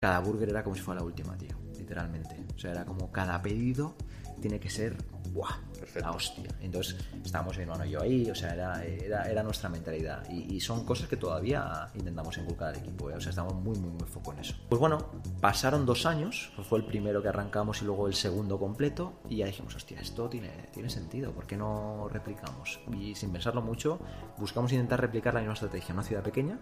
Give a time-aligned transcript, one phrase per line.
[0.00, 2.36] Cada burger era como si fuera la última, tío, literalmente.
[2.54, 3.96] O sea, era como cada pedido
[4.40, 4.96] tiene que ser,
[5.32, 5.56] ¡buah!
[6.00, 6.48] La hostia.
[6.60, 10.28] Entonces, estábamos mi hermano y yo ahí, o sea, era, era, era nuestra mentalidad.
[10.30, 13.14] Y, son cosas que todavía intentamos inculcar al equipo, ¿eh?
[13.14, 14.54] o sea, estamos muy, muy, muy foco en eso.
[14.68, 14.98] Pues bueno,
[15.40, 19.46] pasaron dos años, fue el primero que arrancamos y luego el segundo completo, y ya
[19.46, 22.80] dijimos, hostia, esto tiene, tiene sentido, ¿por qué no replicamos?
[22.92, 23.98] Y sin pensarlo mucho,
[24.36, 26.58] buscamos intentar replicar la misma estrategia en una ciudad pequeña,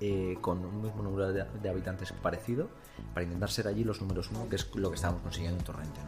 [0.00, 2.68] eh, con un mismo número de, habitantes parecido
[3.14, 6.00] para intentar ser allí los números uno, que es lo que estamos consiguiendo en Torrente.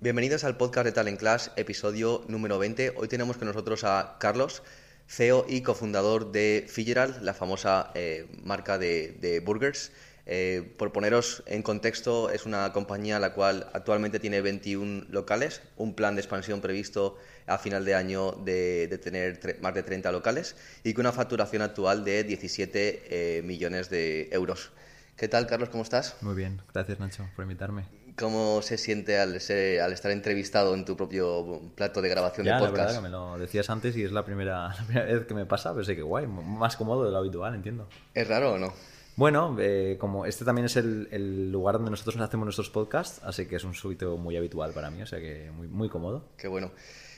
[0.00, 2.94] Bienvenidos al podcast de Talent Class, episodio número 20.
[2.96, 4.62] Hoy tenemos con nosotros a Carlos,
[5.08, 9.92] CEO y cofundador de Figeral, la famosa eh, marca de, burgers.
[10.28, 15.94] Eh, por poneros en contexto, es una compañía la cual actualmente tiene 21 locales, un
[15.94, 20.94] plan de expansión previsto a final de año de, tener más de 30 locales y
[20.94, 24.72] con una facturación actual de 17 eh, millones de euros.
[25.16, 25.68] ¿Qué tal, Carlos?
[25.68, 26.16] ¿Cómo estás?
[26.22, 27.84] Muy bien, gracias Nacho por invitarme.
[28.18, 32.76] ¿Cómo se siente al, al estar entrevistado en tu propio plato de grabación de podcast?
[32.76, 35.72] La verdad que me lo decías antes y es la primera, vez que me pasa,
[35.72, 37.88] pero sé que guay, más cómodo de lo habitual, entiendo.
[38.12, 38.72] ¿Es raro o no?
[39.16, 43.56] Bueno, eh, como este también es el, lugar donde nosotros hacemos nuestros podcasts, así que
[43.56, 46.28] es un súbito muy habitual para mí, o sea que muy, muy cómodo.
[46.36, 46.70] Qué bueno.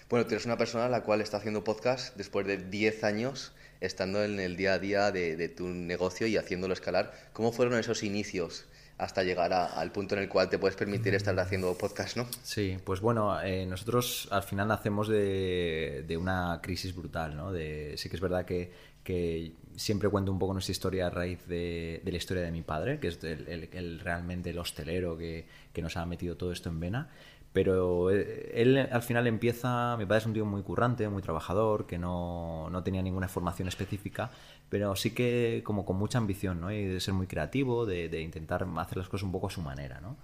[0.08, 4.22] Bueno, tú eres una persona la cual está haciendo podcast después de 10 años estando
[4.24, 7.12] en el día a día de, tu negocio y haciéndolo escalar.
[7.32, 11.38] ¿Cómo fueron esos inicios hasta llegar al punto en el cual te puedes permitir estar
[11.38, 12.27] haciendo podcast, no?
[12.42, 17.52] Sí, pues bueno, eh, nosotros al final nacemos de, una crisis brutal, ¿no?
[17.52, 18.72] De, sí que es verdad que,
[19.09, 23.01] que siempre cuento un poco nuestra historia a raíz de, la historia de mi padre,
[23.01, 25.47] que es el, realmente el hostelero que,
[25.81, 27.09] nos ha metido todo esto en vena.
[27.55, 31.86] Pero eh, él al final empieza, mi padre es un tío muy currante, muy trabajador,
[31.86, 34.31] que no, no tenía ninguna formación específica,
[34.69, 36.70] pero sí que como con mucha ambición, ¿no?
[36.70, 39.62] Y de ser muy creativo, de, de intentar hacer las cosas un poco a su
[39.62, 40.19] manera, ¿no?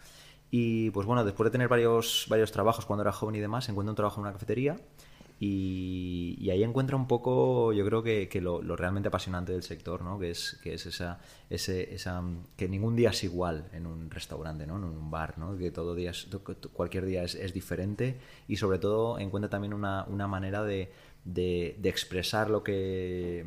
[0.50, 3.92] Y pues bueno, después de tener varios, varios trabajos cuando era joven y demás, encuentra
[3.92, 4.76] un trabajo en una cafetería
[5.40, 10.18] y, ahí encuentra un poco, yo creo que, lo, realmente apasionante del sector, ¿no?
[10.18, 11.18] que es, que es esa,
[11.50, 12.22] ese, esa,
[12.56, 14.76] que ningún día es igual en un restaurante, ¿no?
[14.76, 15.56] en un bar, ¿no?
[15.56, 16.12] que todo día
[16.72, 18.18] cualquier día es, diferente
[18.48, 20.92] y sobre todo encuentra también una, una manera de,
[21.24, 23.46] de, expresar lo que,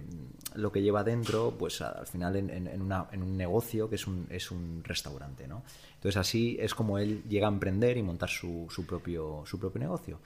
[0.55, 4.27] lo que lleva dentro, pues al final en, en, en un negocio que es un,
[4.29, 5.47] es un restaurante.
[5.47, 5.63] ¿no?
[5.95, 9.79] Entonces así es como él llega a emprender y montar su, su, propio, su propio
[9.79, 10.19] negocio.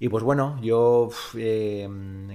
[0.00, 1.88] Y pues bueno, yo eh,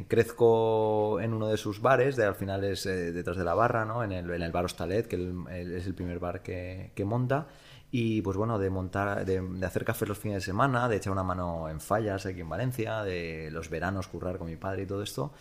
[0.10, 3.86] crezco en uno de sus bares, de, al final es eh, detrás de la barra,
[3.86, 4.04] ¿no?
[4.04, 7.48] en, el, en el bar Hostalet, que es el primer bar que, que, monta.
[7.90, 11.24] Y pues bueno, de montar, de, hacer café los fines de semana, de echar una
[11.24, 15.02] mano en fallas aquí en Valencia, de los veranos currar con mi padre y todo
[15.02, 15.32] esto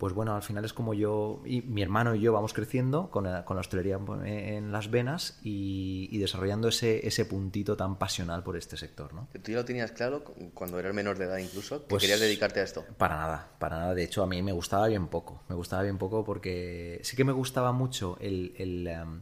[0.00, 3.24] pues bueno, al final es como yo y mi hermano y yo vamos creciendo con
[3.24, 9.12] la, hostelería en las venas y, desarrollando ese, ese puntito tan pasional por este sector.
[9.12, 9.28] ¿no?
[9.42, 10.24] ¿Tú ya lo tenías claro
[10.54, 11.82] cuando eras menor de edad incluso?
[11.82, 12.82] ¿Que pues querías dedicarte a esto?
[12.96, 13.94] Para nada, para nada.
[13.94, 15.42] De hecho, a mí me gustaba bien poco.
[15.50, 18.54] Me gustaba bien poco porque sí que me gustaba mucho el...
[18.56, 19.20] el em,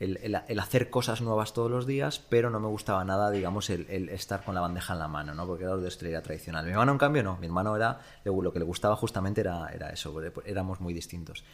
[0.00, 4.44] el, hacer cosas nuevas todos los días, pero no me gustaba nada, digamos, el, estar
[4.44, 5.46] con la bandeja en la mano, ¿no?
[5.46, 6.64] Porque era lo de estrella tradicional.
[6.64, 7.36] Mi hermano, en cambio, no.
[7.38, 11.44] Mi hermano era, lo que le gustaba justamente era, era eso, éramos muy distintos.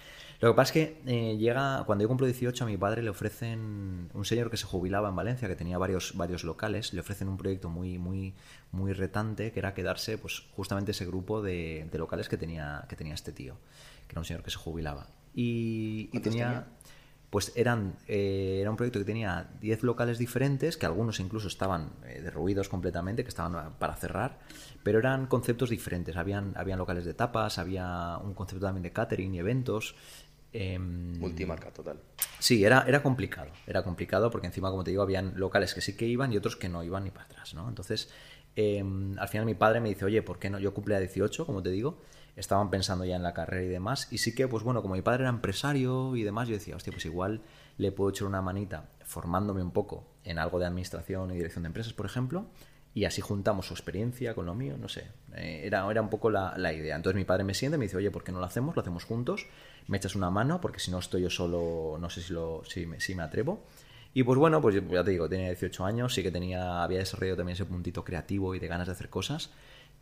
[0.40, 3.10] Lo que pasa es que eh, llega, cuando yo cumplo 18, a mi padre le
[3.10, 7.28] ofrecen, un señor que se jubilaba en Valencia, que tenía varios, varios locales, le ofrecen
[7.28, 8.32] un proyecto muy, muy,
[8.72, 13.12] muy retante, que era quedarse, pues, justamente ese grupo de, locales que tenía, que tenía
[13.12, 13.56] este tío,
[14.08, 15.08] que era un señor que se jubilaba.
[15.34, 16.66] Y, tenía
[17.30, 21.92] pues eran, eh, era un proyecto que tenía 10 locales diferentes, que algunos incluso estaban
[22.04, 24.40] eh, derruidos completamente, que estaban para cerrar,
[24.82, 26.16] pero eran conceptos diferentes.
[26.16, 29.94] Habían, habían locales de tapas, había un concepto también de catering y eventos.
[30.52, 32.00] Em, Multimarca total.
[32.40, 33.52] Sí, era, era complicado.
[33.64, 36.56] Era complicado porque encima, como te digo, habían locales que sí que iban y otros
[36.56, 37.54] que no iban ni para atrás.
[37.54, 37.68] ¿no?
[37.68, 38.10] Entonces,
[38.56, 40.58] em, al final mi padre me dice, oye, ¿por qué no?
[40.58, 42.00] Yo cumple a 18, como te digo,
[42.36, 44.08] estaban pensando ya en la carrera y demás.
[44.10, 46.92] Y sí que, pues bueno, como mi padre era empresario y demás, yo decía, hostia,
[46.92, 47.42] pues igual
[47.78, 51.68] le puedo echar una manita formándome un poco en algo de administración y dirección de
[51.68, 52.46] empresas, por ejemplo,
[52.92, 55.06] y así juntamos su experiencia con lo mío, no sé.
[55.34, 56.96] Eh, era, era un poco la, idea.
[56.96, 58.74] Entonces mi padre me siente y me dice, oye, ¿por qué no lo hacemos?
[58.74, 59.46] Lo hacemos juntos,
[59.86, 62.86] me echas una mano, porque si no estoy yo solo, no sé si, lo, si,
[62.86, 63.64] me, si me atrevo.
[64.12, 67.38] Y pues bueno, pues ya te digo, tenía 18 años, sí que tenía, había desarrollado
[67.38, 69.50] también ese puntito creativo y de ganas de hacer cosas.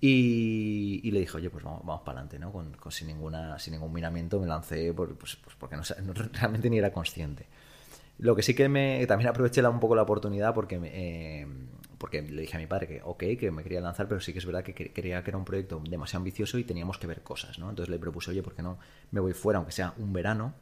[0.00, 2.52] Y, le dije, oye, pues vamos, vamos para adelante, ¿no?
[2.52, 5.82] Con, sin, ninguna, sin ningún miramiento me lancé pues, pues, porque no,
[6.32, 7.46] realmente ni era consciente.
[8.18, 11.46] Lo que sí que me también aproveché un poco la oportunidad porque, eh,
[11.98, 14.40] porque le dije a mi padre que ok, que me quería lanzar, pero sí que
[14.40, 17.58] es verdad que quería que era un proyecto demasiado ambicioso y teníamos que ver cosas,
[17.58, 17.70] ¿no?
[17.70, 18.78] Entonces le propuse, oye, ¿por qué no
[19.12, 20.54] me voy fuera, aunque sea un verano?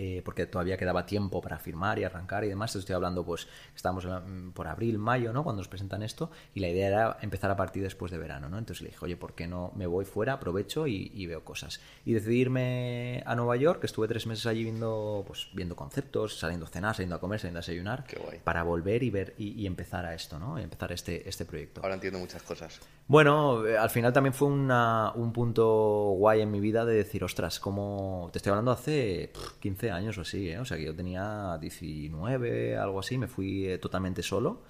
[0.00, 2.76] Eh, porque todavía quedaba tiempo para firmar y arrancar y demás.
[2.76, 4.06] Estoy hablando, pues, estamos
[4.54, 5.42] por abril, mayo, ¿no?
[5.42, 8.58] Cuando nos presentan esto, y la idea era empezar a partir después de verano, ¿no?
[8.58, 11.80] Entonces le dije, oye, ¿por qué no me voy fuera, aprovecho y, veo cosas?
[12.04, 16.38] Y decidí irme a Nueva York, que estuve tres meses allí viendo, pues, viendo conceptos,
[16.38, 18.04] saliendo a cenar, saliendo a comer, saliendo a desayunar,
[18.44, 20.60] para volver y ver y, empezar a esto, ¿no?
[20.60, 21.80] Y empezar este, este proyecto.
[21.82, 22.80] Ahora entiendo muchas cosas.
[23.08, 27.58] Bueno, eh, al final también fue un punto guay en mi vida de decir, ostras,
[27.58, 30.58] como te estoy hablando hace 15 años o así, ¿eh?
[30.58, 34.62] O sea, que yo tenía 19, algo así, me fui eh, totalmente solo.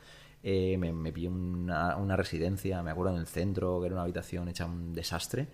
[0.42, 4.04] Eh, me, me pillé una, una, residencia, me acuerdo, en el centro, que era una
[4.04, 5.48] habitación hecha un desastre.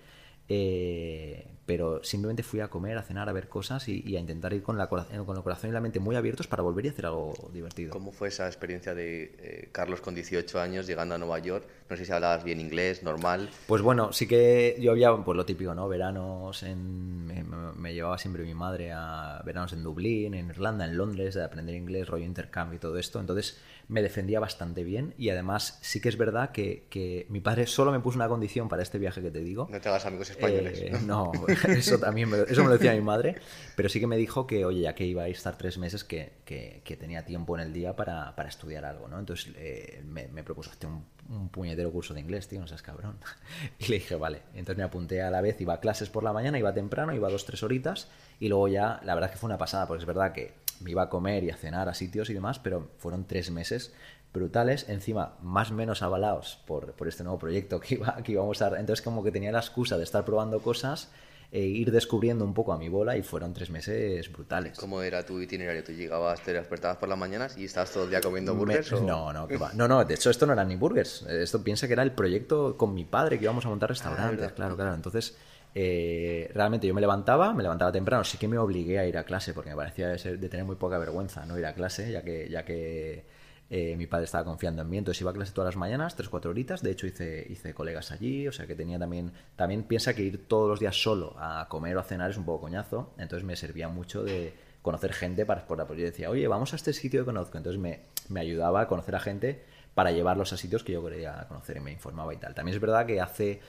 [0.48, 4.62] Eh, pero simplemente fui a comer, a cenar, a ver cosas y, a intentar ir
[4.62, 7.32] con, la, con el corazón y la mente muy abiertos para volver y hacer algo
[7.52, 7.90] divertido.
[7.90, 11.64] ¿Cómo fue esa experiencia de eh, Carlos con 18 años llegando a Nueva York?
[11.88, 13.48] No sé si hablabas bien inglés, normal.
[13.66, 15.88] Pues bueno, sí que yo había, pues lo típico, ¿no?
[15.88, 17.24] Veranos en...
[17.24, 21.74] Me, llevaba siempre mi madre a veranos en Dublín, en Irlanda, en Londres, de aprender
[21.74, 23.20] inglés, rollo intercambio y todo esto.
[23.20, 23.58] Entonces
[23.88, 27.92] me defendía bastante bien y además sí que es verdad que, que mi padre solo
[27.92, 29.68] me puso una condición para este viaje que te digo.
[29.70, 30.80] No te hagas amigos españoles.
[30.80, 31.32] Eh, no,
[31.68, 33.36] eso también me, eso me lo decía mi madre,
[33.76, 36.32] pero sí que me dijo que, oye, ya que iba a estar tres meses, que,
[36.44, 39.18] que, tenía tiempo en el día para, para estudiar algo, ¿no?
[39.18, 42.82] Entonces eh, me, me, propuso hacer un, un, puñetero curso de inglés, tío, no seas
[42.82, 43.18] cabrón.
[43.78, 44.42] Y le dije, vale.
[44.54, 47.28] Entonces me apunté a la vez, iba a clases por la mañana, iba temprano, iba
[47.28, 48.08] dos, tres horitas,
[48.38, 50.90] y luego ya, la verdad es que fue una pasada, porque es verdad que me
[50.90, 53.92] iba a comer y a cenar a sitios y demás, pero fueron tres meses
[54.32, 58.60] brutales, encima más o menos avalados por, por este nuevo proyecto que, iba, que íbamos
[58.62, 58.68] a...
[58.78, 61.10] Entonces como que tenía la excusa de estar probando cosas
[61.52, 64.76] e ir descubriendo un poco a mi bola y fueron tres meses brutales.
[64.76, 65.84] ¿Cómo era tu itinerario?
[65.84, 68.90] ¿Tú llegabas, te despertabas por las mañanas y estabas todo el día comiendo burgers?
[69.00, 71.22] No, no, no, no, de hecho esto no eran ni burgers.
[71.22, 74.54] Esto piensa que era el proyecto con mi padre que íbamos a montar restaurantes, ah,
[74.54, 74.94] claro, claro.
[74.94, 75.36] Entonces
[75.74, 79.24] eh, realmente yo me levantaba, me levantaba temprano, sí que me obligué a ir a
[79.24, 82.48] clase porque me parecía de, tener muy poca vergüenza no ir a clase, ya que,
[82.48, 83.24] ya que
[83.70, 86.28] eh, mi padre estaba confiando en mí, entonces iba a clase todas las mañanas, tres,
[86.28, 90.14] cuatro horitas, de hecho hice, hice colegas allí, o sea que tenía también, también piensa
[90.14, 93.12] que ir todos los días solo a comer o a cenar es un poco coñazo,
[93.18, 96.76] entonces me servía mucho de conocer gente para explorar, pues yo decía, oye, vamos a
[96.76, 100.56] este sitio que conozco, entonces me, me ayudaba a conocer a gente para llevarlos a
[100.56, 102.54] sitios que yo quería conocer y me informaba y tal.
[102.54, 103.60] También es verdad que hace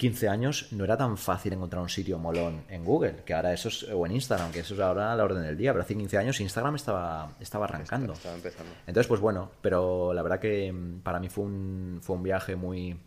[0.00, 3.68] 15 años no era tan fácil encontrar un sitio molón en Google, que ahora eso
[3.68, 6.16] es, o en Instagram, que eso es ahora la orden del día, pero hace 15
[6.16, 8.14] años Instagram estaba, estaba arrancando.
[8.14, 8.72] Estaba empezando.
[8.86, 12.56] Entonces, pues bueno, pero la verdad que mm, para mí fue un, fue un viaje
[12.56, 12.98] muy,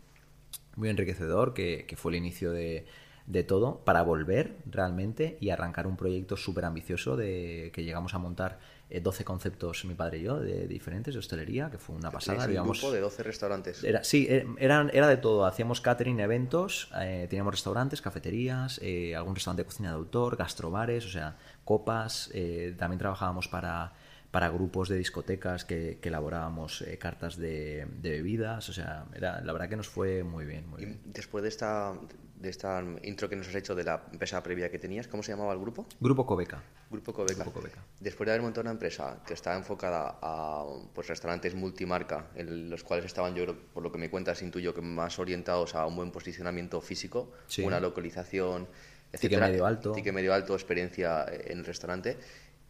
[0.76, 2.86] muy enriquecedor, que, que fue el inicio de,
[3.26, 8.18] de todo, para volver realmente y arrancar un proyecto súper ambicioso de que llegamos a
[8.18, 8.60] montar
[8.90, 12.46] 12 eh, conceptos, mi padre y yo, de, diferentes, de hostelería, que fue una pasada.
[12.46, 13.84] Un grupo de 12 restaurantes.
[13.84, 15.46] Era, sí, eh, eran, era de todo.
[15.46, 18.80] Hacíamos catering, eventos, eh, teníamos restaurantes, cafeterías,
[19.16, 22.30] algún restaurante de cocina de autor, gastrobares, o sea, copas.
[22.78, 23.92] también trabajábamos para,
[24.30, 28.68] para grupos de discotecas que, elaborábamos cartas de, bebidas.
[28.68, 30.68] O sea, era, la verdad que nos fue muy bien.
[30.68, 31.94] Muy y después de esta,
[32.44, 35.32] de esta intro que nos has hecho de la empresa previa que tenías, ¿cómo se
[35.32, 35.86] llamaba el grupo?
[35.98, 36.62] Grupo Cobeca.
[36.90, 37.84] Grupo Cobeca.
[37.98, 40.64] Después de haber montado una empresa que estaba enfocada a
[40.94, 44.80] pues, restaurantes multimarca, en los cuales estaban, yo por lo que me cuentas, intuyo que
[44.82, 48.68] más orientados a un buen posicionamiento físico, una localización,
[49.12, 49.48] etcétera.
[49.48, 49.92] medio alto.
[49.92, 52.18] Tique medio alto, experiencia en el restaurante,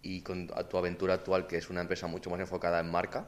[0.02, 3.26] y con tu aventura actual, que es una empresa mucho más enfocada en marca,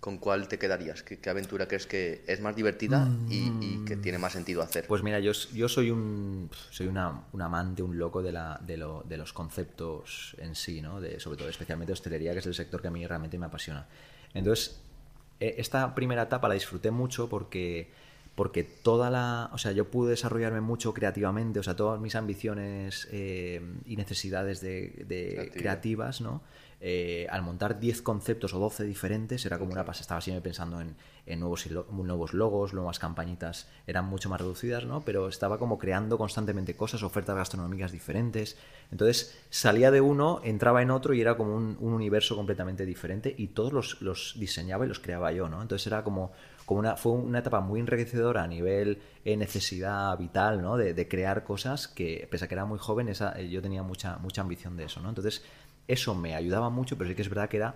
[0.00, 1.02] ¿con cuál te quedarías?
[1.02, 4.86] ¿Qué, aventura crees que es más divertida y, que tiene más sentido hacer?
[4.86, 8.76] Pues mira, yo, yo soy un soy una, un amante, un loco de, la, de,
[8.76, 11.00] lo, de, los conceptos en sí, ¿no?
[11.00, 13.86] De, sobre todo, especialmente hostelería, que es el sector que a mí realmente me apasiona.
[14.34, 14.80] Entonces,
[15.40, 17.90] e, esta primera etapa la disfruté mucho porque
[18.36, 23.08] porque toda la, o sea, yo pude desarrollarme mucho creativamente, o sea, todas mis ambiciones
[23.10, 26.42] eh, y necesidades de, creativas, ¿no?
[26.88, 30.02] Eh, al montar 10 conceptos o 12 diferentes, era como una pasa.
[30.02, 30.94] Estaba siempre pensando en,
[31.40, 35.00] nuevos, nuevos logos, nuevas campañitas, eran mucho más reducidas, ¿no?
[35.00, 38.56] Pero estaba como creando constantemente cosas, ofertas gastronómicas diferentes.
[38.92, 43.48] Entonces salía de uno, entraba en otro y era como un, universo completamente diferente y
[43.48, 45.62] todos los, los, diseñaba y los creaba yo, ¿no?
[45.62, 46.30] Entonces era como,
[46.66, 50.76] como una, fue una etapa muy enriquecedora a nivel eh, necesidad vital, ¿no?
[50.76, 54.42] De, crear cosas que, pese a que era muy joven, esa, yo tenía mucha, mucha
[54.42, 55.08] ambición de eso, ¿no?
[55.08, 55.42] Entonces
[55.88, 57.74] eso me ayudaba mucho, pero sí que es verdad que era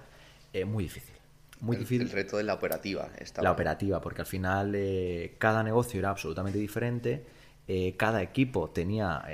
[0.53, 1.15] eh, muy difícil.
[1.61, 2.07] Muy el, difícil.
[2.07, 3.09] El reto de la operativa.
[3.19, 3.45] Estaba...
[3.45, 7.25] La operativa, porque al final eh, cada negocio era absolutamente diferente,
[7.69, 9.25] eh, cada equipo tenía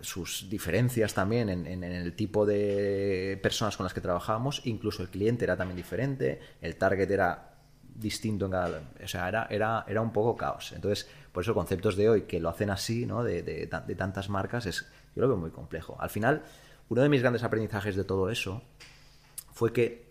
[0.00, 5.44] sus diferencias también en, el tipo de personas con las que trabajábamos, incluso el cliente
[5.44, 7.54] era también diferente, el target era
[7.94, 8.82] distinto en cada...
[9.04, 10.72] O sea, era, era, era un poco caos.
[10.72, 13.22] Entonces, por eso conceptos de hoy que lo hacen así, ¿no?
[13.22, 15.96] de, de tantas marcas, es, yo lo veo muy complejo.
[16.00, 16.42] Al final
[16.92, 18.62] uno de mis grandes aprendizajes de todo eso
[19.54, 20.10] fue que,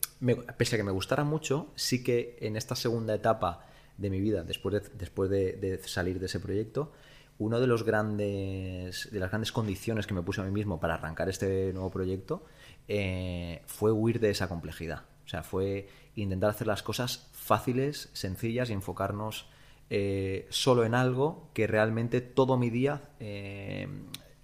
[0.57, 3.67] pese a que me gustara mucho, sí que en esta segunda etapa
[4.00, 6.91] de mi vida, después de, después de, salir de ese proyecto,
[7.38, 10.95] uno de los grandes de las grandes condiciones que me puse a mí mismo para
[10.95, 12.45] arrancar este nuevo proyecto
[12.88, 15.03] eh, fue huir de esa complejidad.
[15.23, 19.45] O sea, fue intentar hacer las cosas fáciles, sencillas y enfocarnos
[19.91, 23.88] eh, solo en algo que realmente todo mi día eh,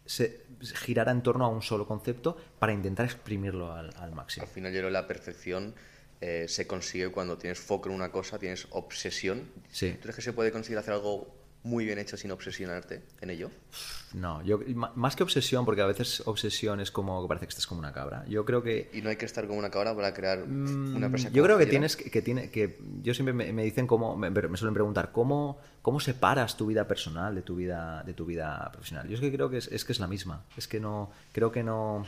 [0.08, 4.46] se girara en torno a un solo concepto para intentar exprimirlo al, máximo.
[4.46, 5.76] Al final, yo la perfección
[6.22, 9.52] eh, se consigue cuando tienes foco en una cosa, tienes obsesión.
[9.70, 9.92] Sí.
[9.94, 11.37] ¿Tú crees que se puede conseguir hacer algo
[11.68, 13.52] muy bien hecho sin obsesionarte en ello?
[14.14, 14.60] No, yo
[14.96, 17.92] más que obsesión, porque a veces obsesión es como que parece que estás como una
[17.92, 18.26] cabra.
[18.28, 21.30] Yo creo que y no hay que estar como una cabra para crear una empresa.
[21.30, 25.12] Yo creo que tienes que, tiene que yo siempre me, dicen cómo me, suelen preguntar
[25.12, 29.08] cómo cómo separas tu vida personal de tu vida de tu vida profesional.
[29.08, 30.46] Yo es que creo que es, es que es la misma.
[30.56, 32.06] Es que no creo que no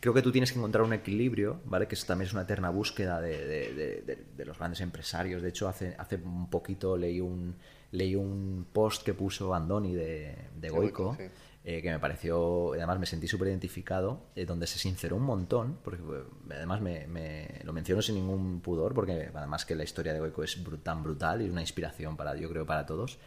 [0.00, 1.86] creo que tú tienes que encontrar un equilibrio, ¿vale?
[1.86, 5.42] Que también es una eterna búsqueda de, de, de, los grandes empresarios.
[5.42, 7.54] De hecho, hace, hace un poquito leí un,
[7.92, 11.16] leí un post que puso Andoni de, de Goico,
[11.62, 15.78] eh, que me pareció, además me sentí súper identificado, eh, donde se sinceró un montón,
[15.82, 20.20] porque eh, además me, lo menciono sin ningún pudor, porque además que la historia de
[20.20, 23.18] Goico es tan brutal y una inspiración para, yo creo, para todos.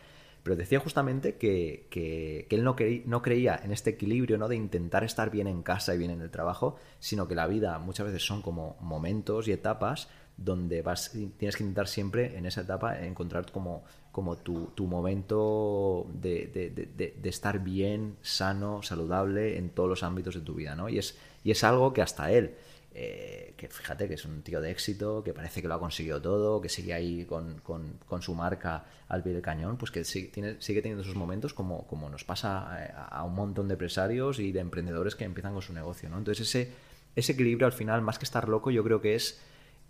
[0.42, 4.50] Pero decía justamente que, que, él no, no, creía en este equilibrio ¿no?
[4.50, 7.80] de intentar estar bien en casa y bien en el trabajo, sino que la vida
[7.80, 10.10] muchas veces son como momentos y etapas
[10.44, 16.08] donde vas, tienes que intentar siempre en esa etapa encontrar como, como tu, tu momento
[16.14, 20.90] de, de, de, estar bien, sano, saludable en todos los ámbitos de tu vida, ¿no?
[20.90, 22.56] Y es, y es algo que hasta él,
[22.94, 26.22] eh, que fíjate que es un tío de éxito, que parece que lo ha conseguido
[26.22, 30.04] todo, que sigue ahí con, con, con su marca al pie del cañón, pues que
[30.04, 34.40] sigue, sigue teniendo esos momentos como, como nos pasa a, a, un montón de empresarios
[34.40, 36.18] y de emprendedores que empiezan con su negocio, ¿no?
[36.18, 36.72] Entonces ese,
[37.16, 39.42] ese equilibrio al final, más que estar loco, yo creo que es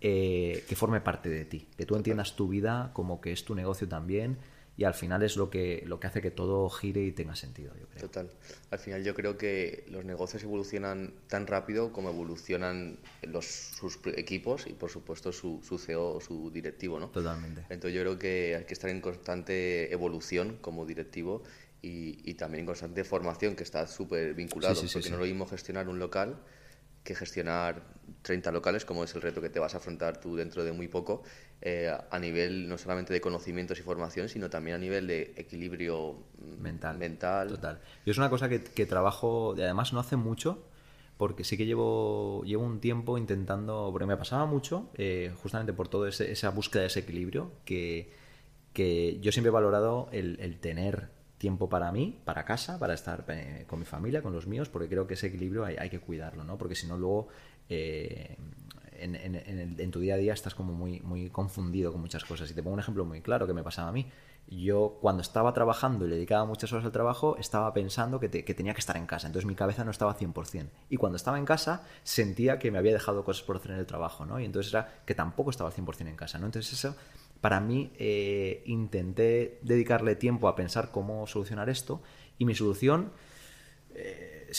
[0.06, 3.54] eh, que forme parte de ti, que tú entiendas tu vida como que es tu
[3.54, 4.36] negocio también
[4.76, 7.72] y al final es lo que, lo que hace que todo gire y tenga sentido,
[7.80, 8.02] yo creo.
[8.02, 8.28] Total.
[8.70, 14.66] Al final yo creo que los negocios evolucionan tan rápido como evolucionan los, sus equipos
[14.66, 17.08] y por supuesto su, su CEO o su directivo, ¿no?
[17.08, 17.62] Totalmente.
[17.70, 21.44] Entonces yo creo que hay que estar en constante evolución como directivo
[21.80, 25.88] y, y también en constante formación que está súper vinculado, porque no lo mismo gestionar
[25.88, 26.36] un local
[27.04, 27.82] que gestionar
[28.22, 30.88] 30 locales, como es el reto que te vas a afrontar tú dentro de muy
[30.88, 31.22] poco,
[31.60, 36.16] eh, a nivel no solamente de conocimientos y formación, sino también a nivel de equilibrio
[36.58, 36.98] mental.
[36.98, 37.48] mental.
[37.48, 37.80] Total.
[38.04, 40.64] Yo es una cosa que, trabajo, y además no hace mucho,
[41.18, 45.88] porque sí que llevo, llevo un tiempo intentando, porque me pasaba mucho, eh, justamente por
[45.88, 48.10] toda esa búsqueda de ese equilibrio, que,
[48.72, 53.24] que yo siempre he valorado el, el tener tiempo para mí, para casa, para estar
[53.28, 56.44] eh, con mi familia, con los míos, porque creo que ese equilibrio hay, que cuidarlo,
[56.44, 56.56] ¿no?
[56.56, 57.28] Porque si no, luego
[57.68, 58.36] eh,
[58.96, 62.50] en, tu día a día estás como muy, muy confundido con muchas cosas.
[62.50, 64.06] Y te pongo un ejemplo muy claro que me pasaba a mí.
[64.46, 68.54] Yo cuando estaba trabajando y le dedicaba muchas horas al trabajo, estaba pensando que, que
[68.54, 69.26] tenía que estar en casa.
[69.26, 70.68] Entonces mi cabeza no estaba 100%.
[70.90, 73.86] Y cuando estaba en casa, sentía que me había dejado cosas por hacer en el
[73.86, 74.38] trabajo, ¿no?
[74.38, 76.46] Y entonces era que tampoco estaba al 100% en casa, ¿no?
[76.46, 76.94] Entonces eso
[77.44, 82.00] para mí eh, intenté dedicarle tiempo a pensar cómo solucionar esto
[82.38, 83.12] y mi solución,
[83.94, 84.50] eh,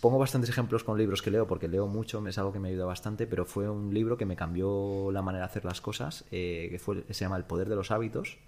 [0.00, 2.86] pongo bastantes ejemplos con libros que leo porque leo mucho, es algo que me ayuda
[2.86, 6.68] bastante, pero fue un libro que me cambió la manera de hacer las cosas, eh,
[6.70, 8.38] que fue, se llama El poder de los hábitos.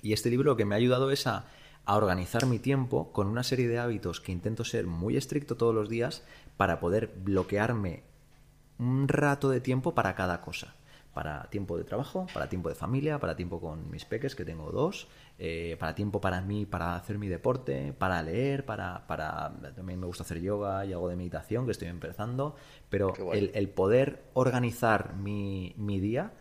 [0.00, 1.46] Y este libro lo que me ha ayudado es a,
[1.86, 5.74] a organizar mi tiempo con una serie de hábitos que intento ser muy estricto todos
[5.74, 6.22] los días
[6.56, 8.04] para poder bloquearme
[8.78, 10.76] un rato de tiempo para cada cosa
[11.14, 14.70] para tiempo de trabajo, para tiempo de familia, para tiempo con mis peques, que tengo
[14.72, 19.52] dos, eh, para tiempo para mí, para hacer mi deporte, para leer, para, para...
[19.74, 22.56] También me gusta hacer yoga y algo de meditación, que estoy empezando,
[22.90, 26.32] pero el, poder organizar mi, mi día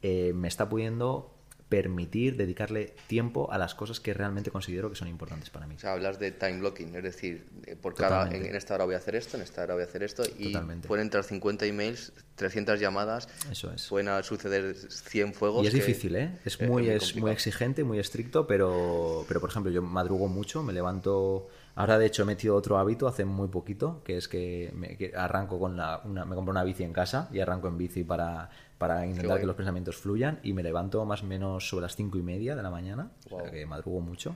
[0.00, 1.31] eh, me está pudiendo
[1.72, 5.76] permitir dedicarle tiempo a las cosas que realmente considero que son importantes para mí.
[5.76, 8.94] O sea, hablas de time blocking, es decir, eh, por cada, en, esta hora voy
[8.94, 10.54] a hacer esto, en esta hora voy a hacer esto, y
[10.86, 13.88] pueden entrar 50 emails, 300 llamadas, Eso es.
[13.88, 15.64] pueden suceder 100 fuegos.
[15.64, 16.38] Y es difícil, ¿eh?
[16.44, 20.74] Es muy, es, muy exigente, muy estricto, pero, pero por ejemplo, yo madrugo mucho, me
[20.74, 21.48] levanto...
[21.74, 25.58] Ahora, de hecho, he metido otro hábito hace muy poquito, que es que, me, arranco
[25.58, 26.02] con la...
[26.04, 28.50] Una, me compro una bici en casa y arranco en bici para
[28.82, 32.18] para intentar que los pensamientos fluyan y me levanto más o menos sobre las cinco
[32.18, 34.34] y media de la mañana, o sea que madrugo mucho.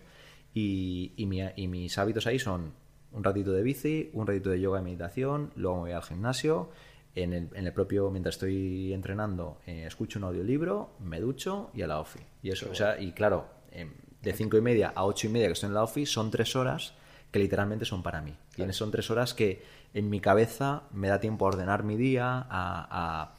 [0.54, 2.72] Y, y, mis hábitos ahí son
[3.10, 6.70] un ratito de bici, un ratito de yoga y meditación, luego me voy al gimnasio,
[7.16, 11.82] en el, en el propio, mientras estoy entrenando, eh, escucho un audiolibro, me ducho y
[11.82, 12.20] a la ofi.
[12.40, 15.48] Y eso, o sea, y claro, em, de cinco y media a ocho y media
[15.48, 16.94] que estoy en la ofi son tres horas
[17.32, 18.36] que literalmente son para mí.
[18.56, 22.46] Y son tres horas que en mi cabeza me da tiempo a ordenar mi día,
[22.48, 23.34] a,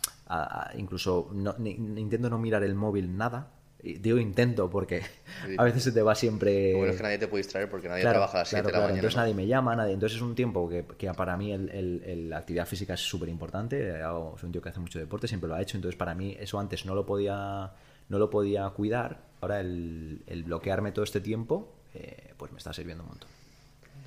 [0.76, 1.30] incluso
[1.64, 5.02] intento no mirar el móvil nada, digo intento porque
[5.58, 6.72] a veces se te va siempre...
[6.72, 8.72] Lo bueno es que nadie te puede distraer porque nadie trabaja a las 7 de
[8.72, 8.96] la mañana.
[8.96, 9.94] Entonces nadie me llama, nadie...
[9.94, 14.00] Entonces es un tiempo que, que para mí el, la actividad física es súper importante.
[14.02, 15.78] Soy un tío que hace mucho deporte, siempre lo ha hecho.
[15.78, 17.72] Entonces para mí eso antes no lo podía,
[18.10, 19.20] no lo podía cuidar.
[19.42, 23.30] Ahora el, bloquearme todo este tiempo eh, pues me está sirviendo un montón.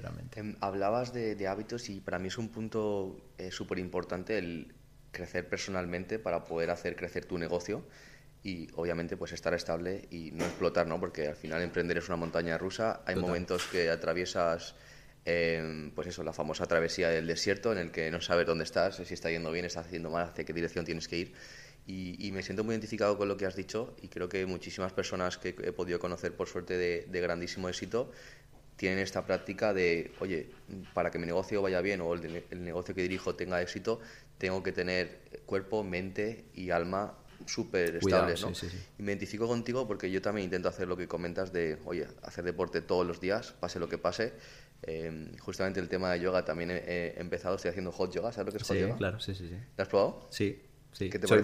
[0.00, 0.40] Realmente.
[0.40, 4.72] Em, hablabas de, hábitos y para mí es un punto eh, súper importante el
[5.10, 7.84] crecer personalmente para poder hacer crecer tu negocio
[8.42, 10.98] y obviamente pues estar estable y no explotar, ¿no?
[10.98, 14.74] Porque al final emprender es una montaña rusa, hay momentos que atraviesas
[15.24, 18.96] em, pues eso, la famosa travesía del desierto en el que no sabes dónde estás,
[18.96, 21.34] si está yendo bien, estás haciendo mal, hacia qué dirección tienes que ir.
[21.86, 25.38] Y, me siento muy identificado con lo que has dicho y creo que muchísimas personas
[25.38, 28.12] que he podido conocer por suerte de, grandísimo éxito
[28.80, 30.48] tienen esta práctica de, oye,
[30.94, 34.00] para que mi negocio vaya bien o el, el negocio que dirijo tenga éxito,
[34.38, 38.52] tengo que tener cuerpo, mente y alma súper estables, ¿no?
[38.98, 42.42] Y me identifico contigo porque yo también intento hacer lo que comentas de, oye, hacer
[42.42, 44.32] deporte todos los días, pase lo que pase.
[44.80, 48.52] Em, justamente el tema de yoga también he, empezado, estoy haciendo hot yoga, ¿sabes lo
[48.52, 48.96] que es hot sí, yoga?
[48.96, 49.56] claro, sí, sí, sí.
[49.76, 50.26] ¿Lo has probado?
[50.30, 51.10] Sí, sí.
[51.10, 51.42] ¿Qué te Soy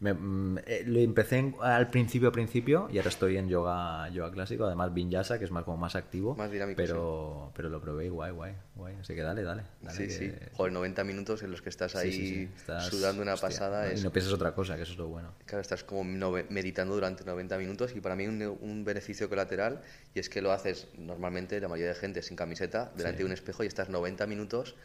[0.00, 4.94] Mm, eh, lo empecé al principio, principio, y ahora estoy en yoga, yoga clásico, además
[4.94, 6.36] vinyasa, que es más como más activo.
[6.36, 6.76] Más dinámico.
[6.76, 8.94] Pero, pero lo probé guay, guay, guay.
[9.00, 9.62] Así que dale, dale.
[9.90, 10.32] sí, sí.
[10.52, 12.48] Joder, 90 minutos en los que estás ahí
[12.80, 13.92] sudando una pasada.
[13.92, 15.34] Y no piensas otra cosa, que eso es lo bueno.
[15.46, 19.82] Claro, estás como meditando durante 90 minutos y para mí un, un beneficio colateral
[20.14, 23.32] y es que lo haces normalmente, la mayoría de gente sin camiseta, delante de un
[23.32, 24.76] espejo y estás 90 minutos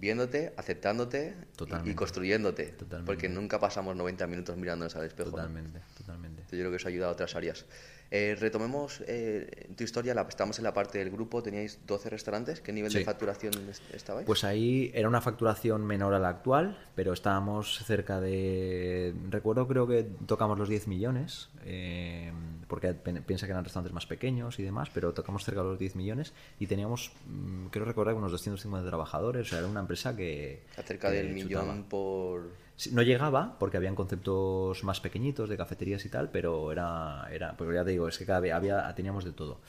[0.00, 1.36] viéndote, aceptándote
[1.84, 2.74] y, construyéndote.
[3.04, 5.30] Porque nunca pasamos 90 minutos mirándonos al espejo.
[5.30, 6.42] Totalmente, totalmente.
[6.50, 7.66] Yo creo que eso ayuda a otras áreas.
[8.12, 12.72] Eh, retomemos eh, tu historia, estamos en la parte del grupo, teníais 12 restaurantes, ¿qué
[12.72, 13.52] nivel de facturación
[13.94, 14.26] estabais?
[14.26, 19.86] Pues ahí era una facturación menor a la actual, pero estábamos cerca de, recuerdo creo
[19.86, 22.32] que tocamos los 10 millones, eh,
[22.66, 25.94] porque piensa que eran restaurantes más pequeños y demás, pero tocamos cerca de los 10
[25.94, 30.64] millones y teníamos, mm, creo recordar, unos 250 trabajadores, o sea, era una empresa que...
[30.84, 32.50] Cerca del millón por
[32.92, 37.74] no llegaba porque habían conceptos más pequeñitos de cafeterías y tal, pero era, era pues
[37.74, 39.60] ya te digo, es que cada vez había, teníamos de todo.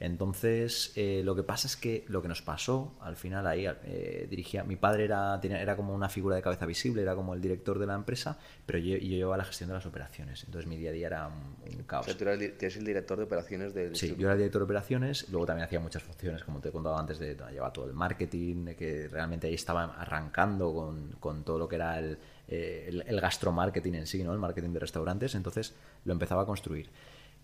[0.00, 4.26] Entonces, eh, lo que pasa es que lo que nos pasó al final ahí, eh,
[4.30, 7.78] dirigía, mi padre era, era como una figura de cabeza visible, era como el director
[7.78, 10.42] de la empresa, pero yo, yo llevaba la gestión de las operaciones.
[10.44, 12.06] Entonces, mi día a día era un, caos.
[12.06, 13.94] O sea, tú eres el, director de operaciones del.
[13.94, 16.72] Sí, yo era el director de operaciones, luego también hacía muchas funciones, como te he
[16.72, 21.58] contado antes, de llevar todo el marketing, que realmente ahí estaba arrancando con, con todo
[21.58, 22.16] lo que era el
[22.50, 24.32] eh, el, el, gastromarketing en sí, ¿no?
[24.32, 26.90] el marketing de restaurantes, entonces lo empezaba a construir.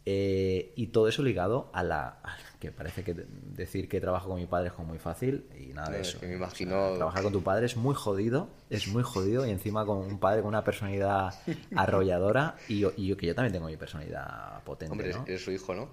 [0.09, 2.19] Eh, y todo eso ligado a la.
[2.61, 5.91] que parece que decir que trabajo con mi padre es como muy fácil y nada
[5.91, 6.19] de eso.
[6.23, 6.95] me imagino.
[6.95, 10.43] trabajar con tu padre es muy jodido, es muy jodido y encima con un padre
[10.43, 11.35] con una personalidad
[11.77, 14.93] arrolladora y y yo que yo también tengo mi personalidad potente.
[14.93, 15.89] Hombre, eres su hijo, ¿no?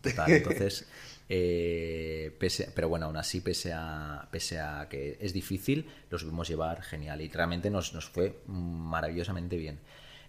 [0.00, 0.86] Total, entonces.
[1.28, 2.36] Eh,
[2.74, 7.20] pero bueno, aún así, pese a, pese a que es difícil, lo supimos llevar genial
[7.20, 9.80] y realmente nos, nos fue maravillosamente bien.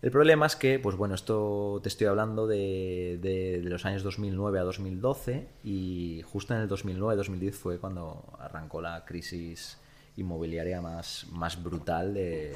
[0.01, 4.59] El problema es que, pues bueno, esto te estoy hablando de, de, los años 2009
[4.59, 9.79] a 2012 y justo en el 2009-2010 fue cuando arrancó la crisis
[10.17, 12.53] inmobiliaria más, más brutal de,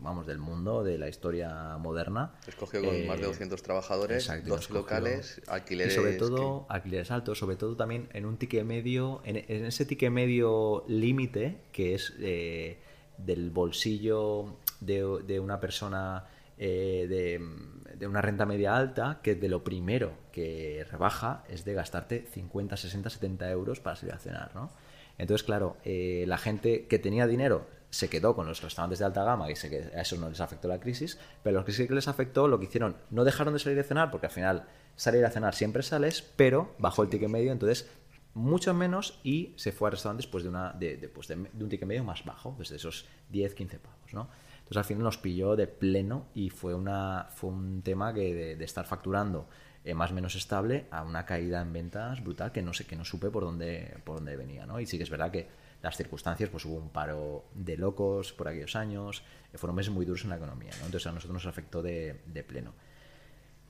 [0.00, 2.34] vamos, del mundo, de la historia moderna.
[2.46, 5.94] Escogió con más de 200 eh, trabajadores, dos locales, alquileres...
[5.94, 10.10] Y sobre todo, alquileres altos, sobre todo también en un ticket medio, en, ese ticket
[10.10, 12.78] medio límite, que es eh,
[13.18, 16.26] del bolsillo de, de una persona
[16.58, 21.74] eh, de, de, una renta media alta, que de lo primero que rebaja es de
[21.74, 24.70] gastarte 50, 60, 70 euros para salir a cenar, ¿no?
[25.18, 29.48] Entonces, claro, la gente que tenía dinero se quedó con los restaurantes de alta gama
[29.48, 32.48] y a eso no les afectó la crisis, pero los que sí que les afectó
[32.48, 34.64] lo que hicieron, no dejaron de salir a cenar, porque al final
[34.96, 37.88] salir a cenar siempre sales, pero bajó el ticket medio, entonces
[38.34, 41.86] mucho menos y se fue a restaurantes pues, de, una, de, pues, de, un ticket
[41.86, 44.28] medio más bajo, pues de esos 10, 15 pavos, ¿no?
[44.58, 48.64] Entonces al final nos pilló de pleno y fue, una, fue un tema que de,
[48.64, 49.48] estar facturando
[49.84, 52.96] eh, más o menos estable a una caída en ventas brutal que no sé que
[52.96, 55.48] no supe por dónde por dónde venía no y sí que es verdad que
[55.84, 60.06] las circunstancias, pues hubo un paro de locos por aquellos años, eh, fueron meses muy
[60.06, 60.86] duros en la economía, ¿no?
[60.86, 62.18] entonces a nosotros nos afectó de,
[62.48, 62.72] pleno.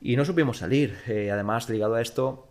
[0.01, 2.49] Y no supimos salir, eh, además ligado a esto,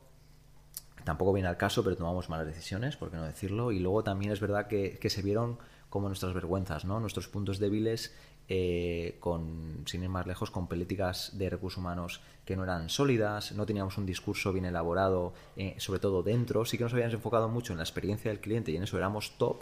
[1.06, 4.34] tampoco viene al caso, pero tomamos malas decisiones, por qué no decirlo, y luego también
[4.34, 7.00] es verdad que, se vieron como nuestras vergüenzas, ¿no?
[7.00, 8.14] nuestros puntos débiles
[8.50, 13.54] eh, con, sin ir más lejos, con políticas de recursos humanos que no eran sólidas,
[13.54, 17.48] no teníamos un discurso bien elaborado, eh, sobre todo dentro, sí que nos habíamos enfocado
[17.48, 19.62] mucho en la experiencia del cliente y en eso éramos top,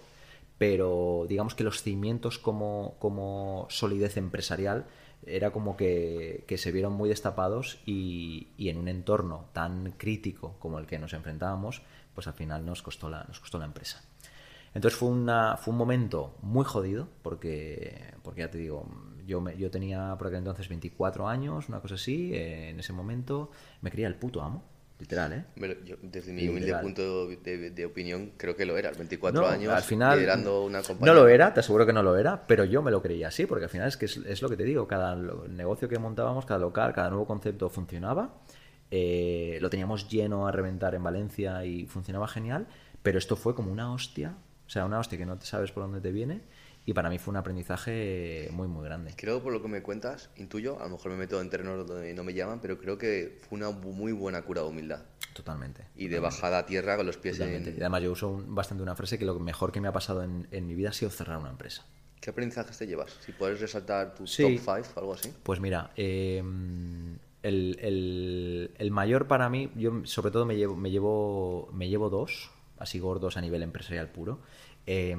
[0.58, 4.86] pero digamos que los cimientos como, como solidez empresarial
[5.26, 10.56] era como que, que se vieron muy destapados y, y, en un entorno tan crítico
[10.60, 11.84] como el que nos enfrentábamos,
[12.16, 14.04] pues al final nos costó la, nos costó la empresa.
[14.74, 18.88] Entonces fue, una, fue un momento muy jodido, porque, porque ya te digo,
[19.26, 22.94] yo, me, yo tenía por aquel entonces 24 años, una cosa así, eh, en ese
[22.94, 24.64] momento me creía el puto amo,
[24.98, 25.46] literal, ¿eh?
[25.58, 29.48] Bueno, yo, desde mi humilde punto de, de, opinión, creo que lo era, 24 no,
[29.48, 31.14] años al final, liderando una compañía.
[31.14, 33.46] No lo era, te aseguro que no lo era, pero yo me lo creía así,
[33.46, 36.46] porque al final es que es, es lo que te digo, cada negocio que montábamos,
[36.46, 38.42] cada local, cada nuevo concepto funcionaba,
[38.90, 42.68] eh, lo teníamos lleno a reventar en Valencia y funcionaba genial,
[43.02, 44.36] pero esto fue como una hostia
[44.72, 46.40] o sea, una hostia que no te sabes por dónde te viene
[46.86, 49.12] y para mí fue un aprendizaje muy, muy grande.
[49.18, 52.14] Creo, por lo que me cuentas, intuyo, a lo mejor me meto en terrenos donde
[52.14, 55.02] no me llaman, pero creo que fue una muy buena cura de humildad.
[55.34, 55.84] Totalmente.
[55.98, 57.72] Y de bajada a tierra con los pies totalmente.
[57.72, 57.76] en...
[57.76, 60.24] Y además yo uso un, bastante una frase que lo mejor que me ha pasado
[60.24, 61.86] en, en, mi vida ha sido cerrar una empresa.
[62.22, 63.12] ¿Qué aprendizajes te llevas?
[63.26, 64.44] Si puedes resaltar tu sí.
[64.44, 65.34] top 5 algo así.
[65.44, 66.42] Pues mira, eh,
[67.44, 72.10] el, el, el, mayor para mí, yo sobre todo me llevo, me llevo, me llevo
[72.10, 74.40] dos, así gordos a nivel empresarial puro.
[74.88, 75.16] Eh,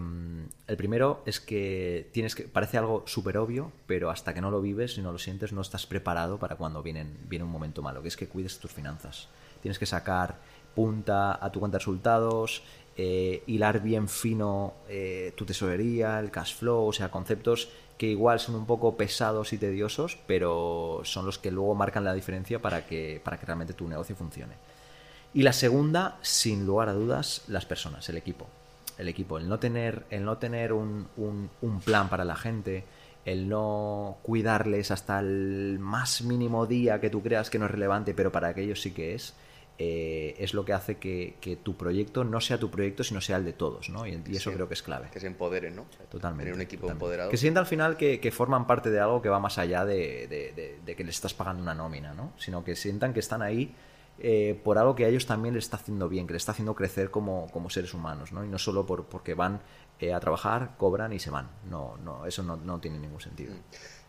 [0.66, 4.60] el primero es que tienes que parece algo súper obvio, pero hasta que no lo
[4.60, 8.02] vives y no lo sientes, no estás preparado para cuando vienen, viene un momento malo,
[8.02, 9.28] que es que cuides tus finanzas.
[9.60, 10.38] Tienes que sacar
[10.74, 12.62] punta a tu cuenta de resultados,
[12.96, 18.40] eh, hilar bien fino eh, tu tesorería, el cash flow, o sea, conceptos que igual
[18.40, 22.86] son un poco pesados y tediosos, pero son los que luego marcan la diferencia para
[22.86, 24.54] que, para que realmente tu negocio funcione.
[25.34, 28.46] Y la segunda, sin lugar a dudas, las personas, el equipo.
[28.98, 32.84] El equipo, el no tener, el no tener un, un, un plan para la gente,
[33.24, 38.12] el no cuidarles hasta el más mínimo día que tú creas que no es relevante,
[38.14, 39.34] pero para aquellos sí que es,
[39.78, 43.38] eh, es lo que hace que, que, tu proyecto no sea tu proyecto, sino sea
[43.38, 44.06] el de todos, ¿no?
[44.06, 45.08] Y, y eso sí, creo que es clave.
[45.10, 45.86] Que se empoderen, ¿no?
[46.10, 46.44] Totalmente.
[46.44, 47.04] Tener un equipo totalmente.
[47.04, 47.30] empoderado.
[47.30, 50.26] Que sienta al final que, que, forman parte de algo que va más allá de,
[50.28, 52.32] de, de, de que les estás pagando una nómina, ¿no?
[52.36, 53.74] Sino que sientan que están ahí
[54.18, 56.74] eh, por algo que a ellos también les está haciendo bien, que les está haciendo
[56.74, 58.44] crecer como, como seres humanos, ¿no?
[58.44, 59.60] Y no solo por, porque van
[59.98, 61.50] eh, a trabajar, cobran y se van.
[61.68, 63.54] No, no, eso no, no tiene ningún sentido.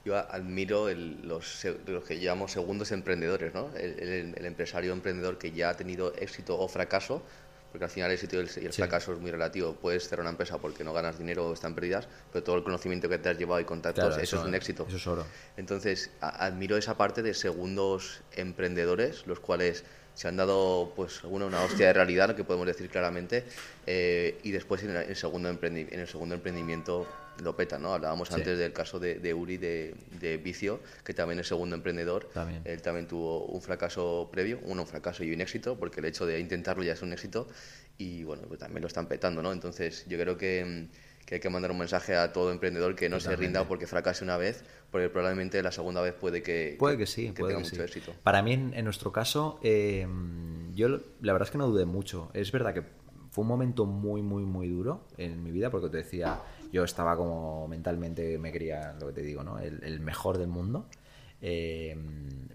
[0.06, 3.70] Yo admiro el, los, los, que llamamos segundos emprendedores, ¿no?
[3.76, 7.24] El, el, empresario emprendedor que ya ha tenido éxito o fracaso,
[7.74, 8.84] porque al final el éxito y el, y el sí.
[8.84, 9.74] fracaso es muy relativo.
[9.74, 13.10] Puedes cerrar una empresa porque no ganas dinero o están perdidas, pero todo el conocimiento
[13.10, 14.86] que te has llevado y contactos, claro, eso, eso, es un éxito.
[14.88, 15.26] Eso es oro.
[15.58, 21.48] Entonces, a, admiro esa parte de segundos emprendedores, los cuales se han dado pues una,
[21.48, 23.44] una hostia de realidad, que podemos decir claramente,
[23.88, 27.08] eh, y después en el, segundo en el segundo emprendimiento
[27.42, 27.94] lo peta, ¿no?
[27.94, 28.36] Hablábamos sí.
[28.36, 32.30] antes del caso de, de Uri de, de, Vicio, que también es segundo emprendedor.
[32.34, 32.62] También.
[32.66, 36.26] Él también tuvo un fracaso previo, uno un fracaso y un éxito, porque el hecho
[36.26, 37.48] de intentarlo ya es un éxito,
[37.98, 39.52] y bueno, pues también lo están petando, ¿no?
[39.52, 40.88] Entonces yo creo que
[41.26, 44.24] que hay que mandar un mensaje a todo emprendedor que no se rinda porque fracase
[44.24, 47.64] una vez, porque probablemente la segunda vez puede que, puede que sí, que puede tenga
[47.64, 47.82] que mucho sí.
[47.82, 48.14] éxito.
[48.24, 50.08] Para mí, en, en nuestro caso, eh,
[50.74, 50.90] yo
[51.22, 52.30] la verdad es que no dudé mucho.
[52.34, 52.84] Es verdad que
[53.32, 56.40] fue un momento muy, muy, muy duro en mi vida, porque te decía,
[56.74, 59.60] yo estaba como mentalmente, me quería, lo que te digo, ¿no?
[59.60, 60.88] el, mejor del mundo.
[61.42, 61.96] Eh,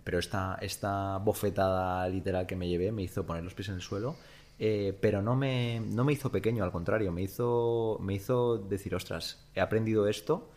[0.04, 3.82] pero esta, esta bofetada literal que me llevé me hizo poner los pies en el
[3.82, 4.16] suelo
[4.58, 8.94] eh, pero no me, no me hizo pequeño, al contrario, me hizo, me hizo decir,
[8.94, 10.50] ostras, he aprendido esto,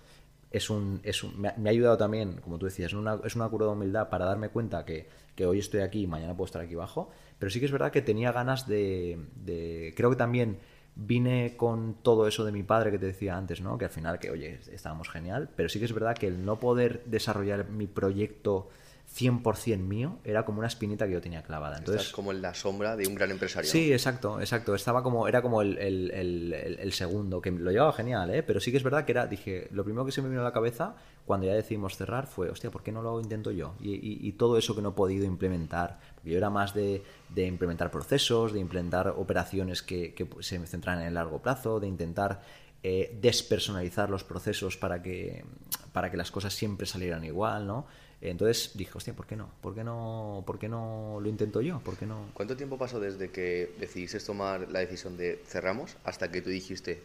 [0.50, 3.48] es un, es un, me, ha, ayudado también, como tú decías, es una, es una
[3.50, 6.64] cura de humildad para darme cuenta que, que, hoy estoy aquí y mañana puedo estar
[6.64, 10.58] aquí abajo, pero sí que es verdad que tenía ganas de, de, creo que también
[11.06, 13.78] vine con todo eso de mi padre que te decía antes, ¿no?
[13.78, 16.60] Que al final, que oye, estábamos genial, pero sí que es verdad que el no
[16.60, 18.70] poder desarrollar mi proyecto
[19.16, 21.78] 100% mío, era como una espinita que yo tenía clavada.
[21.78, 23.70] Entonces, Estás como en la sombra de un gran empresario.
[23.70, 24.74] Sí, exacto, exacto.
[24.74, 28.42] Estaba como, era como el, el, el, el, segundo, que lo llevaba genial, ¿eh?
[28.44, 30.46] pero sí que es verdad que era, dije, lo primero que se me vino a
[30.46, 33.76] la cabeza cuando ya decidimos cerrar fue, hostia, ¿por qué no lo intento yo?
[33.80, 37.92] Y, todo eso que no he podido implementar, porque yo era más de, de implementar
[37.92, 42.42] procesos, de implementar operaciones que, se centran en el largo plazo, de intentar
[42.84, 45.46] eh, despersonalizar los procesos para que,
[45.92, 47.86] para que las cosas siempre salieran igual, ¿no?
[48.22, 49.50] Entonces dije, hostia, ¿por qué no?
[49.62, 51.80] ¿Por qué no, por qué no lo intento yo?
[51.80, 52.28] ¿Por qué no?
[52.36, 57.02] ¿Cuánto tiempo pasó desde que decidiste tomar la decisión de cerramos hasta que tú dijiste,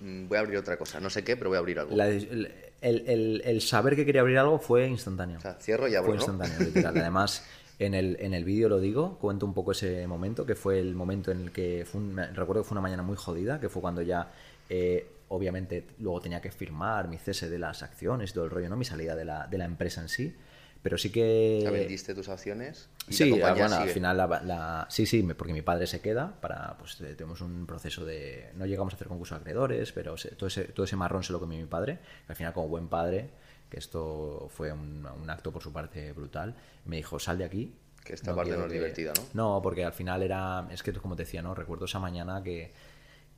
[0.00, 1.00] voy a abrir otra cosa?
[1.00, 1.96] No sé qué, pero voy a abrir algo.
[1.96, 5.38] La, el, el, el, saber que quería abrir algo fue instantáneo.
[5.38, 6.64] O sea, cierro y abro, Fue instantáneo, ¿no?
[6.66, 6.96] literal.
[6.98, 7.44] Además,
[7.78, 10.94] en el, en el vídeo lo digo, cuento un poco ese momento, que fue el
[10.94, 13.82] momento en el que, fue un, recuerdo que fue una mañana muy jodida, que fue
[13.82, 14.30] cuando ya...
[14.68, 18.68] Eh, obviamente luego tenía que firmar mi cese de las acciones y todo el rollo,
[18.68, 18.76] ¿no?
[18.76, 20.34] Mi salida de la, de la empresa en sí.
[20.84, 21.66] Pero sí que...
[21.72, 22.90] ¿Vendiste tus acciones?
[23.08, 27.40] sí, bueno, al final la, sí, sí, porque mi padre se queda para, pues tenemos
[27.40, 31.22] un proceso de, no llegamos a hacer concursos acreedores, pero todo, ese, todo ese marrón
[31.22, 33.30] se lo comió mi padre, al final como buen padre,
[33.70, 37.74] que esto fue un, acto por su parte brutal, me dijo, sal de aquí.
[38.04, 39.54] Que esta parte no es divertida, ¿no?
[39.54, 41.54] No, porque al final era, es que como te decía, ¿no?
[41.54, 42.74] Recuerdo esa mañana que,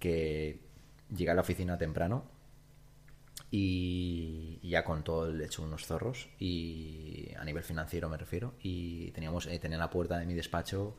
[0.00, 0.58] que
[1.14, 2.24] llegué a la oficina temprano
[3.50, 8.54] y, ya con todo el hecho unos zorros y a nivel financiero me refiero.
[8.60, 10.96] Y teníamos eh, tenía la puerta de mi despacho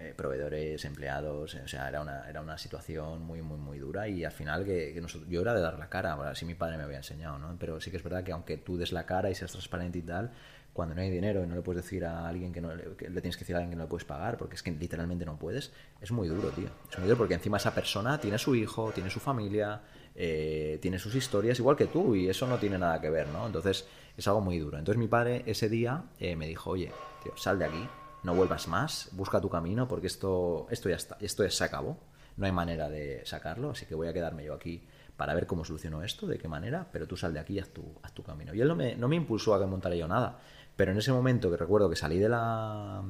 [0.00, 4.24] eh, proveedores empleados o sea era una era una situación muy muy muy dura y
[4.24, 7.36] al final que, yo era de dar la cara así mi padre me había enseñado
[7.40, 9.98] no pero sí que es verdad que aunque tú des la cara y seas transparente
[9.98, 10.30] y tal
[10.72, 13.36] cuando no hay dinero y no le puedes decir a alguien que no le, tienes
[13.36, 15.72] que decir a alguien que no le puedes pagar porque es que literalmente no puedes
[16.00, 16.68] es muy duro tío.
[16.88, 19.80] Es muy duro porque encima esa persona tiene su hijo tiene su familia
[20.20, 23.46] eh, tiene sus historias igual que tú y eso no tiene nada que ver, ¿no?
[23.46, 24.76] Entonces es algo muy duro.
[24.76, 26.90] Entonces mi padre ese día eh, me dijo, oye,
[27.22, 27.88] tío, sal de aquí,
[28.24, 32.00] no vuelvas más, busca tu camino porque esto, esto ya está, esto ya se acabó,
[32.36, 34.82] no hay manera de sacarlo, así que voy a quedarme yo aquí
[35.16, 37.68] para ver cómo soluciono esto, de qué manera, pero tú sal de aquí y haz
[37.68, 38.52] tu, haz tu camino.
[38.54, 40.40] Y él no me, no me impulsó a que montara yo nada,
[40.74, 43.04] pero en ese momento que recuerdo que salí de la,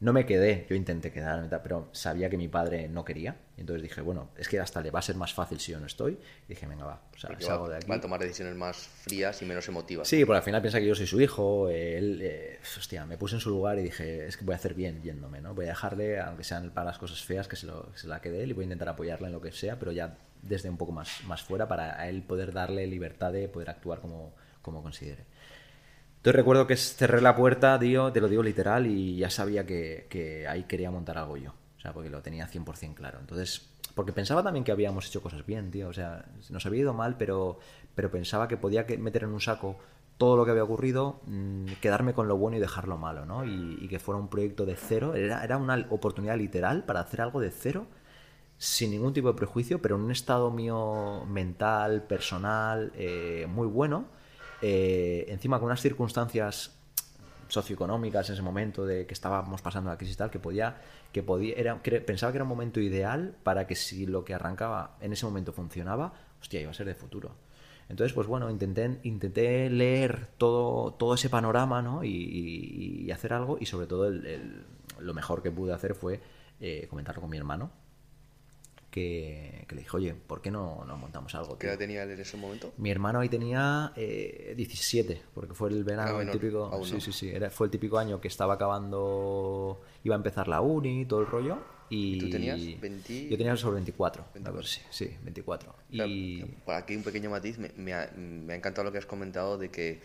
[0.00, 3.36] no me quedé, yo intenté quedarme, pero sabía que mi padre no quería.
[3.58, 5.84] Entonces dije, bueno, es que hasta le va a ser más fácil si yo no
[5.84, 6.18] estoy.
[6.46, 7.86] Y dije, venga, va, o sea, salgo de aquí.
[7.86, 10.08] Va a tomar decisiones más frías y menos emotivas.
[10.08, 11.68] Sí, porque al final piensa que yo soy su hijo.
[11.68, 14.72] Él, eh, hostia, me puse en su lugar y dije, es que voy a hacer
[14.72, 15.54] bien yéndome, ¿no?
[15.54, 18.42] Voy a dejarle, aunque sean para las cosas feas, que se, lo, se la quede
[18.42, 20.92] él y voy a intentar apoyarla en lo que sea, pero ya desde un poco
[20.92, 24.32] más, más fuera para a él poder darle libertad de poder actuar como,
[24.62, 25.24] como considere.
[26.20, 30.46] Entonces recuerdo que cerré la puerta, tío, te lo digo literal, y ya sabía que,
[30.46, 31.54] ahí quería montar algo yo.
[31.78, 33.20] O sea, porque lo tenía 100% claro.
[33.20, 35.88] Entonces, porque pensaba también que habíamos hecho cosas bien, tío.
[35.88, 37.58] O sea, nos había ido mal, pero,
[37.94, 39.78] pero pensaba que podía meter en un saco
[40.18, 43.46] todo lo que había ocurrido, mm, quedarme con lo bueno y dejar lo malo, ¿no?
[43.46, 45.14] Y, que fuera un proyecto de cero.
[45.14, 47.86] Era, era, una oportunidad literal para hacer algo de cero,
[48.58, 54.19] sin ningún tipo de prejuicio, pero en un estado mío mental, personal, eh, muy bueno
[54.62, 56.76] eh, encima con unas circunstancias
[57.48, 60.76] socioeconómicas en ese momento de que estábamos pasando la crisis tal, que podía,
[61.12, 64.96] que podía, era, pensaba que era un momento ideal para que si lo que arrancaba
[65.00, 67.34] en ese momento funcionaba, hostia, iba a ser de futuro.
[67.88, 72.04] Entonces, pues bueno, intenté, intenté leer todo, todo ese panorama ¿no?
[72.04, 74.08] y, hacer algo y sobre todo
[75.00, 76.20] lo mejor que pude hacer fue
[76.60, 77.72] eh, comentarlo con mi hermano,
[78.90, 81.58] que, le dije, oye, ¿por qué no, no montamos algo?
[81.58, 82.72] ¿Qué edad tenía él en ese momento?
[82.76, 86.84] Mi hermano ahí tenía eh, 17, porque fue el verano, el típico.
[86.84, 87.28] Sí, sí, sí.
[87.30, 89.80] Era, fue el típico año que estaba acabando.
[90.02, 91.58] Iba a empezar la uni y todo el rollo.
[91.88, 93.28] Y, tú tenías 20...
[93.28, 94.24] Yo tenía sobre 24.
[94.44, 95.74] A ver, sí, sí, 24.
[95.90, 96.44] y...
[96.64, 97.58] Por aquí un pequeño matiz.
[97.58, 100.00] Me, me, ha, me ha encantado lo que has comentado de que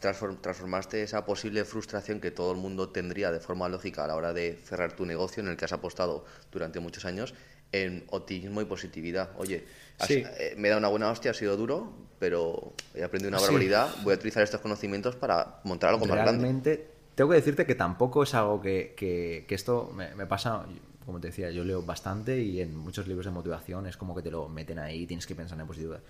[0.00, 4.32] transformaste esa posible frustración que todo el mundo tendría de forma lógica a la hora
[4.32, 7.34] de cerrar tu negocio en el que has apostado durante muchos años
[7.72, 9.30] en optimismo y positividad.
[9.36, 9.64] Oye,
[10.08, 14.12] eh, me da una buena hostia, ha sido duro, pero he aprendido una barbaridad, voy
[14.12, 16.42] a utilizar estos conocimientos para montar algo más grande.
[16.42, 20.64] Realmente, tengo que decirte que tampoco es algo que, que, esto me, pasa,
[21.04, 24.22] como te decía, yo leo bastante y en muchos libros de motivación es como que
[24.22, 26.00] te lo meten ahí, tienes que pensar en positividad.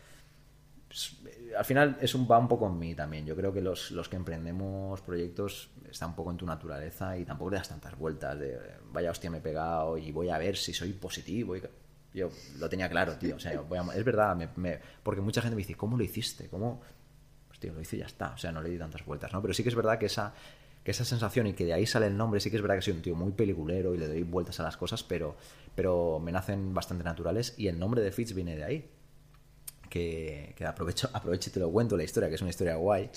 [1.57, 3.27] Al final es un, va un poco en mí también.
[3.27, 7.25] Yo creo que los, los que emprendemos proyectos está un poco en tu naturaleza y
[7.25, 8.59] tampoco le das tantas vueltas de
[8.93, 11.55] vaya hostia me he pegado y voy a ver si soy positivo.
[12.13, 13.37] Yo lo tenía claro, tío.
[13.37, 14.37] O sea, es verdad,
[15.03, 16.49] porque mucha gente me dice, ¿cómo lo hiciste?
[16.49, 16.81] ¿Cómo?
[17.59, 18.33] Tío, lo hice y ya está.
[18.33, 19.43] O sea, no le di tantas vueltas, ¿no?
[19.43, 20.33] Pero sí que es verdad que esa,
[20.83, 22.83] que esa sensación y que de ahí sale el nombre, sí que es verdad que
[22.83, 25.37] soy un tío muy peliculero y le doy vueltas a las cosas, pero,
[25.75, 28.91] pero me nacen bastante naturales y el nombre de Fitz viene de ahí
[29.91, 33.11] que, aprovecho, aprovecho y te lo cuento la historia, que es una historia guay.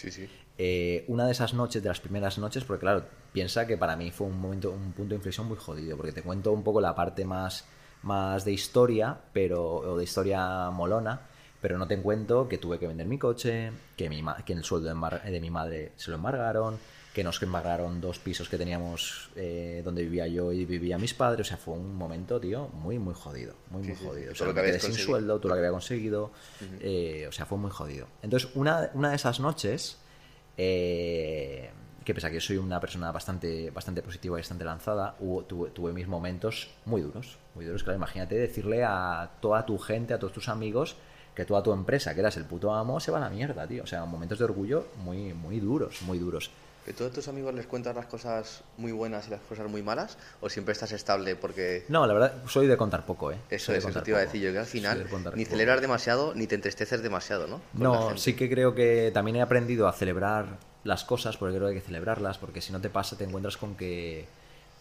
[0.57, 4.11] Eh, una de esas noches, de las primeras noches, porque claro, piensa que para mí
[4.11, 6.93] fue un momento, un punto de inflexión muy jodido, porque te cuento un poco la
[6.95, 7.65] parte más,
[8.01, 11.21] más de historia, pero, o de historia molona,
[11.61, 14.89] pero no te cuento que tuve que vender mi coche, que, mi, que el sueldo
[14.89, 16.77] de mi madre se lo embargaron,
[17.13, 21.47] que nos embargaron dos pisos que teníamos eh, donde vivía yo y vivía mis padres.
[21.47, 23.53] O sea, fue un momento, tío, muy, muy jodido.
[23.69, 24.31] Muy, muy jodido.
[24.31, 26.31] O sea, me quedé sin sueldo, todo lo que había conseguido.
[26.79, 28.07] Eh, o sea, fue muy jodido.
[28.23, 29.99] Entonces, una, una de esas noches,
[30.57, 31.69] eh,
[32.03, 35.15] que pese a que soy una persona bastante, bastante positiva y bastante lanzada,
[35.47, 37.37] tuve, tuve, mis momentos muy duros.
[37.53, 37.97] Muy duros, claro.
[37.97, 40.95] Imagínate decirle a toda tu gente, a todos tus amigos,
[41.35, 43.83] que toda tu empresa, que eras el puto amo, se va a la mierda, tío.
[43.83, 46.49] O sea, momentos de orgullo muy, muy duros, muy duros.
[46.85, 50.17] ¿Y todos tus amigos les cuentas las cosas muy buenas y las cosas muy malas?
[50.41, 51.85] ¿O siempre estás estable porque...?
[51.87, 53.37] No, la verdad, soy de contar poco, ¿eh?
[53.49, 56.33] Eso Soy es, eso te iba a decir yo, que al final ni celebras demasiado
[56.35, 57.61] ni te entristeces demasiado, ¿no?
[57.71, 61.69] Con No, sí que creo que también he aprendido a celebrar las cosas, porque creo
[61.69, 64.27] que hay que celebrarlas, porque si no te pasa te encuentras con que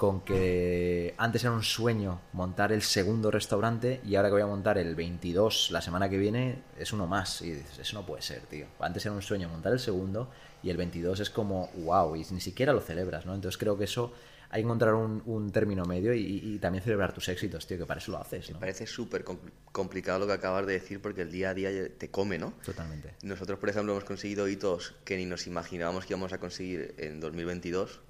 [0.02, 4.46] con que antes era un sueño montar el segundo restaurante y ahora que voy a
[4.46, 8.20] montar el 22 la semana que viene es uno más y dices, eso no puede
[8.20, 8.66] ser, tío.
[8.80, 10.28] Antes era un sueño montar el segundo
[10.62, 13.34] y el 22 es como wow y ni siquiera lo celebras, ¿no?
[13.34, 14.12] Entonces creo que eso
[14.50, 17.86] hay que encontrar un, un término medio y, y también celebrar tus éxitos, tío, que
[17.86, 18.56] para eso lo haces, ¿no?
[18.56, 19.38] Me parece súper com-
[19.72, 22.52] complicado lo que acabas de decir porque el día a día te come, ¿no?
[22.64, 23.14] Totalmente.
[23.22, 27.18] Nosotros, por ejemplo, hemos conseguido hitos que ni nos imaginábamos que íbamos a conseguir en
[27.20, 28.00] 2022.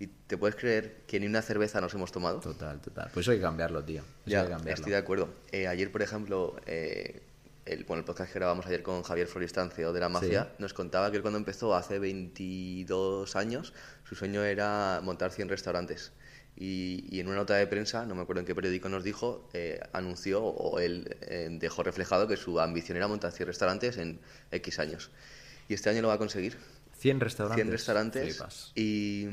[0.00, 2.38] ¿Y te puedes creer que ni una cerveza nos hemos tomado?
[2.38, 3.10] Total, total.
[3.12, 4.02] Pues eso hay que cambiarlo, tío.
[4.02, 4.74] Eso Ya, hay que cambiarlo.
[4.80, 5.28] estoy de acuerdo.
[5.50, 7.20] Eh, ayer, por ejemplo, eh,
[7.68, 10.74] el, bueno, el podcast que grabamos ayer con Javier Floristán, CEO de La Magia, nos
[10.74, 13.72] contaba que él cuando empezó hace 22 años,
[14.04, 16.12] su sueño era montar 100 restaurantes.
[16.56, 19.48] Y, y en una nota de prensa, no me acuerdo en qué periódico nos dijo,
[19.52, 24.18] eh, anunció o él eh, dejó reflejado que su ambición era montar 100 restaurantes en
[24.50, 25.10] X años.
[25.68, 26.56] Y este año lo va a conseguir.
[26.98, 27.62] 100 restaurantes.
[27.62, 28.36] 100 restaurantes.
[28.36, 28.72] Flipas.
[28.74, 29.26] Y,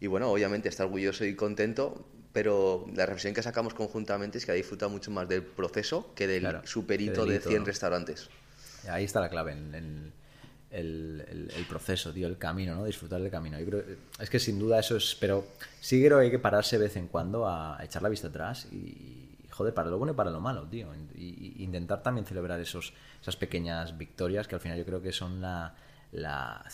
[0.00, 4.52] y bueno, obviamente está orgulloso y contento, pero la reflexión que sacamos conjuntamente es que
[4.52, 7.64] ha disfrutado mucho más del proceso que del Claro, superito de hito, 100 ¿no?
[7.66, 8.28] restaurantes.
[8.90, 10.12] Ahí está la clave, en, en
[10.70, 12.84] el, el- el proceso, tío, el camino, ¿no?
[12.84, 13.58] Disfrutar del camino.
[13.60, 13.84] Yo creo,
[14.18, 15.46] es que sin duda eso es, pero
[15.80, 18.66] sí creo que hay que pararse de vez en cuando a, echar la vista atrás
[18.72, 20.88] y, joder, para lo bueno y para lo malo, tío.
[21.14, 22.92] Y, y intentar también celebrar esos,
[23.22, 25.74] esas pequeñas victorias que al final yo creo que son la,
[26.10, 26.64] la,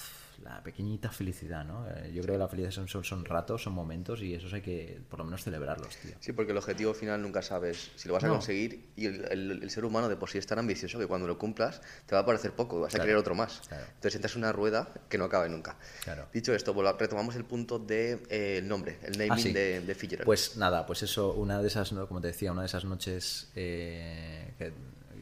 [0.42, 1.87] la pequeñita felicidad, ¿no?
[1.88, 4.62] Eh, Yo creo que la felicidad son, son, son ratos, son momentos y esos hay
[4.62, 6.12] que por lo menos celebrarlos, tío.
[6.20, 8.35] Sí, porque el objetivo final nunca sabes si lo vas a No.
[8.35, 11.26] conseguir y el, el- el ser humano de por sí es tan ambicioso que cuando
[11.26, 13.61] lo cumplas te va a parecer poco vas a querer otro más.
[13.68, 13.85] claro.
[13.87, 15.76] Entonces entras en una rueda que no acaba nunca.
[16.05, 16.26] Claro.
[16.33, 17.87] Dicho esto, retomamos el punto del
[18.29, 19.53] de, eh, nombre, el naming Ah, sí.
[19.53, 20.24] de, de Fitzgerald.
[20.24, 22.09] Pues nada, pues eso, una de esas, ¿no?
[22.09, 24.72] como te decía, una de esas noches eh, que-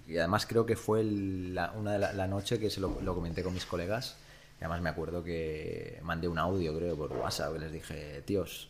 [0.07, 3.01] y además creo que fue el- la, una de la, la noche que se lo,
[3.03, 4.17] lo comenté con mis colegas.
[4.61, 8.69] Y además me acuerdo que mandé un audio, creo, por WhatsApp, que les dije, tíos,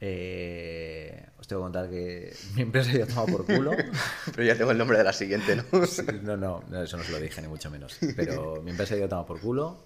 [0.00, 3.72] eh, os tengo que contar que mi empresa ya tomado por culo.
[4.34, 5.86] Pero ya tengo el nombre de la siguiente, ¿no?
[5.86, 7.98] Sí, No, no, no, eso no se lo dije, ni mucho menos.
[8.14, 9.78] Pero mi empresa ya tomado por culo.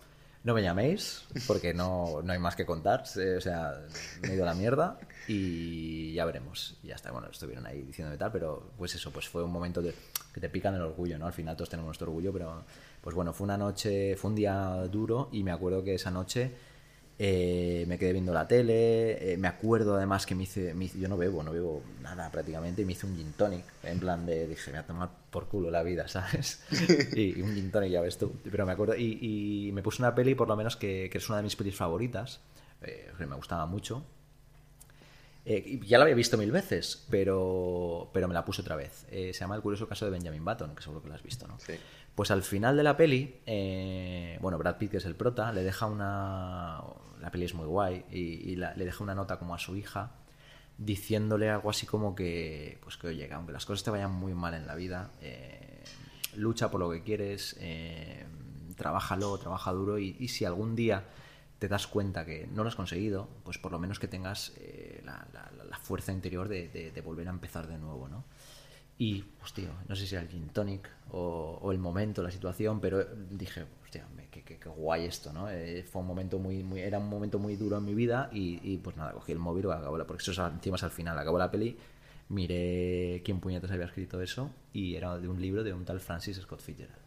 [0.43, 3.07] No me llaméis, porque no, no hay más que contar.
[3.07, 3.79] Se- O sea,
[4.23, 6.79] me he ido a la mierda y ya veremos.
[6.83, 7.11] Ya está.
[7.11, 9.95] Bueno, estuvieron ahí diciéndome tal, pero pues eso, pues fue un momento de,
[10.33, 11.27] que te pican el orgullo, ¿no?
[11.27, 12.65] Al final todos tenemos nuestro orgullo, pero
[13.01, 16.53] pues bueno, fue una noche, fue un día duro y me acuerdo que esa noche
[17.23, 19.33] eh, me quedé viendo la tele.
[19.33, 22.81] eh, me acuerdo además que me hice, Yo no bebo, no bebo nada prácticamente.
[22.81, 23.63] Y me hice un gin tonic.
[23.83, 24.49] En plan de.
[24.49, 26.65] Dije, me voy a tomar por culo la vida, ¿sabes?
[27.15, 28.33] y, un gin tonic, ya ves tú.
[28.51, 28.97] Pero me acuerdo.
[28.97, 31.77] Y, me puse una peli, por lo menos, que, que es una de mis pelis
[31.77, 32.41] favoritas.
[32.81, 34.03] eh, me gustaba mucho.
[35.45, 39.05] Ya la había visto mil veces, pero, pero me la puse otra vez.
[39.11, 41.59] Se llama El curioso caso de Benjamin Button, que seguro que la has visto, ¿no?
[41.59, 41.75] Sí.
[42.21, 45.63] Pues al final de la peli, eh, bueno, Brad Pitt, que es el prota, le
[45.63, 46.83] deja una.
[47.19, 50.11] La peli es muy guay, y, le deja una nota como a su hija,
[50.77, 54.35] diciéndole algo así como que, pues que oye, que aunque las cosas te vayan muy
[54.35, 55.83] mal en la vida, eh,
[56.37, 58.27] lucha por lo que quieres, eh,
[58.77, 61.05] trabájalo, trabaja duro, y, y si algún día
[61.59, 65.01] te das cuenta que no lo has conseguido, pues por lo menos que tengas eh,
[65.07, 65.27] la,
[65.79, 68.25] fuerza interior de, de- de volver a empezar de nuevo, ¿no?
[69.01, 72.81] Y, tío, no sé si era el gin tonic o, o el momento, la situación,
[72.81, 75.49] pero dije, hostia, qué, qué- qué guay esto, ¿no?
[75.51, 78.61] Eh, fue un momento muy, muy, era un momento muy duro en mi vida y,
[78.63, 81.19] y, pues nada, cogí el móvil, acabó la, porque eso es encima es al final,
[81.19, 81.79] acabó la peli,
[82.29, 86.37] miré quién puñetas había escrito eso y era de un libro de un tal Francis
[86.39, 86.99] Scott Fitzgerald.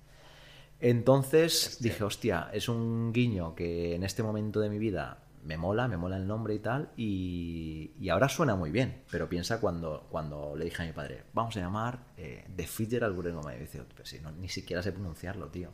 [0.80, 5.88] Entonces dije, hostia, es un guiño que en este momento de mi vida me mola,
[5.88, 10.08] me mola el nombre y tal, y, y ahora suena muy bien, pero piensa cuando,
[10.10, 13.82] cuando le dije a mi padre, vamos a llamar eh, The Fitzgerald Guggenheim, y dice,
[13.94, 15.70] pero si no, ni siquiera sé pronunciarlo, tío.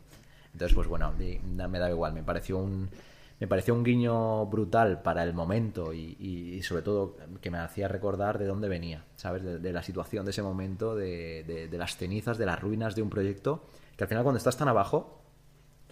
[0.52, 1.12] Entonces, pues bueno,
[1.68, 2.90] me da igual, me pareció un,
[3.38, 7.86] me pareció un guiño brutal para el momento y, y- sobre todo que me hacía
[7.88, 9.42] recordar de dónde venía, ¿sabes?
[9.62, 13.10] De, la situación de ese momento, de- de las cenizas, de las ruinas de un
[13.10, 13.64] proyecto,
[13.96, 15.19] que al final cuando estás tan abajo,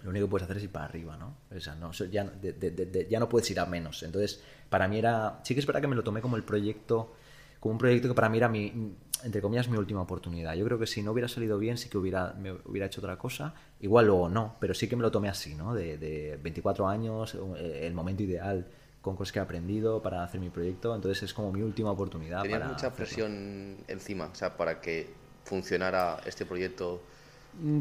[0.03, 1.35] lo único que puedes hacer es ir para arriba, ¿no?
[1.55, 4.01] O sea, no, ya, de- de- de- ya no puedes ir a menos.
[4.03, 5.39] Entonces, para mí era.
[5.43, 7.13] Sí que es verdad que me lo tomé como el proyecto.
[7.59, 8.95] Como un proyecto que para mí era mi.
[9.23, 10.53] Entre comillas, mi última oportunidad.
[10.55, 13.17] Yo creo que si no hubiera salido bien, sí que hubiera, me hubiera hecho otra
[13.17, 13.53] cosa.
[13.81, 15.73] Igual luego no, pero sí que me lo tomé así, ¿no?
[15.73, 18.65] De, de 24 años, eh, el momento ideal
[19.01, 20.95] con cosas que he aprendido para hacer mi proyecto.
[20.95, 22.41] Entonces es como mi última oportunidad.
[22.43, 22.95] Tenías para mucha hacerlo.
[22.95, 25.09] presión encima, o sea, para que
[25.43, 27.01] funcionara este proyecto,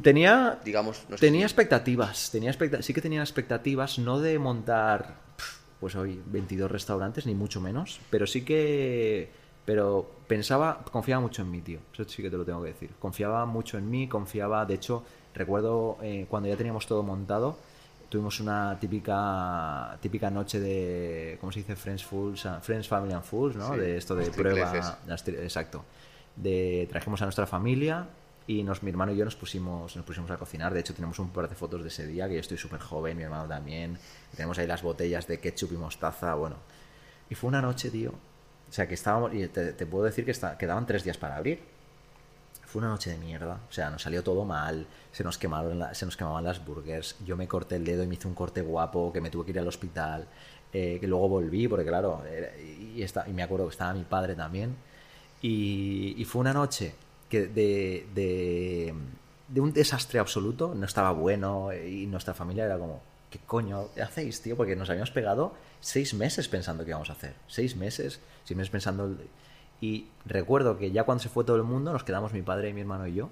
[0.02, 4.38] Tenía, digamos, no sé tenía si- expectativas, tenía expecta- sí que tenía expectativas, no de
[4.38, 5.14] montar
[5.80, 9.30] pues hoy 22 restaurantes, ni mucho menos, pero sí que
[9.64, 11.78] pero pensaba, confiaba mucho en mí, tío.
[11.92, 12.90] Eso sí que te lo tengo que decir.
[12.98, 15.04] Confiaba mucho en mí, confiaba, de hecho,
[15.34, 17.58] recuerdo eh, cuando ya teníamos todo montado,
[18.08, 21.76] tuvimos una típica típica noche de, ¿cómo se dice?
[21.76, 23.76] Friends, Fools, Friends Family and Fools, ¿no?
[23.76, 24.98] de esto de prueba.
[25.44, 25.84] Exacto.
[26.34, 28.06] De, trajimos a nuestra familia
[28.49, 30.74] y nos, mi hermano y yo nos pusimos, nos pusimos a cocinar.
[30.74, 33.16] De hecho, tenemos un par de fotos de ese día, que yo estoy súper joven,
[33.16, 33.99] mi hermano también.
[34.34, 36.57] Tenemos ahí las botellas de ketchup y mostaza, bueno.
[37.28, 40.57] Y fue una noche, tío, o sea, que estábamos, y te, puedo decir que está,
[40.57, 41.61] quedaban tres días para abrir.
[42.64, 43.61] Fue una noche de mierda.
[43.68, 44.86] O sea, nos salió todo mal.
[45.12, 47.16] Se nos, quemaron se nos quemaban las burgers.
[47.26, 49.51] Yo me corté el dedo y me hice un corte guapo que me tuve que
[49.53, 50.26] ir al hospital.
[50.72, 52.22] Eh, que luego volví, porque claro,
[52.94, 54.76] y, está, y me acuerdo que estaba mi padre también.
[55.40, 56.94] Y, fue una noche
[57.28, 58.94] que de, de,
[59.48, 60.74] de, un desastre absoluto.
[60.74, 64.56] No estaba bueno y nuestra familia era como, ¿qué coño hacéis, tío?
[64.56, 67.34] Porque nos habíamos pegado seis meses pensando qué íbamos a hacer.
[67.46, 69.16] Seis meses, seis meses pensando...
[69.80, 72.80] Y recuerdo que ya cuando se fue todo el mundo, nos quedamos mi padre, mi
[72.80, 73.30] hermano y yo.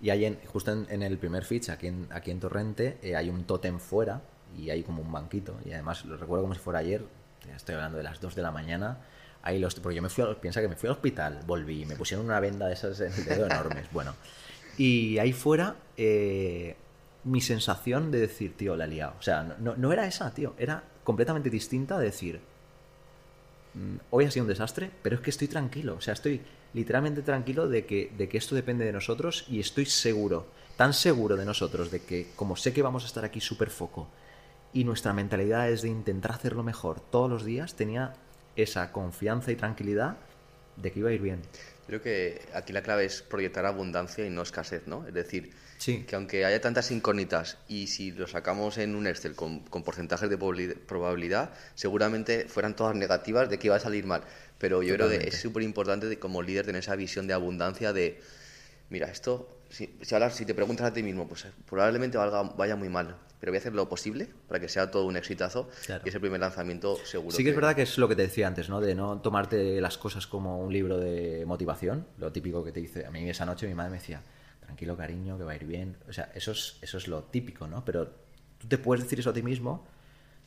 [0.00, 3.28] Y ahí, en, justo en, el primer pitch, aquí en, aquí en Torrente, eh, hay
[3.28, 4.20] un tótem fuera
[4.56, 5.56] y hay como un banquito.
[5.64, 7.04] Y además lo recuerdo como si fuera ayer,
[7.54, 8.98] estoy hablando de las 2 de la mañana.
[9.42, 11.96] Ahí los, porque yo me fui, a, piensa que me fui al hospital, volví, me
[11.96, 13.88] pusieron una venda de esas en el enormes.
[13.92, 14.14] Bueno,
[14.78, 16.76] y ahí fuera eh,
[17.24, 19.14] mi sensación de decir, tío, la he liado.
[19.18, 20.54] O sea, no, no era esa, tío.
[20.58, 22.40] Era completamente distinta de decir,
[23.74, 25.96] mm, hoy ha sido un desastre, pero es que estoy tranquilo.
[25.96, 26.40] O sea, estoy
[26.72, 31.36] literalmente tranquilo de que, de que esto depende de nosotros y estoy seguro, tan seguro
[31.36, 34.08] de nosotros, de que como sé que vamos a estar aquí súper foco
[34.72, 38.14] y nuestra mentalidad es de intentar hacerlo mejor todos los días, tenía
[38.56, 40.16] esa confianza y tranquilidad
[40.76, 41.40] de que iba a ir bien.
[41.86, 45.06] Creo que aquí la clave es proyectar abundancia y no escasez, ¿no?
[45.06, 45.52] Es decir,
[45.84, 50.38] que aunque haya tantas incógnitas y si lo sacamos en un Excel con, porcentajes de
[50.38, 54.22] probabilidad, seguramente fueran todas negativas de que iba a salir mal.
[54.58, 58.20] Pero yo creo que es súper importante como líder tener esa visión de abundancia de,
[58.90, 63.16] mira, esto, si, si, te preguntas a ti mismo, pues probablemente valga, vaya muy mal,
[63.42, 65.68] pero voy a hacer lo posible para que sea todo un exitazo
[66.04, 67.36] y ese primer lanzamiento seguro.
[67.36, 68.80] Sí que, es verdad que es lo que te decía antes, ¿no?
[68.80, 73.04] De no tomarte las cosas como un libro de motivación, lo típico que te dice.
[73.04, 74.22] A mí esa noche mi madre me decía,
[74.60, 75.96] tranquilo cariño, que va a ir bien.
[76.08, 77.84] O sea, eso es, eso es lo típico, ¿no?
[77.84, 78.12] Pero
[78.58, 79.88] tú te puedes decir eso a ti mismo,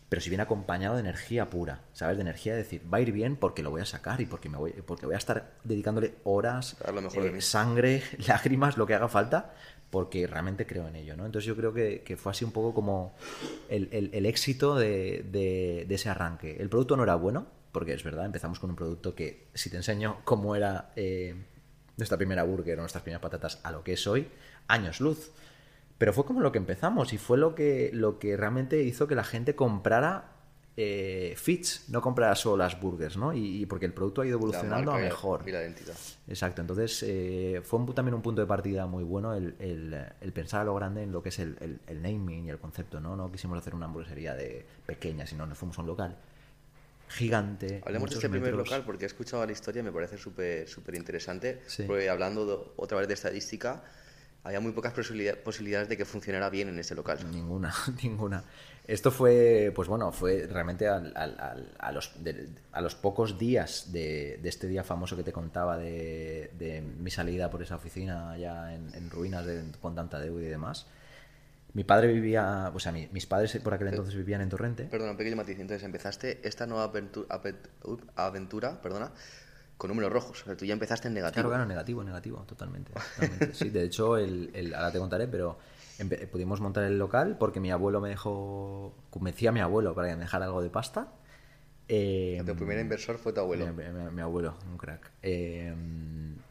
[0.07, 2.15] pero si viene acompañado de energía pura, ¿sabes?
[2.15, 4.47] De energía de decir, va a ir bien porque lo voy a sacar y porque,
[4.47, 6.77] me voy, porque voy a estar dedicándole horas,
[7.13, 9.53] eh, sangre, lágrimas, lo que haga falta,
[9.89, 11.25] porque realmente creo en ello, ¿no?
[11.25, 13.15] Entonces yo creo que, fue así un poco como
[13.69, 16.57] el, éxito de, ese arranque.
[16.59, 19.77] El producto no era bueno, porque es verdad, empezamos con un producto que, si te
[19.77, 20.91] enseño cómo era...
[20.95, 21.35] Eh,
[21.97, 24.27] nuestra primera burger o nuestras primeras patatas a lo que es hoy,
[24.67, 25.31] años luz.
[25.97, 29.15] Pero fue como lo que empezamos y fue lo que, lo que realmente hizo que
[29.15, 30.34] la gente comprara
[30.77, 33.33] eh, Fits, no comprara solo las burgers, ¿no?
[33.33, 35.43] Y, porque el producto ha ido evolucionando a mejor.
[35.47, 35.95] Y la identidad.
[36.27, 40.63] Exacto, entonces eh, fue también un punto de partida muy bueno el, el, pensar a
[40.65, 43.15] lo grande en lo que es el, el, naming y el concepto, ¿no?
[43.15, 46.17] No quisimos hacer una hamburguesería de pequeña, sino nos fuimos a un local
[47.07, 47.81] gigante.
[47.85, 50.95] Hablemos de este primer local porque he escuchado la historia y me parece súper súper
[50.95, 51.61] interesante.
[51.87, 53.83] Porque hablando otra vez de estadística,
[54.43, 57.19] había muy pocas posibilidades de que funcionara bien en este local.
[57.31, 57.73] Ninguna,
[58.03, 58.43] ninguna.
[58.87, 60.99] Esto fue, pues bueno, fue realmente a,
[61.91, 62.11] los,
[62.71, 67.61] a los pocos días de, este día famoso que te contaba de, mi salida por
[67.63, 69.45] esa oficina allá en, ruinas
[69.81, 70.85] con tanta deuda y demás
[71.75, 74.85] mi padre vivía, o sea, mis padres por aquel entonces vivían en Torrente.
[74.85, 75.59] Perdona, un pequeño matiz.
[75.59, 76.89] Entonces empezaste esta nueva
[78.15, 79.11] aventura, perdona,
[79.77, 80.41] con números rojos.
[80.41, 81.41] O sea, tú ya empezaste en negativo.
[81.41, 82.93] Claro, claro, negativo, negativo, totalmente.
[83.51, 85.59] Sí, de hecho, el, ahora te contaré, pero
[86.31, 90.15] pudimos montar el local porque mi abuelo me dejó, convencí a mi abuelo para que
[90.15, 91.11] me dejara algo de pasta.
[91.87, 93.67] Eh, tu primer inversor fue tu abuelo.
[94.11, 95.11] Mi, abuelo, un crack.
[95.21, 95.73] Eh,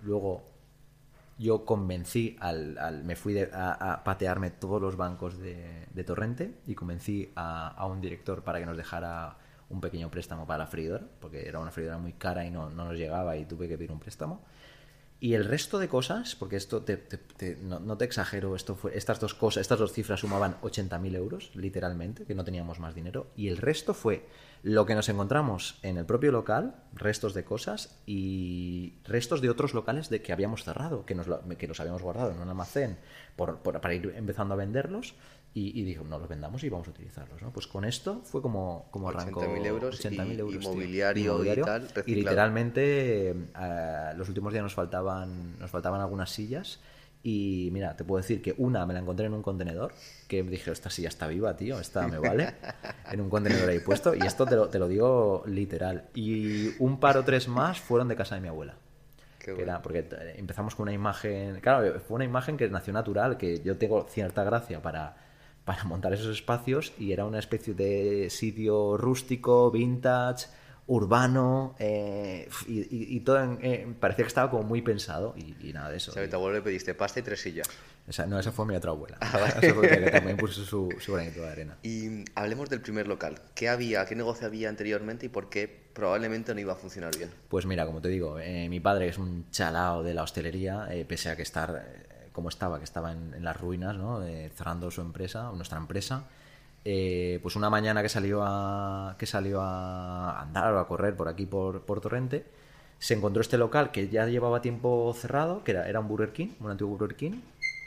[0.02, 0.44] luego
[1.38, 7.86] yo convencí al, me fui a, patearme todos los bancos de, Torrente y convencí a,
[7.86, 9.36] un director para que nos dejara
[9.70, 12.84] un pequeño préstamo para la freidora, porque era una freidora muy cara y no, no
[12.84, 14.42] nos llegaba y tuve que pedir un préstamo.
[15.24, 16.84] Y el resto de cosas, porque esto
[17.62, 22.26] no, te exagero, esto fue, estas dos cosas, estas dos cifras sumaban 80.000 euros, literalmente,
[22.26, 23.28] que no teníamos más dinero.
[23.34, 24.26] Y el resto fue
[24.62, 29.72] lo que nos encontramos en el propio local, restos de cosas y restos de otros
[29.72, 32.98] locales de que habíamos cerrado, que, nos que los habíamos guardado en un almacén
[33.34, 35.14] por, para ir empezando a venderlos
[35.56, 37.40] y, y, dijo, no los vendamos y vamos a utilizarlos.
[37.40, 37.52] ¿no?
[37.52, 39.40] Pues con esto fue como, como arrancó.
[39.40, 41.88] 80.000 euros, 80 y, euros inmobiliario, y tal.
[42.06, 46.80] Y literalmente eh, los últimos días nos faltaban, nos faltaban algunas sillas
[47.22, 49.94] Y mira, te puedo decir que una me la encontré en un contenedor,
[50.26, 52.54] que dije, esta ya está viva, tío, esta me vale.
[53.12, 56.08] En un contenedor ahí puesto, y esto te lo, te lo digo literal.
[56.14, 58.74] Y un par o tres más fueron de casa de mi abuela.
[59.38, 59.72] Qué Que bueno.
[59.72, 61.60] era, porque eh, empezamos con una imagen.
[61.60, 65.23] Claro, fue una imagen que nació natural, que yo tengo cierta gracia para,
[65.64, 70.46] para montar esos espacios, y era una especie de sitio rústico, vintage,
[70.86, 75.56] urbano, eh, y, y- y todo en- eh, parecía que estaba como muy pensado, y,
[75.68, 76.10] y nada de eso.
[76.10, 77.66] O sea, que tu abuelo le pediste pasta y tres sillas.
[78.06, 79.16] Esa- no, esa fue mi otra abuela.
[79.22, 81.78] Ah, Esa fue la que también puso su, su granito de arena.
[81.82, 83.40] Y hablemos del primer local.
[83.54, 87.30] ¿Qué había, qué negocio había anteriormente y por qué probablemente no iba a funcionar bien?
[87.48, 91.06] Pues mira, como te digo, eh, mi padre es un chalao de la hostelería, eh,
[91.06, 91.82] pese a que estar
[92.34, 94.22] como estaba, que estaba en, las ruinas, ¿no?
[94.24, 96.24] Eh, cerrando su empresa, nuestra empresa.
[96.84, 101.28] eh, pues una mañana que salió a que salió a andar o a correr por
[101.28, 102.44] aquí por, Torrente,
[102.98, 106.70] se encontró este local que ya llevaba tiempo cerrado, que era, un Burger King, un
[106.70, 107.40] antiguo Burger King,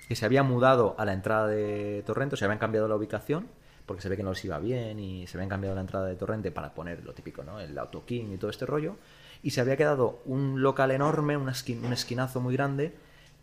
[0.07, 3.47] que se había mudado a la entrada de Torrente, o se habían cambiado la ubicación,
[3.85, 6.15] porque se ve que no les iba bien y se habían cambiado la entrada de
[6.15, 7.59] Torrente para poner lo típico, ¿no?
[7.59, 8.95] El Auto King y todo este rollo.
[9.43, 12.95] Y se había quedado un local enorme, un esquinazo muy grande,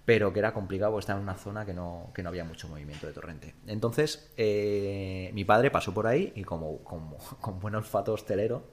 [0.04, 3.06] pero que era complicado estaba en una zona que no, que no había mucho movimiento
[3.06, 3.54] de Torrente.
[3.66, 8.64] Entonces, eh, mi padre pasó por ahí y como, como con buen olfato hostelero,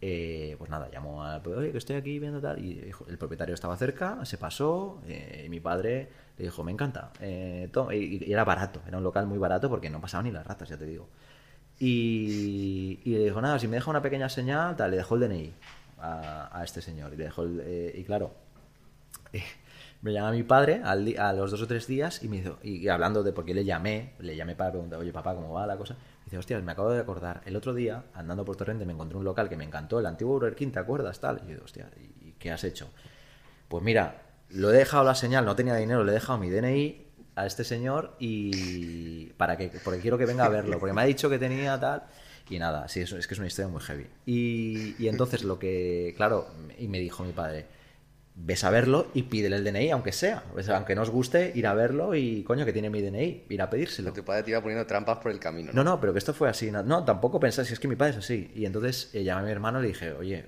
[0.00, 3.76] eh, pues nada, llamó al oye, que estoy aquí viendo tal, y el propietario estaba
[3.76, 8.80] cerca, se pasó, eh, y mi padre le dijo, me encanta, eh, y, era barato,
[8.86, 11.08] era un local muy barato porque no pasaban ni las ratas, ya te digo.
[11.80, 15.22] Y, y le dijo, nada, si me deja una pequeña señal, tal, le dejó el
[15.22, 15.52] DNI
[16.00, 18.32] a, este señor, y le dejó y claro,
[20.00, 22.86] me llama mi padre al a los dos o tres días y me dice, y,
[22.88, 25.96] hablando de, porque le llamé, le llamé para preguntar, oye papá, ¿cómo va la cosa?
[26.22, 29.18] Y dice, hostia, me acabo de acordar, el otro día, andando por Torrente, me encontré
[29.18, 31.20] un local que me encantó, el antiguo Burger King, ¿te acuerdas?
[31.20, 31.42] Tal.
[31.46, 31.90] Y yo, hostia,
[32.20, 32.88] ¿y qué has hecho?
[33.68, 37.06] Pues mira, lo he dejado la señal, no tenía dinero, le he dejado mi DNI
[37.34, 41.04] a este señor y para que porque quiero que venga a verlo, porque me ha
[41.04, 42.04] dicho que tenía tal
[42.50, 44.06] y nada, sí, es, es que es una historia muy heavy.
[44.26, 47.66] Y, y entonces lo que, claro, y me dijo mi padre,
[48.40, 51.52] ves a verlo y pídele el DNI, aunque sea, o sea, aunque no os guste,
[51.54, 54.12] ir a verlo y coño, que tiene mi DNI, ir a pedírselo.
[54.12, 55.72] Tu padre te iba poniendo trampas por el camino.
[55.74, 56.70] No, no, pero que esto fue así.
[56.70, 58.50] No, no, tampoco pensáis, es que mi padre es así.
[58.54, 60.46] Y entonces eh, llamé a mi hermano y le dije, oye,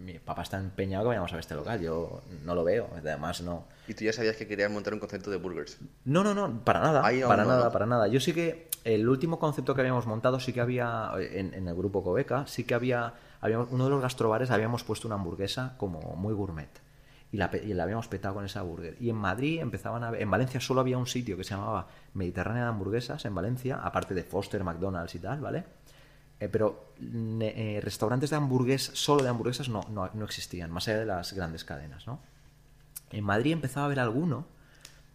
[0.00, 1.80] mi papá está empeñado que vayamos a ver este local.
[1.80, 3.66] Yo no lo veo, además no.
[3.88, 5.78] Y tú ya sabías que querías montar un concepto de burgers.
[6.04, 7.02] No, no, no, para nada.
[7.02, 7.72] Para no, nada, ¿no?
[7.72, 8.06] para nada.
[8.06, 11.74] Yo sí que el último concepto que habíamos montado sí que había, en, en el
[11.74, 16.00] grupo Cobeca, sí que había, habíamos, uno de los gastrobares habíamos puesto una hamburguesa como
[16.16, 16.70] muy gourmet.
[17.32, 18.96] Y la, y la habíamos petado con esa burger.
[19.00, 22.64] Y en Madrid empezaban a en Valencia solo había un sitio que se llamaba Mediterránea
[22.64, 25.64] de Hamburguesas, en Valencia, aparte de Foster, McDonald's y tal, ¿vale?
[26.38, 30.98] Eh, pero eh, restaurantes de hamburguesas, solo de hamburguesas, no, no, no existían, más allá
[30.98, 32.20] de las grandes cadenas, ¿no?
[33.12, 34.46] En Madrid empezaba a haber alguno,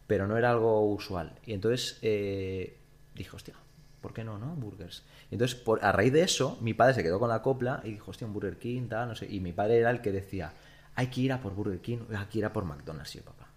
[0.07, 1.34] pero no era algo usual.
[1.45, 2.80] Y entonces eh,
[3.13, 3.55] dije, hostia,
[4.01, 4.55] ¿por qué no, no?
[4.55, 5.03] Burgers.
[5.30, 7.91] Y entonces, por, a raíz de eso, mi padre se quedó con la copla y
[7.91, 9.28] dijo, hostia, un Burger King, tal, no sé.
[9.30, 10.53] Y mi padre era el que decía,
[10.98, 13.48] hay que ir a por Burger King, hay que ir a por McDonald's, sí, papá.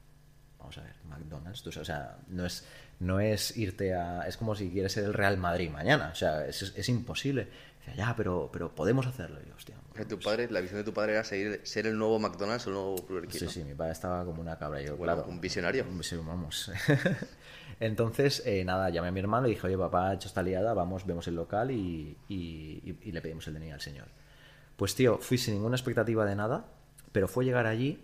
[0.58, 2.64] Vamos a ver, McDonald's, tú sabes, o sea, no es,
[3.00, 4.28] no es irte a...
[4.28, 7.48] Es como si quieres ser el Real Madrid mañana, o sea, es, es imposible.
[7.78, 9.40] Decía, ya, pero, pero podemos hacerlo.
[9.42, 11.86] Y yo, hostia, O sea, tu padre, la visión de tu padre era seguir- ser
[11.86, 13.38] el nuevo McDonald's o el nuevo Burger King.
[13.38, 13.50] Sí, ¿no?
[13.50, 14.82] sí, mi padre estaba como una cabra.
[14.82, 15.86] Yo, Bueno, claro, un visionario.
[16.02, 16.70] Sí, vamos.
[17.80, 20.74] Entonces, eh, nada, llamé a mi hermano y dije, oye, papá ha hecho esta liada,
[20.74, 24.08] vamos, vemos el local y, y- y- y le pedimos el DNI al señor.
[24.76, 26.66] Pues, tío, fui sin ninguna expectativa de nada,
[27.12, 28.02] pero fue llegar allí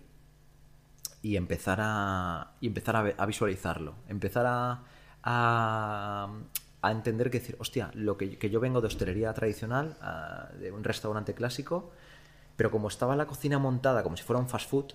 [1.22, 3.94] y empezar a, y empezar a, visualizarlo.
[4.08, 4.82] Empezar a,
[5.22, 6.28] a,
[6.82, 10.70] a entender que decir, hostia, lo que, que yo vengo de hostelería tradicional, a- de
[10.72, 11.90] un restaurante clásico,
[12.56, 14.92] pero como estaba la cocina montada como si fuera un fast food,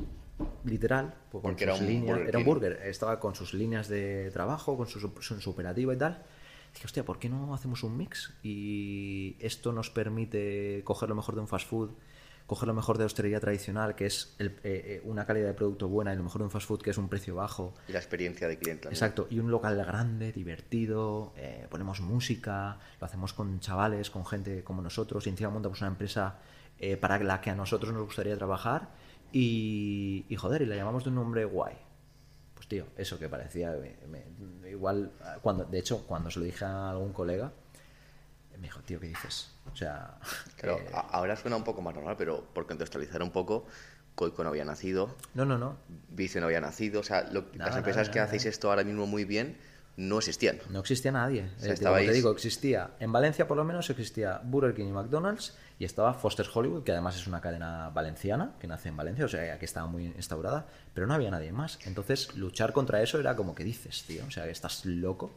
[0.66, 3.54] literal, pues con Porque era sus un líneas- Burger era un burger, estaba con sus
[3.54, 6.24] líneas de trabajo, con su, su, su operativa y tal.
[6.74, 8.34] Dije, hostia, ¿por qué no hacemos un mix?
[8.42, 11.90] Y esto nos permite coger lo mejor de un fast food,
[12.52, 15.88] coger lo mejor de hostelería tradicional, que es el- eh, eh, una calidad de producto
[15.88, 17.74] buena, y lo mejor de un fast food, que es un precio bajo.
[17.88, 18.98] Y la experiencia de cliente también.
[18.98, 24.66] Exacto, y un local grande, divertido, eh, ponemos música, lo hacemos con chavales, con gente
[24.66, 26.40] como nosotros, y encima montamos una empresa
[26.78, 28.90] eh, para la que a nosotros nos gustaría trabajar,
[29.32, 31.76] y, y joder, y la llamamos de un nombre guay.
[32.54, 33.96] Pues tío, eso que parecía, me-
[34.62, 37.54] me- igual, cuando, de hecho, cuando se lo dije a algún colega,
[38.58, 39.52] me dijo, tío, ¿qué dices?
[39.72, 40.18] O sea,
[40.58, 43.66] Claro, eh, ahora suena un poco más normal, pero por contextualizar un poco,
[44.16, 45.78] Coico no había nacido, no, no, no,
[46.10, 49.24] Vice no había nacido, o sea, lo- las empresas que hacéis esto ahora mismo muy
[49.26, 49.58] bien
[49.98, 50.58] no existían.
[50.70, 51.50] No existía nadie.
[51.58, 54.86] O sea, Eh, estabais- te digo, existía, en Valencia por lo menos existía Burger King
[54.88, 58.98] y McDonald's y estaba Foster's Hollywood, que además es una cadena valenciana que nace en
[58.98, 61.78] Valencia, o sea, que estaba muy instaurada, pero no había nadie más.
[61.86, 65.34] Entonces, luchar contra eso era como que dices, tío, o sea, que estás loco.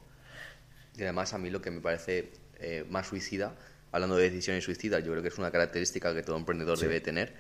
[0.97, 2.33] Y además a mí lo que me parece
[2.65, 3.55] eh, más suicida,
[3.93, 7.35] hablando de decisiones suicidas, yo creo que es una característica que todo emprendedor debe tener,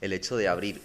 [0.00, 0.80] el hecho de abrir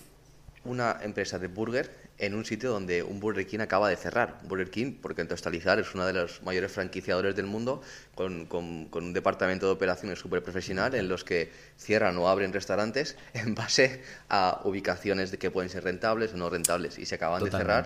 [0.64, 1.90] una empresa de burger
[2.20, 4.38] en un sitio donde un Burger King acaba de cerrar.
[4.44, 7.82] Burger King, porque en Tostalizar es uno de los mayores franquiciadores del mundo,
[8.14, 12.54] con, con- con un departamento de operaciones súper profesional en los que cierran o abren
[12.54, 17.00] restaurantes en base a ubicaciones de que pueden ser rentables o no rentables.
[17.00, 17.86] Y se acaban de cerrar.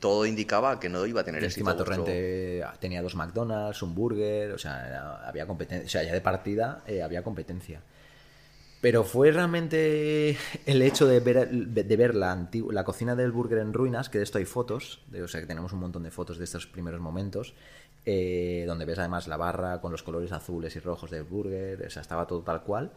[0.00, 4.52] Todo indicaba que no iba a tener encima vuestro- Torrente tenía dos McDonald's, un burger,
[4.52, 7.80] o sea, era- había competencia, o sea, ya de partida eh, había competencia.
[8.80, 10.36] Pero fue realmente
[10.66, 14.18] el hecho de ver, de ver la, antigua- la cocina del burger en ruinas, que
[14.18, 16.66] de esto hay fotos, de- o sea, que tenemos un montón de fotos de estos
[16.66, 17.54] primeros momentos,
[18.06, 21.90] eh, donde ves además la barra con los colores azules y rojos del burger, o
[21.90, 22.90] sea, estaba todo tal cual.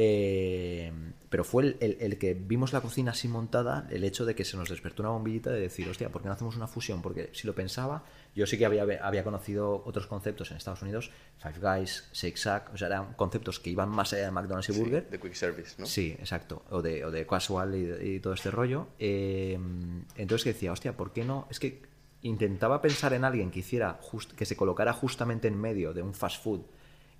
[0.00, 0.92] Eh,
[1.28, 4.44] pero fue el, el- el que vimos la cocina así montada, el hecho de que
[4.44, 7.02] se nos despertó una bombillita de decir, hostia, ¿por qué no hacemos una fusión?
[7.02, 11.10] Porque si lo pensaba, yo sí que había, había conocido otros conceptos en Estados Unidos,
[11.38, 14.72] Five Guys, Shake Shack, o sea, eran conceptos que iban más allá de McDonald's y
[14.72, 15.10] Sí, Burger.
[15.10, 15.84] de quick service, ¿no?
[15.86, 16.62] Sí, exacto.
[16.70, 18.86] O de, o de casual y, y todo este rollo.
[19.00, 19.58] Eh,
[20.16, 21.46] entonces que decía, hostia, ¿por qué no?
[21.50, 21.82] Es que
[22.22, 26.14] intentaba pensar en alguien que hiciera just- que se colocara justamente en medio de un
[26.14, 26.62] fast food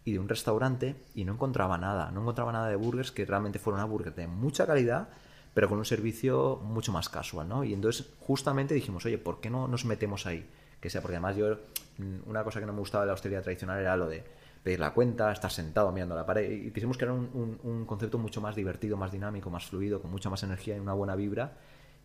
[0.09, 2.11] y de un restaurante y no encontraba nada.
[2.11, 5.09] No encontraba nada de burgers que realmente fueran una burger de mucha calidad,
[5.55, 7.65] pero con un servicio mucho más casual, ¿no?
[7.65, 10.49] Y entonces justamente dijimos, oye, ¿por qué no nos metemos ahí?
[10.81, 11.59] Que sea, porque además yo,
[11.99, 14.23] mm, una cosa que no me gustaba de la hostelería tradicional era lo de
[14.63, 16.51] pedir la cuenta, estar sentado mirando la pared.
[16.51, 20.11] Y quisimos crear un, un- un concepto mucho más divertido, más dinámico, más fluido, con
[20.11, 21.53] mucha más energía y una buena vibra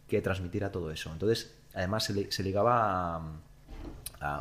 [0.07, 1.11] que transmitiera todo eso.
[1.11, 3.21] Entonces, además se, li- se ligaba a,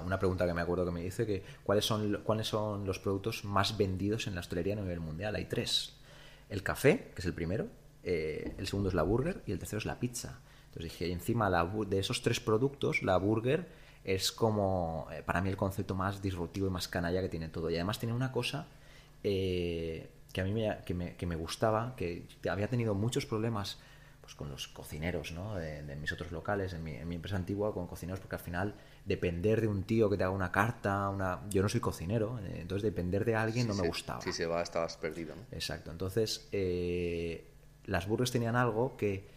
[0.04, 3.44] una pregunta que me acuerdo que me dice que cuáles son, cuáles son los productos
[3.44, 5.34] más vendidos en la hostelería a nivel mundial.
[5.34, 5.96] Hay tres.
[6.48, 7.66] El café, que es el primero,
[8.04, 10.40] eh, el segundo es la burger y el tercero es la pizza.
[10.66, 13.68] Entonces dije, encima de esos tres productos, la burger
[14.04, 17.70] es como, eh, para mí, el concepto más disruptivo y más canalla que tiene todo.
[17.70, 18.68] Y además tiene una cosa
[19.22, 23.78] eh, que a mí me, que me, gustaba, que había tenido muchos problemas
[24.22, 25.56] pues con los cocineros ¿no?
[25.56, 28.42] de, de mis otros locales, en mi, en mi empresa antigua, con cocineros, porque al
[28.42, 28.74] final
[29.04, 31.40] depender de un tío que te haga una carta, una...
[31.50, 33.88] yo no soy cocinero, eh, entonces depender de alguien no me sí.
[33.88, 34.20] gustaba.
[34.20, 35.42] Si se va, estabas perdido, ¿no?
[35.50, 37.50] Exacto, entonces eh,
[37.84, 39.28] las burgers tenían algo que,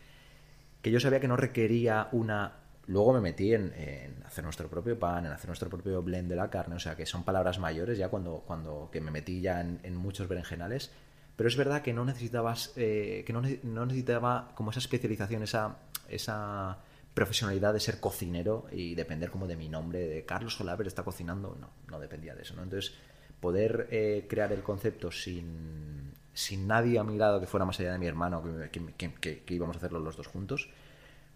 [0.82, 2.60] que yo sabía que no requería una...
[2.88, 6.36] Luego me metí en, en hacer nuestro propio pan, en hacer nuestro propio blend de
[6.36, 9.62] la carne, o sea que son palabras mayores ya cuando, cuando que me metí ya
[9.62, 10.92] en, en muchos berenjenales,
[11.36, 15.78] pero es verdad que no necesitabas, eh, que no, no necesitaba como esa especialización, esa,
[16.08, 16.78] esa
[17.16, 21.58] profesionalidad de ser cocinero y depender como de mi nombre, de Carlos Solaver está cocinando,
[21.60, 22.62] no, no dependía de eso, ¿no?
[22.62, 22.94] Entonces,
[23.40, 27.94] poder eh, crear el concepto sin, sin nadie a mi lado que fuera más allá
[27.94, 30.70] de mi hermano, que, que- que- que- íbamos a hacerlo los dos juntos,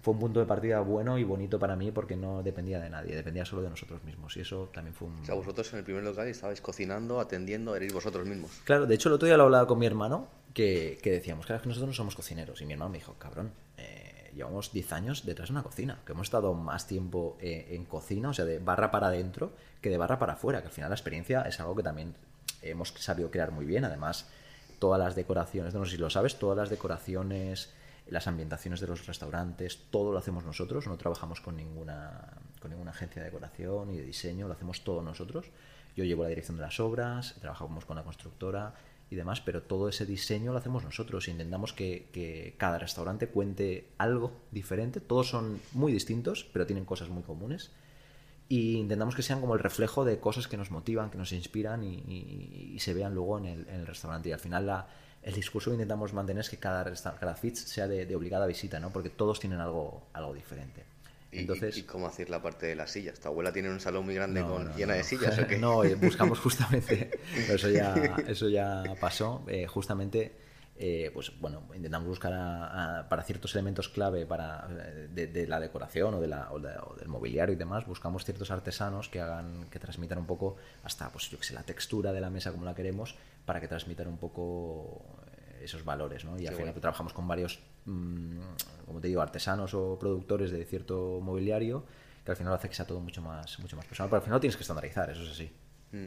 [0.01, 3.15] fue un punto de partida bueno y bonito para mí porque no dependía de nadie,
[3.15, 4.35] dependía solo de nosotros mismos.
[4.37, 5.19] Y eso también fue un...
[5.19, 8.51] O sea, vosotros en el primer local estabais cocinando, atendiendo, erais vosotros mismos.
[8.63, 11.57] Claro, de hecho el otro día lo hablaba con mi hermano que, que decíamos, claro,
[11.57, 12.61] es que nosotros no somos cocineros.
[12.61, 16.13] Y mi hermano me dijo, cabrón, eh, llevamos 10 años detrás de una cocina, que
[16.13, 19.97] hemos estado más tiempo eh, en cocina, o sea, de barra para adentro, que de
[19.97, 22.15] barra para afuera, que al final la experiencia es algo que también
[22.61, 23.85] hemos sabido crear muy bien.
[23.85, 24.27] Además,
[24.79, 27.71] todas las decoraciones, no sé si lo sabes, todas las decoraciones,
[28.07, 32.91] las ambientaciones de los restaurantes, todo lo hacemos nosotros, no trabajamos con ninguna, con ninguna
[32.91, 35.45] agencia de decoración y de diseño, lo hacemos todo nosotros.
[35.95, 38.73] Yo llevo la dirección de las obras, trabajamos con la constructora
[39.09, 41.27] y demás, pero todo ese diseño lo hacemos nosotros.
[41.27, 44.99] Intentamos que, cada restaurante cuente algo diferente.
[44.99, 47.71] Todos son muy distintos, pero tienen cosas muy comunes.
[48.47, 51.83] Y intentamos que sean como el reflejo de cosas que nos motivan, que nos inspiran
[51.83, 54.29] y, se vean luego en el, restaurante.
[54.29, 54.85] Y al final
[55.23, 56.83] el discurso que intentamos mantener es que cada,
[57.19, 58.91] cada fit sea de, de obligada visita, ¿no?
[58.91, 60.88] Porque todos tienen algo, algo diferente.
[61.31, 63.19] Y, Entonces, y, y cómo hacer la parte de las sillas?
[63.19, 64.97] ¿Tu abuela tiene un salón muy grande no, con, no, llena no.
[64.97, 65.57] de sillas o qué?
[65.59, 67.11] no, eh, buscamos justamente,
[67.47, 70.31] eso ya, eso ya pasó, eh, justamente,
[70.75, 75.45] eh, pues bueno, intentamos buscar a- a- para ciertos elementos clave para, eh, de, de
[75.45, 79.07] la decoración o, de la, o, de- o del mobiliario y demás, buscamos ciertos artesanos
[79.09, 82.29] que hagan, que transmitan un poco hasta, pues yo que sé, la textura de la
[82.31, 83.15] mesa como la queremos,
[83.45, 85.03] para que transmitan un poco
[85.61, 86.39] esos valores, ¿no?
[86.39, 86.79] Y al Qué final bueno.
[86.81, 87.59] trabajamos con varios,
[88.85, 91.85] como te digo, artesanos o productores de cierto mobiliario
[92.23, 94.09] que al final hace que sea todo mucho más, mucho más personal.
[94.09, 95.51] Pero al final tienes que estandarizar, eso es así.
[95.91, 96.05] Mm.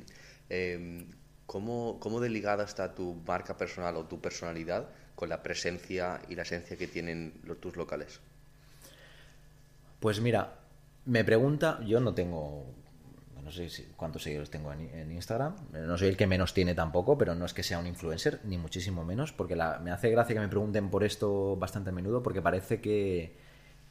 [0.51, 1.07] Eh,
[1.47, 6.35] ¿cómo, ¿Cómo de ligada está tu marca personal o tu personalidad con la presencia y
[6.35, 8.21] la esencia que tienen los, tus locales?
[10.01, 10.55] Pues mira,
[11.05, 12.67] me pregunta, yo no tengo,
[13.43, 16.75] no sé si- cuántos seguidores tengo en, en Instagram, no soy el que menos tiene
[16.75, 20.11] tampoco, pero no es que sea un influencer, ni muchísimo menos, porque la- me hace
[20.11, 23.37] gracia que me pregunten por esto bastante a menudo, porque parece que,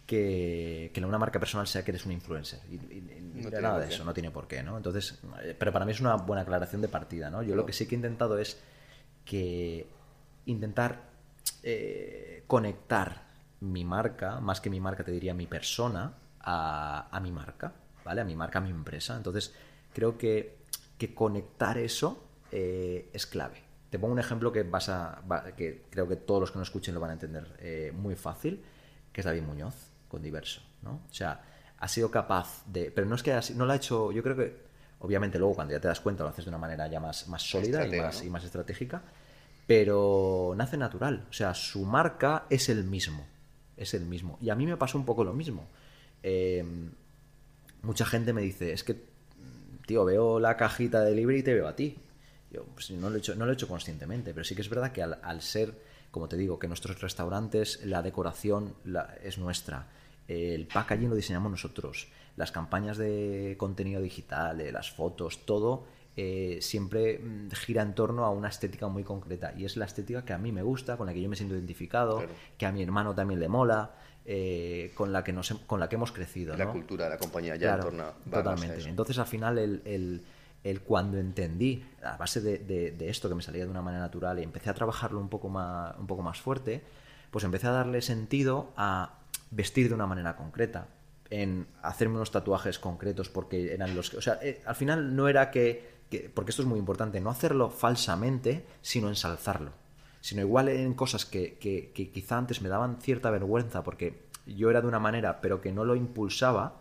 [0.06, 2.60] que, que una marca personal sea que eres un influencer.
[2.70, 3.94] Y, y- y No nada por de qué.
[3.96, 4.78] eso, no tiene por qué, ¿no?
[4.78, 7.44] Entonces, eh, pero para mí es una buena aclaración de partida, ¿no?
[7.44, 8.60] Yo lo que sí que he intentado es
[9.26, 9.88] que
[10.46, 11.04] intentar
[11.64, 13.24] eh, conectar
[13.62, 17.72] mi marca, más que mi marca, te diría mi persona, a, a mi marca,
[18.06, 18.22] ¿vale?
[18.22, 19.16] A mi marca, a mi empresa.
[19.18, 19.54] Entonces,
[19.94, 20.58] creo que,
[20.98, 23.64] que conectar eso eh, es clave.
[23.90, 25.22] Te pongo un ejemplo que vas a,
[25.58, 28.64] que creo que todos los que nos escuchen lo van a entender eh, muy fácil,
[29.12, 29.76] que es David Muñoz
[30.08, 31.02] con Diverso, ¿no?
[31.10, 31.42] O sea,
[31.78, 34.36] ha sido capaz de, pero no es que si- no lo ha hecho, yo creo
[34.38, 34.56] que
[35.00, 37.42] obviamente luego cuando ya te das cuenta lo haces de una manera ya más, más
[37.42, 38.24] sólida y Estratega, más, ¿no?
[38.28, 39.02] y más estratégica,
[39.68, 41.26] pero nace natural.
[41.30, 43.26] O sea, su marca es el mismo.
[43.78, 44.38] Es el mismo.
[44.42, 45.68] Y a mí me pasó un poco lo mismo.
[46.24, 46.64] Eh,
[47.84, 49.02] mucha gente me dice, es que,
[49.86, 51.98] tío, veo la cajita de libre y te veo a ti.
[52.52, 54.70] Yo pues, no, lo he hecho, no lo he hecho conscientemente, pero sí que es
[54.70, 55.74] verdad que al, al ser,
[56.12, 59.88] como te digo, que nuestros restaurantes, la decoración la- es nuestra,
[60.28, 62.08] el packaging lo diseñamos nosotros,
[62.38, 65.86] las campañas de contenido digital, eh, las fotos, todo
[66.18, 70.26] eh, siempre mm, gira en torno a una estética muy concreta y es la estética
[70.26, 72.34] que a mí me gusta, con la que yo me siento identificado, Claro.
[72.58, 73.92] que a mi hermano también le mola,
[74.26, 76.56] eh, con, la que nos, con la que hemos crecido.
[76.56, 76.72] La ¿no?
[76.74, 78.14] cultura de la compañía ya Claro, en torno a-
[78.44, 78.78] totalmente.
[78.78, 78.90] eso.
[78.90, 80.24] Entonces, al final, el, el-
[80.64, 84.04] el cuando entendí, a base de, de- de esto que me salía de una manera
[84.04, 86.82] natural y empecé a trabajarlo un poco, más, un poco más fuerte,
[87.32, 89.18] pues empecé a darle sentido a
[89.50, 90.88] vestir de una manera concreta,
[91.32, 94.18] en hacerme unos tatuajes concretos porque eran los que...
[94.18, 97.30] O sea, eh, al final no era que, que- Porque esto es muy importante, no
[97.32, 99.72] hacerlo falsamente, sino ensalzarlo
[100.22, 104.70] sino igual en cosas que, que- que quizá antes me daban cierta vergüenza porque yo
[104.70, 106.78] era de una manera pero que no lo impulsaba,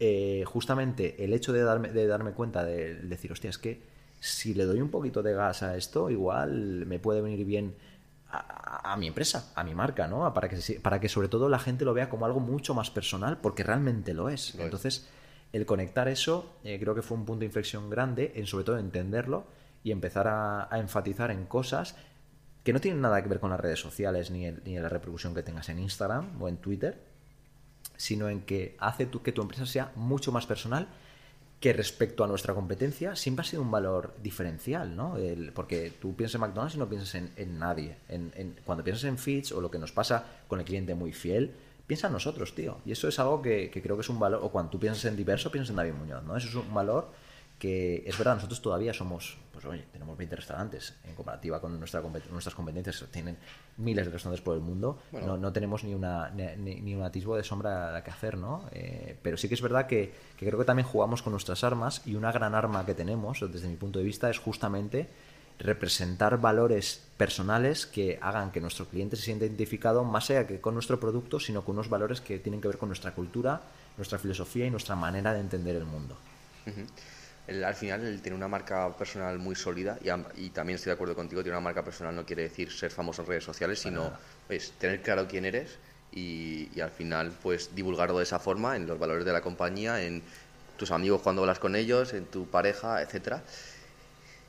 [0.00, 3.82] eh, justamente el hecho de darme, de darme cuenta de decir, hostia, es que
[4.20, 7.74] si le doy un poquito de gas a esto, igual me puede venir bien
[8.34, 10.32] a, mi empresa, a mi marca, ¿no?
[10.32, 13.38] Para que, para que sobre todo la gente lo vea como algo mucho más personal,
[13.42, 14.54] porque realmente lo es.
[14.54, 14.64] Lo es.
[14.64, 15.08] Entonces,
[15.52, 18.78] el conectar eso eh, creo que fue un punto de inflexión grande en sobre todo
[18.78, 19.44] entenderlo
[19.84, 21.96] y empezar a, a enfatizar en cosas
[22.64, 25.34] que no tienen nada que ver con las redes sociales ni, el- ni la repercusión
[25.34, 27.00] que tengas en Instagram o en Twitter,
[27.96, 30.88] sino en que hace tu- que tu empresa sea mucho más personal
[31.60, 35.16] que respecto a nuestra competencia siempre ha sido un valor diferencial, ¿no?
[35.54, 37.96] Porque tú piensas en McDonald's y no piensas en, nadie.
[38.08, 41.52] En- cuando piensas en Fitch o lo que nos pasa con el cliente muy fiel,
[41.86, 42.78] piensa en nosotros, tío.
[42.84, 45.04] Y eso es algo que, que creo que es un valor, o cuando tú piensas
[45.04, 46.36] en diverso, piensas en David Muñoz, ¿no?
[46.36, 47.12] Eso es un valor
[47.62, 52.00] que es verdad, nosotros todavía somos, pues oye, tenemos 20 restaurantes en comparativa con nuestra,
[52.32, 53.36] nuestras competencias, tienen
[53.76, 55.28] miles de restaurantes por el mundo, Bueno.
[55.28, 58.64] no, no tenemos ni, una, ni, ni- un atisbo de sombra que hacer, ¿no?
[58.72, 62.02] Eh, pero sí que es verdad que, que creo que también jugamos con nuestras armas
[62.04, 65.06] y una gran arma que tenemos, desde mi punto de vista, es justamente
[65.60, 70.74] representar valores personales que hagan que nuestro cliente se sienta identificado más allá que con
[70.74, 73.60] nuestro producto, sino con unos valores que tienen que ver con nuestra cultura,
[73.96, 76.16] nuestra filosofía y nuestra manera de entender el mundo.
[76.66, 76.80] Ujú.
[77.46, 80.90] El- al final, el tener una marca personal muy sólida, y, am- y también estoy
[80.90, 83.80] de acuerdo contigo, tener una marca personal no quiere decir ser famoso en redes sociales,
[83.80, 84.12] sino
[84.46, 85.78] pues, tener claro quién eres
[86.12, 90.02] y, y al final pues divulgarlo de esa forma en los valores de la compañía,
[90.04, 90.22] en
[90.76, 93.42] tus amigos cuando hablas con ellos, en tu pareja, etcétera.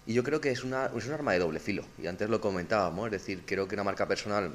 [0.05, 2.41] Y yo creo que es, una, es un arma de doble filo, y antes lo
[2.41, 4.53] comentábamos, es decir, creo que una marca personal,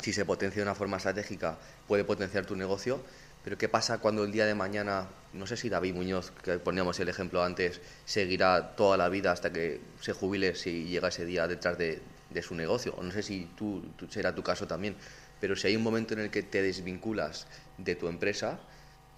[0.00, 1.58] si se potencia de una forma estratégica,
[1.88, 3.02] puede potenciar tu negocio,
[3.44, 6.98] pero ¿qué pasa cuando el día de mañana, no sé si David Muñoz, que poníamos
[7.00, 11.46] el ejemplo antes, seguirá toda la vida hasta que se jubile si llega ese día
[11.48, 12.94] detrás de, de su negocio?
[12.96, 14.96] O no sé si tú, tú- será tu caso también,
[15.40, 17.46] pero si hay un momento en el que te desvinculas
[17.78, 18.58] de tu empresa,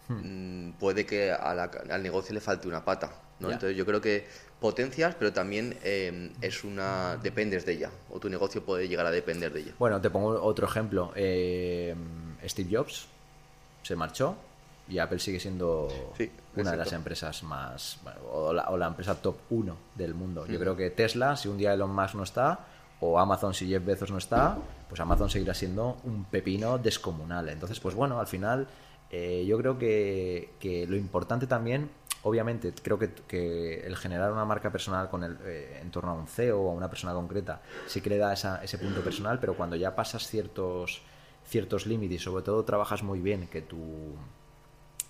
[0.08, 3.12] mm, puede que a la- al negocio le falte una pata.
[3.40, 3.48] ¿no?
[3.54, 4.26] Entonces yo creo que
[4.60, 9.10] potencias, pero también eh, es una dependes de ella, o tu negocio puede llegar a
[9.10, 9.72] depender de ella.
[9.78, 11.12] Bueno, te pongo otro ejemplo.
[11.16, 11.94] Eh,
[12.46, 13.06] Steve Jobs
[13.82, 14.36] se marchó
[14.88, 18.88] y Apple sigue siendo Sí, una de las empresas más, bueno, o la, o la
[18.88, 20.46] empresa top 1 del mundo.
[20.46, 20.62] Yo Mm.
[20.62, 22.66] creo que Tesla, si un día Elon Musk no está,
[23.00, 24.58] o Amazon si Jeff Bezos no está,
[24.88, 27.48] pues Amazon seguirá siendo un pepino descomunal.
[27.48, 28.66] Entonces, pues bueno, al final
[29.10, 31.88] eh, yo creo que, que lo importante también,
[32.24, 36.14] obviamente, creo que, que el generar una marca personal con el, eh, en torno a
[36.14, 39.38] un CEO o a una persona concreta, sí que le da esa- ese punto personal,
[39.40, 41.00] pero cuando ya pasas ciertos,
[41.50, 44.14] ciertos límites y sobre todo trabajas muy bien que tu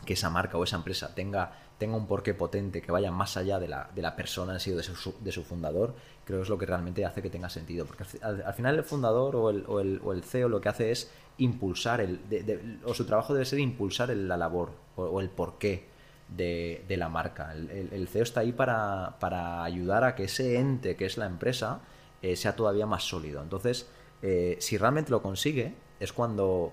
[0.04, 3.58] que esa marca o esa empresa tenga, tenga un porqué potente, que vaya más allá
[3.58, 6.48] de la, de la persona en sí de su, de su fundador, creo que es
[6.48, 7.84] lo que realmente hace que tenga sentido.
[7.86, 10.90] Porque al, final el fundador o el, o, el, o el, CEO lo que hace
[10.90, 15.88] es impulsar, el, o su trabajo debe ser impulsar la labor o, el porqué
[16.28, 17.52] de, de la marca.
[17.52, 21.80] El, CEO está ahí para, para, ayudar a que ese ente que es la empresa
[22.22, 23.42] eh, sea todavía más sólido.
[23.42, 23.88] Entonces,
[24.22, 26.72] eh, si realmente lo consigue, es cuando,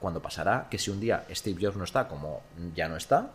[0.00, 2.40] cuando pasará que si un día Steve Jobs no está, como
[2.74, 3.32] ya no está,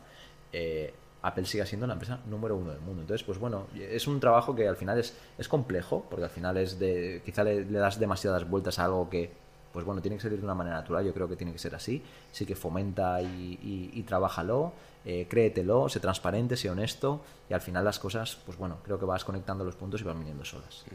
[0.51, 3.01] eh, Apple siga siendo la empresa número uno del mundo.
[3.01, 6.57] Entonces, pues bueno, es un trabajo que al final es, es complejo, porque al final
[6.57, 7.22] es de.
[7.24, 9.32] quizá le, das demasiadas vueltas a algo que,
[9.74, 11.74] pues bueno, tiene que salir de una manera natural, yo creo que tiene que ser
[11.74, 12.01] así.
[12.32, 14.05] Sí que fomenta y, y, y
[15.05, 19.05] eh, créetelo, sé transparente, sé honesto y al final las cosas, pues bueno, creo que
[19.05, 20.86] vas conectando los puntos y van viniendo solas.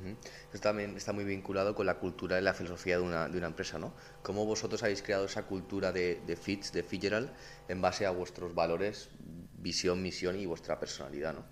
[0.53, 3.49] Esto también está muy vinculado con la cultura y la filosofía de una, de una
[3.49, 3.93] empresa, ¿no?
[4.23, 7.31] ¿Cómo vosotros habéis creado esa cultura de, de Fitch, de Fitzgerald,
[7.69, 9.11] en base a vuestros valores,
[9.59, 11.45] visión, misión y vuestra personalidad, ¿no?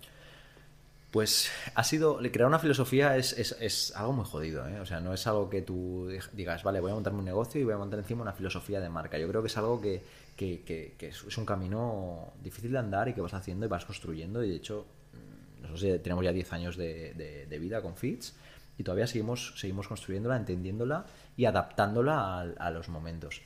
[1.17, 4.79] Pues ha sido, crear una filosofía es, es, algo muy jodido, ¿eh?
[4.79, 7.63] o sea, no es algo que tú digas, vale, voy a montarme un negocio y
[7.63, 9.17] voy a montar encima una filosofía de marca.
[9.17, 10.03] Yo creo que es algo que,
[10.35, 13.83] que, que, que es un camino difícil de andar y que vas haciendo y vas
[13.83, 18.35] construyendo y de hecho, mm, nosotros tenemos ya 10 años de, vida con Fits
[18.77, 21.03] y todavía seguimos, seguimos construyéndola, entendiéndola
[21.35, 23.41] y adaptándola a los momentos.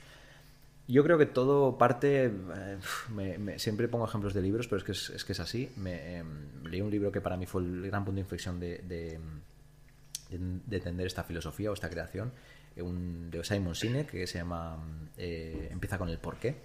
[0.92, 2.26] Yo creo que todo parte.
[2.26, 2.32] Eh,
[3.16, 4.84] me, me, siempre pongo ejemplos de libros, pero es
[5.24, 5.72] que es, así.
[5.86, 6.22] Eh,
[6.66, 9.18] leí un libro que para mí fue el gran punto de inflexión de, de,
[10.30, 12.34] de entender esta filosofía o esta creación,
[12.76, 14.84] un, de Simon Sinek, que se llama
[15.16, 16.58] eh, Empieza con el porqué.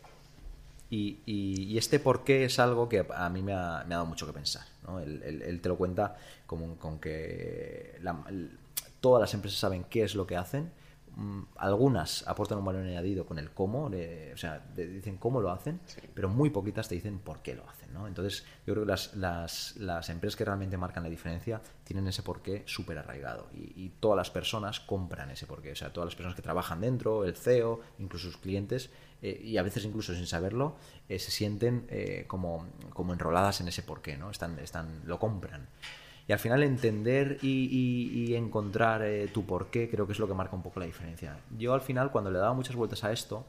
[0.91, 4.07] Y, y, y, este porqué es algo que a mí me ha, me ha dado
[4.07, 4.64] mucho que pensar.
[5.05, 6.16] Él, te lo cuenta
[6.47, 8.24] como, con que la,
[9.01, 10.72] todas las empresas saben qué es lo que hacen
[11.57, 15.81] algunas aportan un valor añadido con el cómo, de, o sea, dicen cómo lo hacen,
[15.87, 16.01] sí.
[16.14, 17.93] pero muy poquitas te dicen por qué lo hacen.
[17.93, 18.07] ¿no?
[18.07, 22.23] Entonces, yo creo que las, las, las, empresas que realmente marcan la diferencia tienen ese
[22.23, 25.73] porqué súper arraigado y, y, todas las personas compran ese porqué.
[25.73, 28.91] O sea, todas las personas que trabajan dentro, el CEO, incluso sus clientes,
[29.23, 30.77] eh, y a veces incluso sin saberlo,
[31.09, 34.31] eh, se sienten eh, como, como enroladas en ese porqué, ¿no?
[34.31, 35.69] Están, están, lo compran.
[36.29, 40.57] Y al final entender y, encontrar eh, tu porqué creo que es lo que marca
[40.57, 41.39] un poco la diferencia.
[41.57, 43.47] Yo al final cuando le daba muchas vueltas a esto,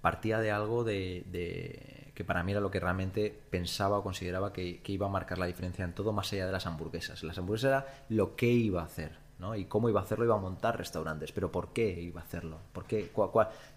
[0.00, 4.82] partía de algo de, que para mí era lo que realmente pensaba o consideraba que,
[4.86, 7.22] iba a marcar la diferencia en todo más allá de las hamburguesas.
[7.22, 9.18] Las hamburguesas era lo que iba a hacer.
[9.38, 9.56] ¿no?
[9.56, 12.58] Y cómo iba a hacerlo, iba a montar restaurantes, pero ¿por qué iba a hacerlo?
[12.74, 13.10] ¿Por qué?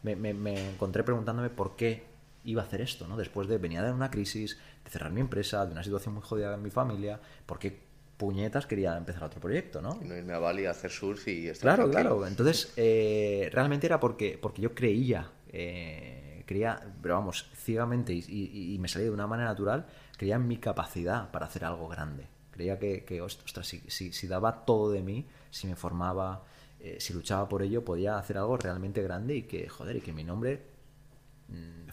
[0.04, 2.13] Me, me encontré preguntándome por qué
[2.44, 3.18] iba a hacer esto, ¿no?
[3.18, 6.54] Después de venía de una crisis, de cerrar mi empresa, de una situación muy jodida
[6.54, 7.78] en mi familia, porque
[8.18, 9.98] puñetas quería empezar otro proyecto, ¿no?
[10.02, 12.16] Y no irme a Bali a hacer surf y estar Claro, tranquilo.
[12.18, 12.28] claro.
[12.28, 18.74] Entonces, eh, realmente era porque, porque yo creía, eh, creía, pero vamos, ciegamente y, y,
[18.76, 19.86] y, me salía de una manera natural,
[20.18, 22.28] creía en mi capacidad para hacer algo grande.
[22.52, 26.44] Creía que, que ostras, si, si, si daba todo de mí, si me formaba,
[26.80, 30.14] eh, si luchaba por ello, podía hacer algo realmente grande y que, joder, y que
[30.14, 30.62] mi nombre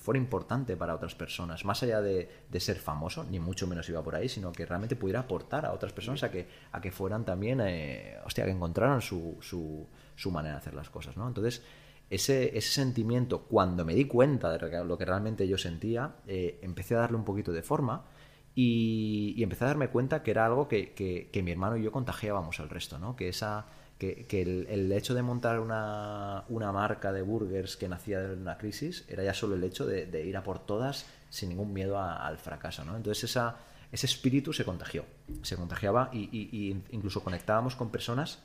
[0.00, 4.02] fuera importante para otras personas, más allá de, de, ser famoso, ni mucho menos iba
[4.02, 7.24] por ahí, sino que realmente pudiera aportar a otras personas a que, a que fueran
[7.24, 11.28] también, eh, hostia, que encontraran su, su, su, manera de hacer las cosas, ¿no?
[11.28, 11.62] Entonces,
[12.08, 16.94] ese, ese sentimiento, cuando me di cuenta de lo que realmente yo sentía, eh, empecé
[16.94, 18.06] a darle un poquito de forma
[18.54, 21.92] y, empecé a darme cuenta que era algo que, que, que mi hermano y yo
[21.92, 23.16] contagiábamos al resto, ¿no?
[23.16, 23.66] Que esa
[24.00, 29.04] que, el, hecho de montar una, una, marca de burgers que nacía de una crisis
[29.08, 32.82] era ya solo el hecho de, ir a por todas sin ningún miedo al fracaso.
[32.82, 32.96] ¿no?
[32.96, 33.58] Entonces esa,
[33.92, 35.04] ese espíritu se contagió,
[35.42, 38.38] se contagiaba y, incluso conectábamos con personas,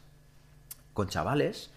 [0.93, 1.71] con chavales,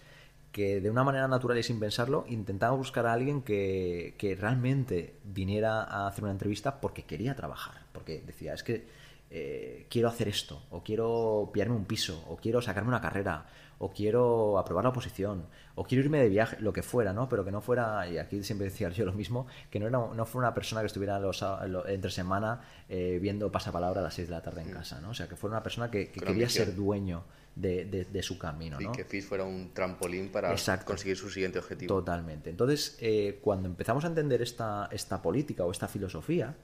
[0.51, 5.15] que de una manera natural y sin pensarlo intentábamos buscar a alguien que, que realmente
[5.23, 8.87] viniera a hacer una entrevista porque quería trabajar, porque decía, es que
[9.31, 13.45] eh, quiero hacer esto, o quiero pillarme un piso, o quiero sacarme una carrera,
[13.79, 17.27] o quiero aprobar la oposición, o quiero irme de viaje, lo que fuera, ¿no?
[17.29, 20.25] Pero que no fuera, y aquí siempre decía yo lo mismo, que no, era, no
[20.25, 24.27] fuera una persona que estuviera los, los, entre semana eh, viendo pasapalabra a las 6
[24.27, 25.11] de la tarde en casa, ¿no?
[25.11, 27.23] O sea, que fuera una persona que, que quería ser dueño
[27.55, 28.89] de, de, de, su camino, ¿no?
[28.89, 30.85] Y que FIS fuera un trampolín para Exacto.
[30.85, 31.95] conseguir su siguiente objetivo.
[31.95, 32.49] Totalmente.
[32.49, 36.55] Entonces, eh, cuando empezamos a entender esta, esta política o esta filosofía,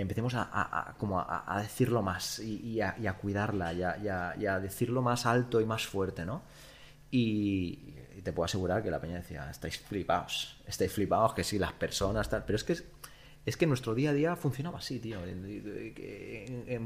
[0.00, 4.46] empecemos a, a, a como a, decirlo más y, y, y, a, cuidarla y, y
[4.46, 6.42] a, decirlo más alto y más fuerte, ¿no?
[7.10, 11.72] Y, te puedo asegurar que la peña decía, estáis flipados, estáis flipados, que sí, las
[11.72, 12.76] personas, tal, pero es que
[13.46, 15.18] es que nuestro día a día funcionaba así, tío.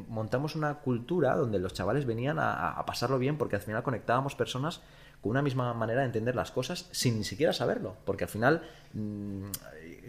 [0.08, 4.80] Montamos una cultura donde los chavales venían a, pasarlo bien porque al final conectábamos personas
[5.20, 7.96] con una misma manera de entender las cosas sin ni siquiera saberlo.
[8.04, 9.44] Porque al final mm,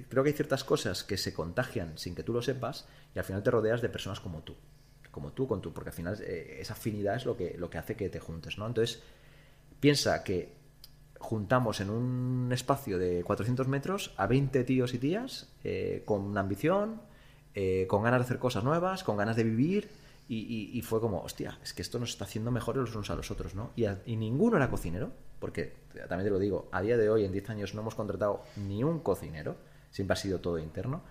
[0.08, 3.26] creo que hay ciertas cosas que se contagian sin que tú lo sepas y al
[3.26, 4.56] final te rodeas de personas como tú.
[5.12, 7.78] Como tú, con tú, porque al final eh, esa afinidad es lo que, lo que
[7.78, 8.68] hace que te juntes, ¿no?
[8.68, 9.02] Entonces,
[9.80, 10.54] piensa que
[11.20, 17.02] juntamos en un espacio de 400 metros a 20 tíos y tías eh, con ambición,
[17.54, 19.90] eh, con ganas de hacer cosas nuevas, con ganas de vivir.
[20.32, 23.32] Y, fue como, hostia, es que esto nos está haciendo mejores los unos a los
[23.32, 23.72] otros, ¿no?
[23.76, 25.74] Y, y, ninguno era cocinero, porque
[26.08, 28.84] también te lo digo, a día de hoy, en 10 años, no hemos contratado ni
[28.84, 29.56] un cocinero,
[29.92, 31.04] siempre ha sido todo interno.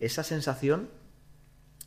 [0.00, 0.90] Esa sensación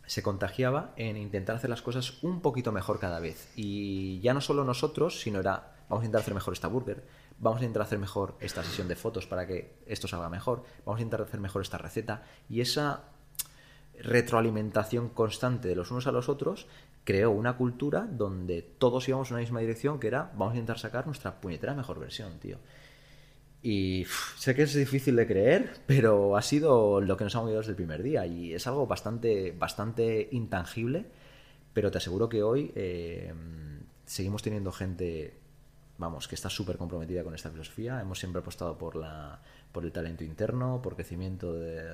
[0.05, 3.49] se contagiaba en intentar hacer las cosas un poquito mejor cada vez.
[3.55, 7.05] Y ya no solo nosotros, sino era, vamos a intentar hacer mejor esta burger,
[7.39, 10.99] vamos a intentar hacer mejor esta sesión de fotos para que esto salga mejor, vamos
[10.99, 13.03] a intentar hacer mejor esta receta y esa
[13.99, 16.67] retroalimentación constante de los unos a los otros
[17.03, 20.79] creó una cultura donde todos íbamos en una misma dirección que era vamos a intentar
[20.79, 22.57] sacar nuestra puñetera mejor versión, tío.
[23.63, 24.05] Y
[24.37, 27.71] sé que es difícil de creer, pero ha sido lo que nos ha movido desde
[27.71, 31.05] el primer día y es algo bastante, bastante intangible,
[31.73, 33.33] pero te aseguro que hoy eh,
[34.05, 35.41] seguimos teniendo gente
[36.01, 38.01] vamos, que está súper comprometida con esta filosofía.
[38.01, 39.39] Hemos siempre apostado por, la,
[39.71, 41.93] por el talento interno, por crecimiento de,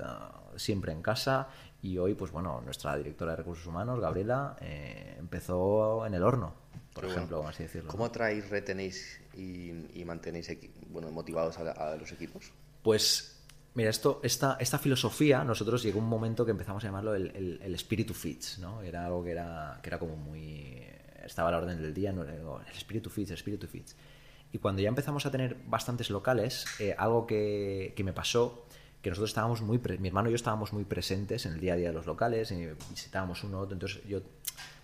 [0.56, 1.50] siempre en casa.
[1.82, 6.54] Y hoy, pues bueno, nuestra directora de recursos humanos, Gabriela, eh, empezó en el horno,
[7.02, 7.90] por ejemplo, así decirlo.
[7.90, 10.50] ¿Cómo atraéis, retenéis y, mantenéis
[10.90, 12.52] bueno, motivados a, los equipos?
[12.82, 13.34] Pues
[13.74, 17.60] Mira, esto, esta, esta filosofía, nosotros llegó un momento que empezamos a llamarlo el, el,
[17.62, 18.82] el espíritu fits, ¿no?
[18.82, 20.84] Era algo que era, que era como muy
[21.28, 23.96] estaba a la orden del día, no, el espíritu fits, el espíritu fits.
[24.52, 28.66] Y cuando ya empezamos a tener bastantes locales, eh, algo que, que, me pasó,
[29.02, 31.76] que nosotros estábamos muy, mi hermano y yo estábamos muy presentes en el día a
[31.76, 34.22] día de los locales, y visitábamos uno otro, entonces yo,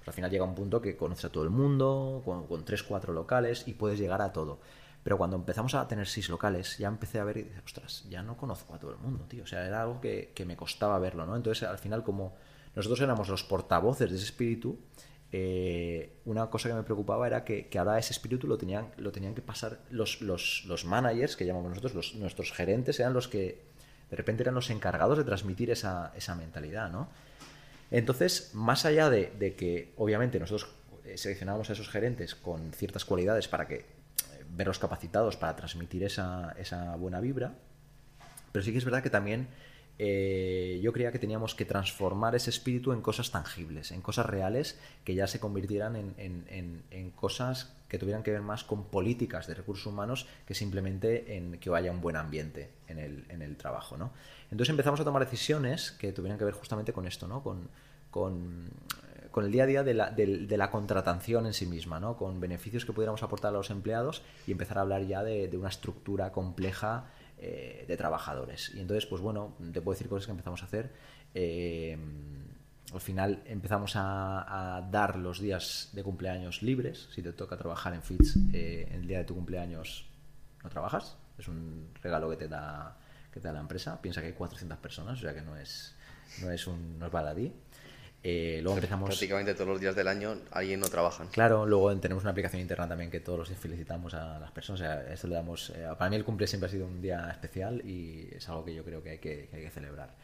[0.04, 2.84] pues al final llega un punto que conoces a todo el mundo, con, con tres,
[2.84, 4.60] cuatro locales, y puedes llegar a todo.
[5.04, 8.24] Pero cuando empezamos a tener seis locales, ya empecé a ver y dije, ostras, ya
[8.24, 9.44] no conozco a todo el mundo, tío.
[9.44, 11.36] O sea, era algo que, que me costaba verlo, ¿no?
[11.36, 12.36] Entonces, al final, como
[12.76, 14.80] nosotros éramos los portavoces de ese espíritu,
[15.36, 19.34] eh, una cosa que me preocupaba era que, ahora ese espíritu lo tenían, lo tenían
[19.34, 23.64] que pasar los, los, managers, que llamamos nosotros, nuestros gerentes, eran los que
[24.12, 27.10] de repente eran los encargados de transmitir esa, esa mentalidad, ¿no?
[27.94, 30.68] Entonces, más allá de, que obviamente nosotros
[31.06, 33.86] eh, seleccionábamos a esos gerentes con ciertas cualidades para que eh,
[34.50, 36.56] verlos capacitados para transmitir esa,
[36.98, 37.54] buena vibra,
[38.52, 39.48] pero sí que es verdad que también
[40.00, 44.80] eh, yo creía que teníamos que transformar ese espíritu en cosas tangibles, en cosas reales
[45.04, 49.86] que ya se convirtieran en, cosas que tuvieran que ver más con políticas de recursos
[49.86, 53.98] humanos que simplemente en que haya un buen ambiente en el, trabajo.
[53.98, 54.14] ¿no?
[54.54, 57.42] Entonces empezamos a tomar decisiones que tuvieran que ver justamente con esto, ¿no?
[57.42, 57.70] con,
[58.12, 58.70] con,
[59.36, 62.18] el día a día de la, contratación en sí misma, ¿no?
[62.18, 65.58] con beneficios que pudiéramos aportar a los empleados y empezar a hablar ya de, de
[65.58, 67.06] una estructura compleja
[67.40, 68.72] eh, de trabajadores.
[68.76, 70.92] Y entonces, pues bueno, te puedo decir cosas que empezamos a hacer.
[71.34, 71.98] Eh,
[72.94, 77.10] al final empezamos a, dar los días de cumpleaños libres.
[77.12, 80.06] Si te toca trabajar en FITS, eh, el día de tu cumpleaños
[80.64, 81.18] no trabajas.
[81.40, 82.98] Es un regalo que te da,
[83.34, 84.02] que te da la empresa.
[84.02, 85.96] Piensa que hay 400 personas, o sea que no es,
[86.42, 87.52] no es, un, no es baladí.
[88.26, 89.10] Eh, luego empezamos...
[89.10, 91.26] Prácticamente todos los días del año alguien no trabaja.
[91.32, 94.80] Claro, luego tenemos una aplicación interna también que todos los días felicitamos a las personas.
[94.80, 95.72] O sea, esto le damos...
[95.72, 98.74] Eh, para mí el cumple siempre ha sido un día especial y es algo que
[98.74, 100.16] yo creo que hay que, hay que celebrar.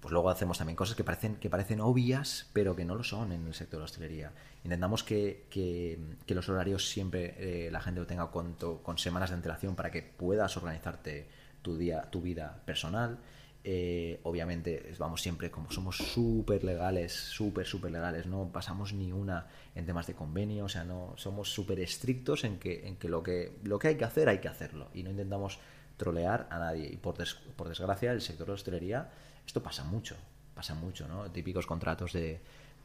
[0.00, 3.32] Pues luego hacemos también cosas que parecen, que parecen obvias, pero que no lo son
[3.32, 4.32] en el sector de la hostelería.
[4.62, 9.30] Intentamos que, que, que los horarios siempre eh, la gente lo tenga con, con semanas
[9.30, 11.26] de antelación para que puedas organizarte
[11.66, 13.18] tu, día, tu vida personal.
[13.64, 19.48] Eh, obviamente vamos siempre como somos súper legales, súper, súper legales, no pasamos ni una
[19.74, 23.24] en temas de convenio, o sea, no somos súper estrictos en que, en que, lo
[23.24, 25.58] que lo que hay que hacer hay que hacerlo y no intentamos
[25.96, 26.86] trolear a nadie.
[26.86, 27.16] Y por,
[27.56, 29.10] por desgracia, el sector de la hostelería,
[29.44, 30.14] esto pasa mucho,
[30.54, 31.28] pasa mucho, ¿no?
[31.32, 32.40] Típicos contratos de,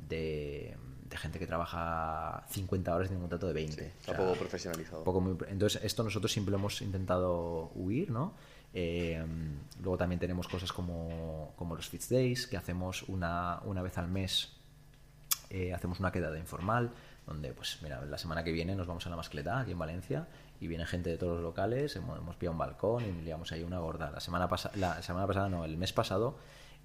[0.09, 0.75] de,
[1.11, 3.93] gente que trabaja 50 horas en un contrato de 20.
[4.07, 5.03] poco profesionalizado.
[5.47, 8.33] entonces, esto nosotros siempre hemos intentado huir, ¿no?
[8.73, 9.23] Eh,
[9.81, 14.07] luego también tenemos cosas como, como los Fits Days, que hacemos una, una vez al
[14.07, 14.53] mes,
[15.49, 16.91] eh, hacemos una quedada informal,
[17.25, 20.27] donde, pues mira, la semana que viene nos vamos a la mascleta, aquí en Valencia,
[20.59, 23.63] y viene gente de todos los locales, hemos, hemos pillado un balcón y liamos ahí
[23.63, 24.11] una gorda.
[24.11, 26.37] La semana, la semana pasada, no, el mes pasado,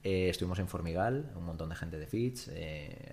[0.08, 3.12] Eh, estuvimos en Formigal, un montón de gente de Fitch, eh,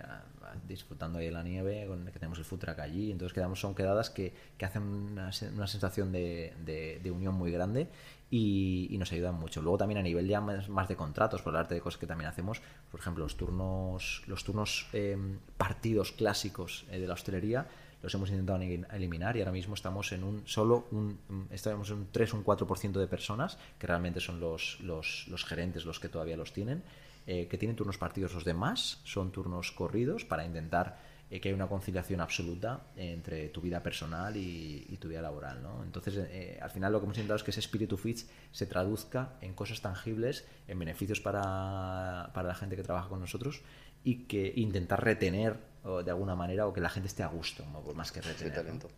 [0.67, 3.11] disfrutando ahí de la nieve, con, que tenemos el food allí.
[3.11, 7.49] Entonces quedamos, son quedadas que, que hacen una, una sensación de, de, de, unión muy
[7.49, 7.87] grande
[8.29, 9.63] y, y, nos ayudan mucho.
[9.63, 12.29] Luego también a nivel ya más, más, de contratos, por hablarte de cosas que también
[12.29, 15.17] hacemos, por ejemplo, los turnos, los turnos eh,
[15.57, 17.65] partidos clásicos eh, de la hostelería
[18.03, 21.17] los hemos intentado eliminar y ahora mismo estamos en un solo un,
[21.49, 25.45] estamos en un 3 o un 4% de personas que realmente son los, los, los
[25.45, 26.83] gerentes los que todavía los tienen
[27.25, 30.99] eh, que tienen turnos partidos los demás son turnos corridos para intentar
[31.31, 35.63] eh, que haya una conciliación absoluta entre tu vida personal y, y tu vida laboral
[35.63, 35.81] ¿no?
[35.85, 39.37] entonces eh, al final lo que hemos intentado es que ese espíritu Fitch se traduzca
[39.39, 43.61] en cosas tangibles en beneficios para, para la gente que trabaja con nosotros
[44.03, 47.65] y que intentar retener o de alguna manera o que la gente esté a gusto,
[47.71, 47.81] ¿no?
[47.93, 48.53] más que retener.
[48.53, 48.89] talento.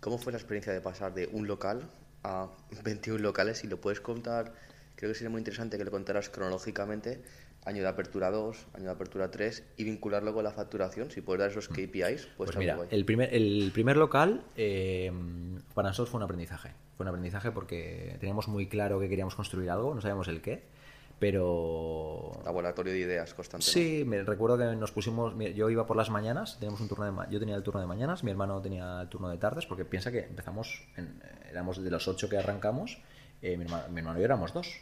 [0.00, 1.82] ¿Cómo fue la experiencia de pasar de un local
[2.22, 2.48] a
[2.84, 3.58] 21 locales?
[3.58, 4.52] Si lo puedes contar,
[4.96, 7.20] creo que sería muy interesante que lo contaras cronológicamente,
[7.64, 11.40] año de apertura 2, año de apertura 3 y vincularlo con la facturación, si puedes
[11.40, 12.28] dar esos KPIs.
[12.36, 15.12] Pues, pues mira, el primer, el primer local eh,
[15.74, 16.72] para nosotros fue un aprendizaje.
[16.96, 20.77] Fue un aprendizaje porque teníamos muy claro que queríamos construir algo, no sabíamos el qué
[21.18, 22.32] pero...
[22.44, 23.66] Laboratorio de ideas constante.
[23.66, 27.32] Sí, me recuerdo que nos pusimos, yo iba por las mañanas, teníamos un turno de,
[27.32, 30.12] yo tenía el turno de mañanas, mi hermano tenía el turno de tardes, porque piensa
[30.12, 33.02] que empezamos, en, éramos de los ocho que arrancamos,
[33.42, 34.80] eh, mi, hermano, mi, hermano, y yo éramos dos,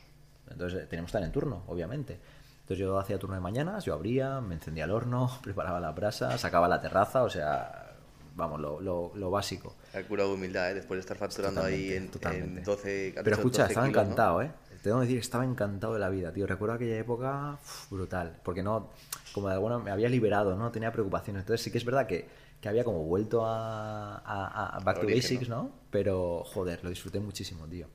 [0.50, 2.18] entonces eh, teníamos que estar en turno, obviamente.
[2.60, 6.36] Entonces yo hacía turno de mañanas, yo abría, me encendía el horno, preparaba la brasa,
[6.36, 7.94] sacaba la terraza, o sea,
[8.34, 9.76] vamos, lo, lo, lo básico.
[9.94, 10.74] La cura de humildad, ¿eh?
[10.74, 14.42] después de estar facturando ahí en, en 12 Pero escucha, 12 estaba kilos, encantado, ¿no?
[14.42, 14.50] ¿eh?
[14.86, 16.46] Te tengo que decir que estaba encantado de la vida, tío.
[16.46, 18.90] Recuerdo aquella época uf, brutal, porque no,
[19.32, 20.70] como de alguna me había liberado, ¿no?
[20.70, 21.42] Tenía preocupaciones.
[21.42, 22.28] Entonces sí que es verdad que,
[22.60, 25.72] que había como vuelto a, a, a Back to Basics, ¿no?
[25.90, 27.88] Pero, joder, lo disfruté muchísimo, tío.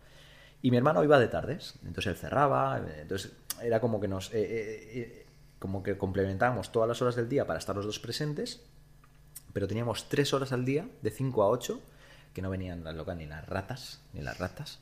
[0.61, 3.31] Y mi hermano iba de tardes, entonces él cerraba, entonces
[3.61, 4.33] era como que nos...
[4.33, 5.25] Eh, eh, eh,
[5.59, 8.61] como que complementábamos todas las horas del día para estar los dos presentes,
[9.53, 11.79] pero teníamos tres horas al día, de 5 a 8,
[12.33, 14.79] que no venían al local ni las ratas, ni las ratas,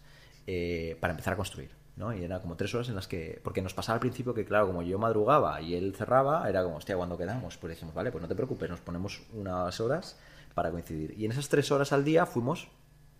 [0.47, 1.78] eh, para empezar a construir.
[1.99, 2.15] ¿No?
[2.15, 3.41] Y era como tres horas en las que...
[3.43, 6.77] Porque nos pasaba al principio que, claro, como yo madrugaba y él cerraba, era como,
[6.77, 7.57] hostia, ¿cuándo quedamos?
[7.57, 10.17] Pues dijimos, vale, pues no te preocupes, nos ponemos unas horas
[10.55, 11.13] para coincidir.
[11.19, 12.69] Y en esas tres horas al día fuimos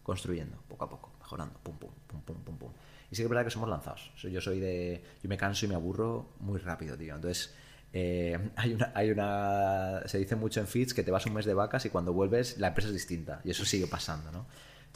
[0.02, 2.72] construyendo, poco a poco, mejorando, pum, pum, pum, pum, pum, pum.
[3.12, 4.14] Y sí que es verdad que somos lanzados.
[4.16, 5.04] Yo soy de...
[5.22, 7.14] Yo me canso y me aburro muy rápido, tío.
[7.14, 7.54] Entonces...
[7.92, 10.04] Eh, hay, una, hay una.
[10.06, 12.60] Se dice mucho en Fitch que te vas un mes de vacas y cuando vuelves
[12.60, 13.42] la empresa es distinta.
[13.44, 14.46] Y eso sigue pasando, ¿no?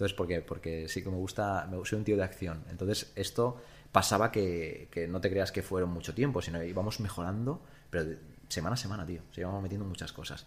[0.03, 0.41] Entonces, ¿por qué?
[0.41, 1.69] Porque sí que me gusta.
[1.85, 2.65] Soy un tío de acción.
[2.69, 3.61] Entonces, esto
[3.93, 8.17] pasaba que, que, no te creas que fueron mucho tiempo, sino que íbamos mejorando, pero
[8.49, 9.21] semana a semana, tío.
[9.31, 10.45] Se íbamos metiendo muchas cosas.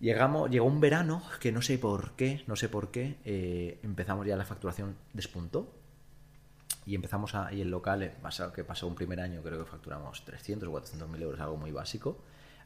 [0.00, 4.26] Llegamos, llegó un verano que no sé por qué, no sé por qué, eh, empezamos
[4.26, 5.72] ya la facturación despuntó
[6.84, 8.14] y empezamos a, y el local, eh,
[8.52, 11.70] que pasó un primer año, creo que facturamos 300 o 400 mil euros, algo muy
[11.70, 12.18] básico,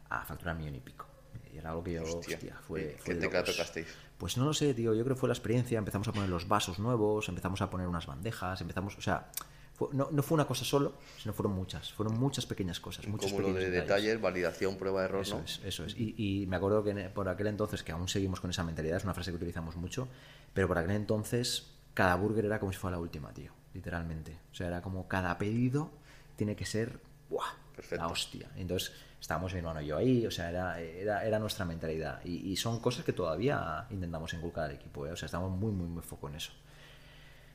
[0.08, 1.09] a facturar millón y pico.
[1.52, 3.86] Y era algo que yo, hostia, hostia fue, ¿Qué tecla tocasteis?
[4.18, 4.94] Pues no lo sé, tío.
[4.94, 5.78] Yo creo que fue la experiencia.
[5.78, 9.30] Empezamos a poner los vasos nuevos, empezamos a poner unas bandejas, empezamos, o sea,
[9.72, 11.92] fue, no, no, fue una cosa solo, sino fueron muchas.
[11.92, 13.06] Fueron muchas pequeñas cosas.
[13.08, 15.44] Muchos cúmulo de detalles, validación, prueba de error, eso ¿no?
[15.44, 15.96] Es, eso es.
[15.96, 19.04] Y, y, me acuerdo que por aquel entonces, que aún seguimos con esa mentalidad, es
[19.04, 20.08] una frase que utilizamos mucho,
[20.52, 23.52] pero por aquel entonces cada burger era como si fuera la última, tío.
[23.72, 24.38] Literalmente.
[24.52, 25.90] O sea, era como cada pedido
[26.36, 27.44] tiene que ser ¡buah!
[27.74, 28.04] Perfecto.
[28.04, 28.50] la hostia.
[28.56, 32.24] Entonces estábamos mi hermano y yo ahí, o sea, era, era, nuestra mentalidad.
[32.24, 35.12] Y, son cosas que todavía intentamos inculcar al equipo, ¿eh?
[35.12, 36.52] o sea, estamos muy, muy, muy foco en eso.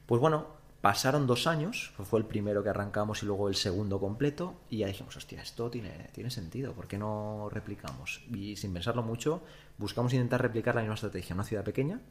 [0.06, 0.48] Pues bueno,
[0.82, 4.88] pasaron dos años, fue el primero que arrancamos y luego el segundo completo, y ya
[4.88, 8.22] dijimos, hostia, esto tiene, tiene sentido, ¿por qué no replicamos?
[8.32, 9.42] Y sin pensarlo mucho,
[9.78, 12.02] buscamos intentar replicar la misma estrategia en una ciudad pequeña,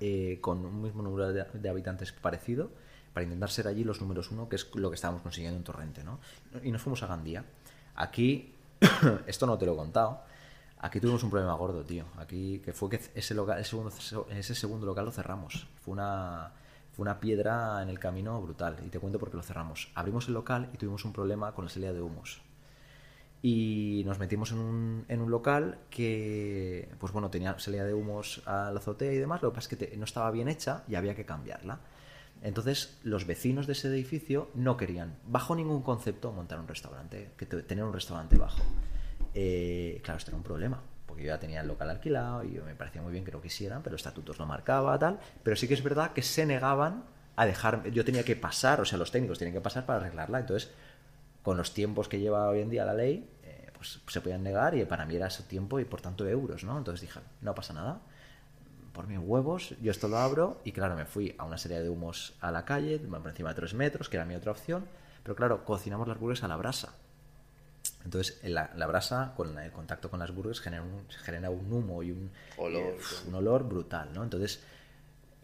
[0.00, 2.72] eh, con un mismo número de habitantes parecido,
[3.14, 6.02] para intentar ser allí los números uno, que es lo que estábamos consiguiendo en Torrente,
[6.02, 6.18] ¿no?
[6.62, 7.44] Y nos fuimos a Gandía.
[7.94, 8.52] Aquí,
[9.26, 10.20] esto no te lo he contado,
[10.78, 12.04] aquí tuvimos un problema gordo, tío.
[12.18, 13.34] Aquí, que fue que ese,
[13.64, 13.92] segundo,
[14.30, 15.66] ese segundo local lo cerramos.
[15.82, 16.52] Fue una,
[16.92, 18.76] fue una piedra en el camino brutal.
[18.84, 19.90] Y te cuento por qué lo cerramos.
[19.94, 22.42] Abrimos el local y tuvimos un problema con la salida de humos.
[23.42, 28.42] Y nos metimos en un, en un local que, pues bueno, tenía salida de humos
[28.46, 29.42] a la azotea y demás.
[29.42, 31.78] Lo que pasa es que no estaba bien hecha y había que cambiarla.
[32.44, 37.46] Entonces, los vecinos de ese edificio no querían, bajo ningún concepto, montar un restaurante, que
[37.46, 38.62] tener un restaurante bajo.
[39.32, 42.74] Eh, claro, esto era un problema, porque yo ya tenía el local alquilado y me
[42.74, 45.18] parecía muy bien que lo quisieran, pero estatutos lo marcaba, tal.
[45.42, 47.90] Pero sí que es verdad que se negaban a dejar.
[47.90, 50.40] Yo tenía que pasar, o sea, los técnicos tienen que pasar para arreglarla.
[50.40, 50.70] Entonces,
[51.42, 54.76] con los tiempos que lleva hoy en día la ley, eh, pues se podían negar
[54.76, 56.76] y para mí era ese tiempo y por tanto euros, ¿no?
[56.76, 58.02] Entonces dije, no pasa nada
[58.94, 61.90] por mis huevos, yo esto lo abro y claro, me fui a una serie de
[61.90, 64.86] humos a la calle, por encima de tres metros, que era mi otra opción,
[65.22, 66.94] Pero claro, cocinamos las burgers a la brasa.
[68.04, 72.02] Entonces, la, la, brasa, con el contacto con las burgers, genera un, genera un humo
[72.02, 74.22] y un olor, eh, un olor brutal, ¿no?
[74.22, 74.62] Entonces,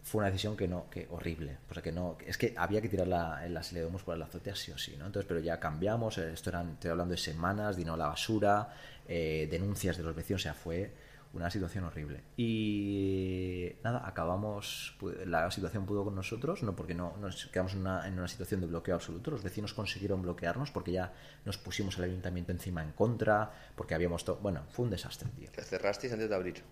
[0.03, 1.57] fue una decisión que no, que horrible.
[1.69, 4.17] O sea, que no, es que había que tirar la, la serie de humos por
[4.17, 5.07] la azotea sí o sí, ¿no?
[5.07, 8.73] Entonces, pero ya cambiamos, esto eran, estoy hablando de semanas, dinó la basura,
[9.07, 10.91] eh, denuncias de los vecinos, o sea, fue
[11.33, 12.23] una situación horrible.
[12.37, 18.07] Y nada, acabamos, la situación pudo con nosotros, no porque no nos quedamos en una,
[18.07, 21.13] en una situación de bloqueo absoluto, los vecinos consiguieron bloquearnos porque ya
[21.45, 25.49] nos pusimos el ayuntamiento encima en contra, porque habíamos, todo bueno, fue un desastre, tío.
[25.51, 26.63] ¿Te cerrasteis antes de abrir?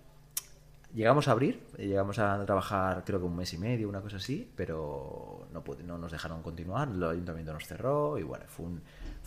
[0.93, 4.51] Llegamos a abrir, llegamos a trabajar creo que un mes y medio, una cosa así,
[4.55, 8.81] pero no, no nos dejaron continuar, el ayuntamiento nos cerró y bueno, fue un,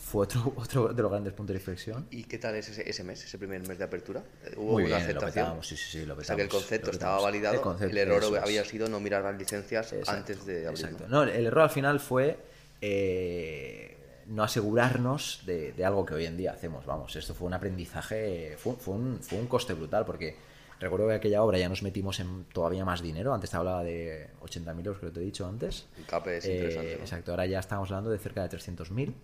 [0.05, 2.07] fue otro, otro de los grandes puntos de reflexión.
[2.11, 4.23] ¿Y qué tal es ese, ese mes, ese primer mes de apertura?
[4.57, 5.45] ¿Hubo Muy una bien, aceptación?
[5.47, 7.25] petamos, sí, sí, sí, lo O sea que el petamos, concepto estaba petamos.
[7.63, 8.43] validado, el, error es.
[8.43, 10.85] había sido no mirar las licencias Exacto, antes de abrir.
[10.85, 11.07] exacto.
[11.09, 11.23] ¿no?
[11.23, 12.37] El error al final fue
[12.81, 13.97] eh,
[14.27, 16.85] no asegurarnos de, de algo que hoy en día hacemos.
[16.85, 20.37] Vamos, esto fue un aprendizaje, fue, fue un, fue un coste brutal porque
[20.81, 23.33] recuerdo que aquella obra ya nos metimos en todavía más dinero.
[23.33, 25.87] Antes te hablaba de 80.000 euros, que te he dicho antes.
[25.97, 26.97] El CAPE es Eh, interesante.
[26.97, 27.01] ¿no?
[27.03, 29.15] Exacto, ahora ya estamos hablando de cerca de 300.000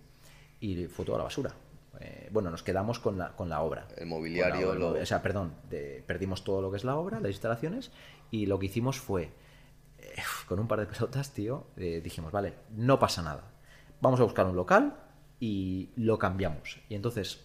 [0.59, 1.53] y fue toda la basura.
[2.01, 3.87] Eh, bueno, nos quedamos con la, con la obra.
[3.97, 7.19] El mobiliario, obra, lo- O sea, perdón, de- perdimos todo lo que es la obra,
[7.19, 7.91] las instalaciones,
[8.31, 9.23] y lo que hicimos fue,
[9.99, 10.13] eh,
[10.47, 13.43] con un par de pelotas, tío, eh, dijimos, vale, no pasa nada.
[14.01, 14.95] Vamos a buscar un local
[15.41, 16.79] y lo cambiamos.
[16.87, 17.43] Y entonces,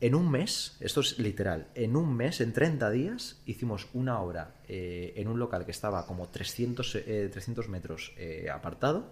[0.00, 4.54] en un mes, esto es literal, en un mes, en 30 días, hicimos una obra
[4.66, 8.12] en un local que estaba como 300, eh, 300 metros
[8.52, 9.06] apartado,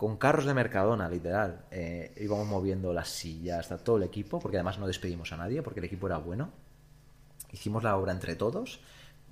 [0.00, 1.66] con carros de Mercadona, literal.
[1.70, 5.60] Eh, íbamos moviendo las sillas, está todo el equipo, porque además no despedimos a nadie,
[5.60, 6.48] porque el equipo era bueno.
[7.52, 8.80] Hicimos la obra entre todos.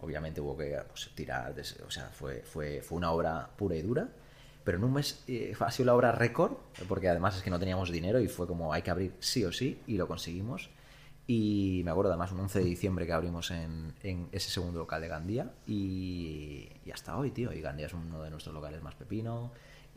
[0.03, 1.55] Obviamente hubo que pues, tirar,
[1.86, 4.09] o sea, fue, fue, fue una obra pura y dura.
[4.62, 6.53] Pero en un mes eh, ha sido la obra récord,
[6.86, 9.53] porque además es que no teníamos dinero y fue como hay que abrir sí o
[9.53, 10.69] sí, y lo conseguimos.
[11.27, 15.01] Y me acuerdo además un 11 de diciembre que abrimos en, en ese segundo local
[15.01, 17.55] de Gandía y, y hasta hoy, tío.
[17.55, 19.51] Y Gandía es uno de nuestros locales más pepino.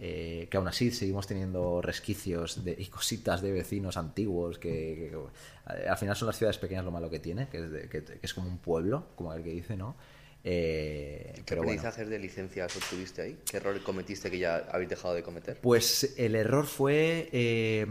[0.03, 5.11] Eh, que aún así seguimos teniendo resquicios de, y cositas de vecinos antiguos que, que-
[5.11, 8.03] que- al final son las ciudades pequeñas lo malo que tiene, que es, de- que-
[8.03, 9.95] que es como un pueblo, como el que dice, ¿no?
[10.43, 11.81] Eh, ¿Qué pero bueno.
[11.81, 13.37] de licencias obtuviste ahí?
[13.49, 15.59] ¿Qué error cometiste que ya habéis dejado de cometer?
[15.61, 17.85] Pues el error fue eh,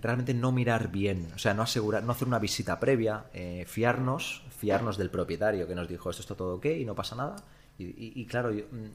[0.00, 4.44] realmente no mirar bien, o sea, no asegurar, no hacer una visita previa, eh, fiarnos,
[4.56, 7.34] fiarnos del propietario que nos dijo esto está todo ok y no pasa nada.
[7.76, 8.86] Y, y- y claro, yo, mm,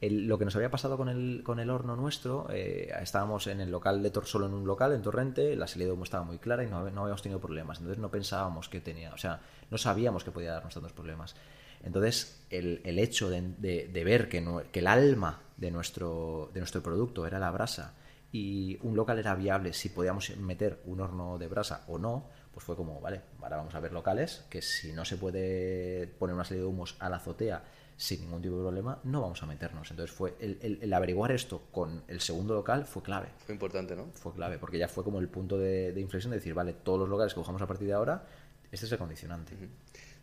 [0.00, 3.60] el- lo que nos había pasado con el, con el horno nuestro, eh, estábamos en
[3.60, 6.24] el local de Tor, solo en un local, en Torrente, la salida de humo estaba
[6.24, 7.78] muy clara y no, no habíamos tenido problemas.
[7.78, 11.34] Entonces no pensábamos que tenía, o sea, no sabíamos que podía darnos tantos problemas.
[11.82, 16.50] Entonces, el, el hecho de, de- de ver que, no- que el alma de nuestro,
[16.52, 17.94] de nuestro producto era la brasa
[18.32, 22.64] y un local era viable si podíamos meter un horno de brasa o no, pues
[22.64, 26.44] fue como, vale, ahora vamos a ver locales que si no se puede poner una
[26.44, 27.62] serie de humos a la azotea
[27.98, 29.90] sin ningún tipo de problema, no vamos a meternos.
[29.90, 33.94] Entonces, fue el, el- el averiguar esto con el segundo local fue clave Fue importante,
[33.94, 34.06] ¿no?
[34.14, 36.98] fue clave, porque ya fue como el punto de, de inflexión de decir, vale, todos
[37.00, 38.24] los locales que cojamos a partir de ahora,
[38.72, 39.52] este es el condicionante.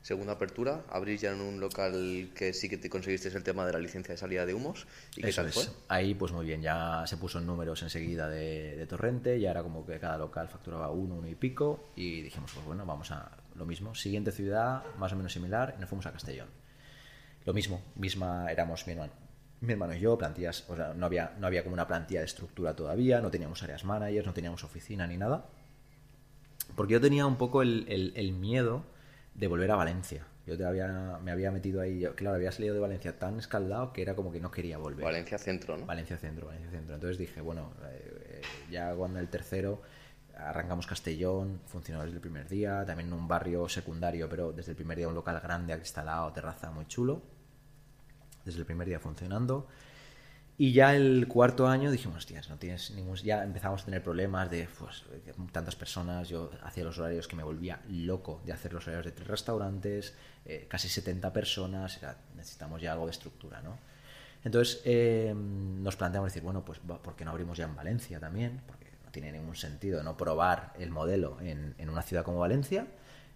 [0.02, 3.74] Segunda apertura, abrís ya en un local que sí que te conseguiste el tema de
[3.74, 4.86] la licencia de salida de humos.
[5.16, 5.56] ¿Y qué Eso tal es.
[5.56, 5.64] fue?
[5.88, 9.64] Ahí, pues muy bien, ya se puso en números enseguida de, de Torrente, ya era
[9.64, 13.32] como que cada local facturaba uno, uno y pico, y dijimos, pues bueno, vamos a
[13.56, 13.96] lo mismo.
[13.96, 16.50] Siguiente ciudad, más o menos similar, y nos fuimos a Castellón.
[17.46, 19.14] Lo mismo, misma, éramos mi hermano,
[19.62, 22.26] mi hermano y yo, plantillas, o sea, no había, no había como una plantilla de
[22.26, 25.46] estructura todavía, no teníamos áreas managers, no teníamos oficina ni nada.
[26.76, 28.84] Porque yo tenía un poco el, el- el miedo
[29.36, 30.26] de volver a Valencia.
[30.48, 33.94] Yo te había, me había metido ahí, yo, claro, había salido de Valencia tan escaldado
[33.94, 35.04] que era como que no quería volver.
[35.06, 35.86] Valencia Centro, ¿no?
[35.86, 36.96] Valencia Centro, Valencia Centro.
[36.96, 38.42] Entonces dije, bueno, eh, eh,
[38.72, 39.82] ya cuando el tercero
[40.38, 44.76] arrancamos Castellón, funcionó desde el primer día, también en un barrio secundario, pero desde el
[44.76, 47.22] primer día un local grande, acristalado, terraza muy chulo.
[48.46, 49.68] Desde el primer día funcionando.
[50.58, 53.18] Y ya el cuarto año dijimos, hostias, no tienes ningún...
[53.18, 55.04] Ya empezamos a tener problemas de pues,
[55.52, 56.30] tantas personas.
[56.30, 60.14] Yo hacía los horarios que me volvía loco de hacer los horarios de tres restaurantes,
[60.46, 62.00] eh, casi 70 personas.
[62.36, 63.78] Necesitamos ya algo de estructura, ¿no?
[64.46, 68.62] Entonces eh, nos planteamos decir, bueno, pues ¿por qué no abrimos ya en Valencia también?
[68.66, 72.88] Porque no tiene ningún sentido no probar el modelo en, en una ciudad como Valencia.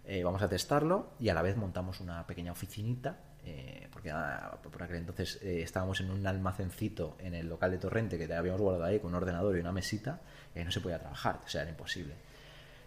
[0.05, 3.19] Eh, vamos a testarlo y a la vez montamos una pequeña oficinita,
[3.49, 7.77] eh, porque ah, por aquel entonces eh, estábamos en un almacencito en el local de
[7.79, 10.21] Torrente que habíamos guardado ahí con un ordenador y una mesita,
[10.55, 12.13] ahí no se podía trabajar, o sea, era imposible.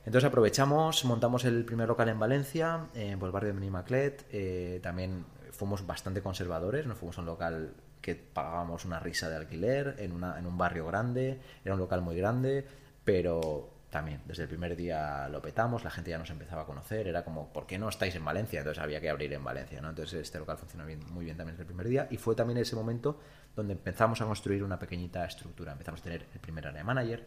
[0.04, 4.26] Entonces aprovechamos, montamos el primer local en Valencia, eh, por el barrio de Benimaclet.
[4.32, 9.36] eh, también fuimos bastante conservadores, nos fuimos a un local que pagábamos una risa de
[9.36, 12.66] alquiler en, una, en un barrio grande, era un local muy grande,
[13.04, 17.06] pero también desde el primer día lo petamos, la gente ya nos empezaba a conocer,
[17.06, 18.60] era como, ¿por qué no estáis en Valencia?
[18.60, 19.90] Entonces había que abrir en Valencia, ¿no?
[19.90, 22.56] Entonces este local funcionó bien, muy bien también desde el primer día y fue también
[22.56, 23.20] ese momento
[23.54, 27.26] donde empezamos a construir una pequeñita estructura, empezamos a tener el primer área manager,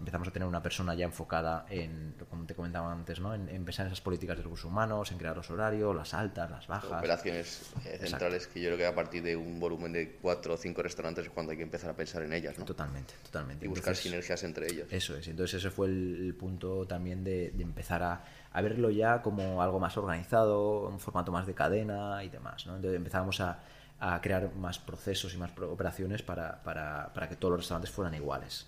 [0.00, 3.34] empezamos a tener una persona ya enfocada en, como te comentaba antes, ¿no?
[3.34, 6.50] en, en pensar en esas políticas de recursos humanos, en crear los horarios, las altas,
[6.50, 6.98] las bajas.
[6.98, 10.56] Operaciones eh, centrales que yo creo que a partir de un volumen de cuatro o
[10.56, 12.58] cinco restaurantes es cuando hay que empezar a pensar en ellas.
[12.58, 12.64] ¿no?
[12.64, 13.66] Totalmente, totalmente.
[13.66, 14.88] Y buscar sinergias entre ellos.
[14.90, 19.20] Eso es, entonces ese fue el, punto también de, de empezar a, a, verlo ya
[19.20, 22.66] como algo más organizado, un formato más de cadena y demás.
[22.66, 22.76] ¿no?
[22.76, 23.60] Entonces empezábamos a,
[24.00, 28.14] a crear más procesos y más operaciones para, para, para que todos los restaurantes fueran
[28.14, 28.66] iguales.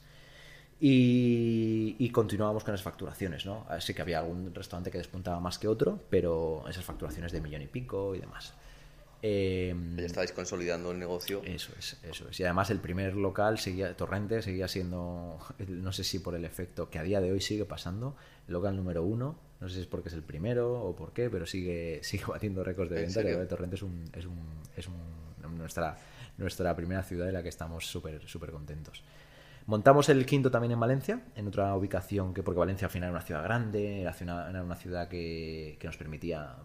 [0.85, 3.65] Y, continuábamos con las facturaciones, ¿no?
[3.69, 7.63] Así que había algún restaurante que despuntaba más que otro, pero esas facturaciones de millón
[7.63, 8.53] y pico y demás.
[9.23, 11.41] Eh, ya estáis consolidando el negocio.
[11.45, 12.41] Eso es, eso es.
[12.41, 15.39] Y además el primer local, seguía Torrente, seguía siendo,
[15.69, 18.17] no sé si por el efecto que a día de hoy sigue pasando,
[18.49, 19.39] el local número uno.
[19.61, 22.65] No sé si es porque es el primero o por qué, pero sigue, sigue batiendo
[22.65, 23.23] récords de venta.
[23.23, 24.41] Que Torrente es, un, es, un,
[24.77, 25.97] es un, nuestra,
[26.39, 29.05] nuestra primera ciudad en la que estamos súper súper contentos.
[29.67, 33.19] Montamos el quinto también en Valencia, en otra ubicación que, porque Valencia al final era
[33.19, 34.15] una ciudad grande, era
[34.63, 36.57] una, ciudad que, nos permitía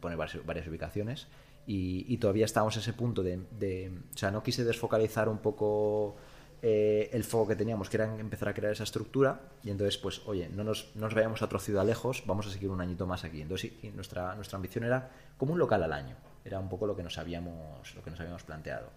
[0.00, 1.28] poner varias, ubicaciones
[1.66, 6.16] y, todavía estábamos en ese punto de, O sea, no quise desfocalizar un poco
[6.62, 10.22] eh, el foco que teníamos, que era empezar a crear esa estructura y entonces, pues,
[10.26, 13.06] oye, no nos, no nos vayamos a otra ciudad lejos, vamos a seguir un añito
[13.06, 13.42] más aquí.
[13.42, 17.02] Entonces, nuestra, nuestra ambición era como un local al año, era un poco lo que
[17.02, 18.88] nos habíamos, lo que nos habíamos planteado.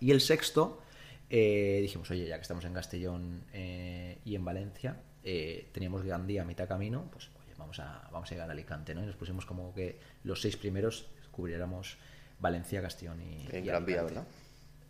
[0.00, 0.80] Y el sexto
[1.28, 6.42] eh, dijimos, oye, ya que estamos en Castellón eh, y en Valencia, eh, teníamos Gandía
[6.42, 9.02] a mitad camino, pues oye, vamos a, vamos a llegar a Alicante, ¿no?
[9.02, 11.98] Y nos pusimos como que los seis primeros cubriéramos
[12.38, 13.48] Valencia, Castellón y.
[13.50, 14.24] En Gran Vía, ¿verdad?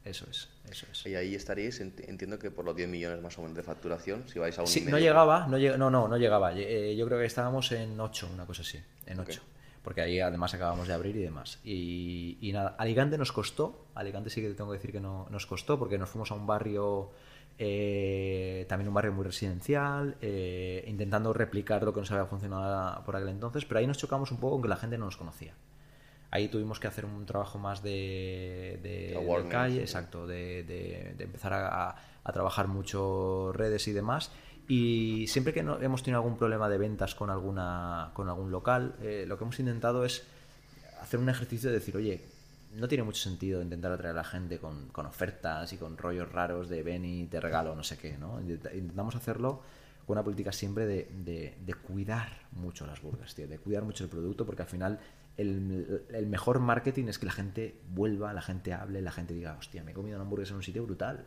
[0.05, 1.07] Eso es, eso es.
[1.07, 4.39] Y ahí estaréis, entiendo que por los 10 millones más o menos de facturación, si
[4.39, 4.69] vais a un.
[4.69, 6.53] Sí, no llegaba, no, no, no, no llegaba.
[6.53, 9.43] yo creo que estábamos en 8, una cosa así, en 8
[9.87, 11.61] porque ahí además acabamos de abrir y demás.
[11.63, 15.79] Y, nada, Alicante nos costó, Alicante sí que tengo que decir que no, nos costó,
[15.79, 17.13] porque nos fuimos a un barrio,
[17.57, 23.15] eh, también un barrio muy residencial, eh, intentando replicar lo que nos había funcionado por
[23.15, 25.55] aquel entonces, pero ahí nos chocamos un poco con que la gente no nos conocía.
[26.33, 31.95] Ahí tuvimos que hacer un trabajo más de, de, calle, exacto, de, empezar a,
[32.25, 34.33] a trabajar mucho redes y demás.
[34.69, 38.97] Y siempre que no, hemos tenido algún problema de ventas con, alguna, con algún local,
[39.01, 40.25] eh, lo que hemos intentado es
[41.01, 42.25] hacer un ejercicio de decir, oye,
[42.75, 46.31] no tiene mucho sentido intentar atraer a la gente con, con ofertas y con rollos
[46.31, 48.41] raros de ven y te regalo no sé qué, ¿no?
[48.41, 49.63] Intentamos hacerlo
[50.05, 54.11] con una política siempre de, de, cuidar mucho las burgas, tío, de cuidar mucho el
[54.11, 55.01] producto, porque al final
[55.37, 59.57] el, el, mejor marketing es que la gente vuelva, la gente hable, la gente diga,
[59.59, 61.25] hostia, me he comido una hamburguesa en un sitio brutal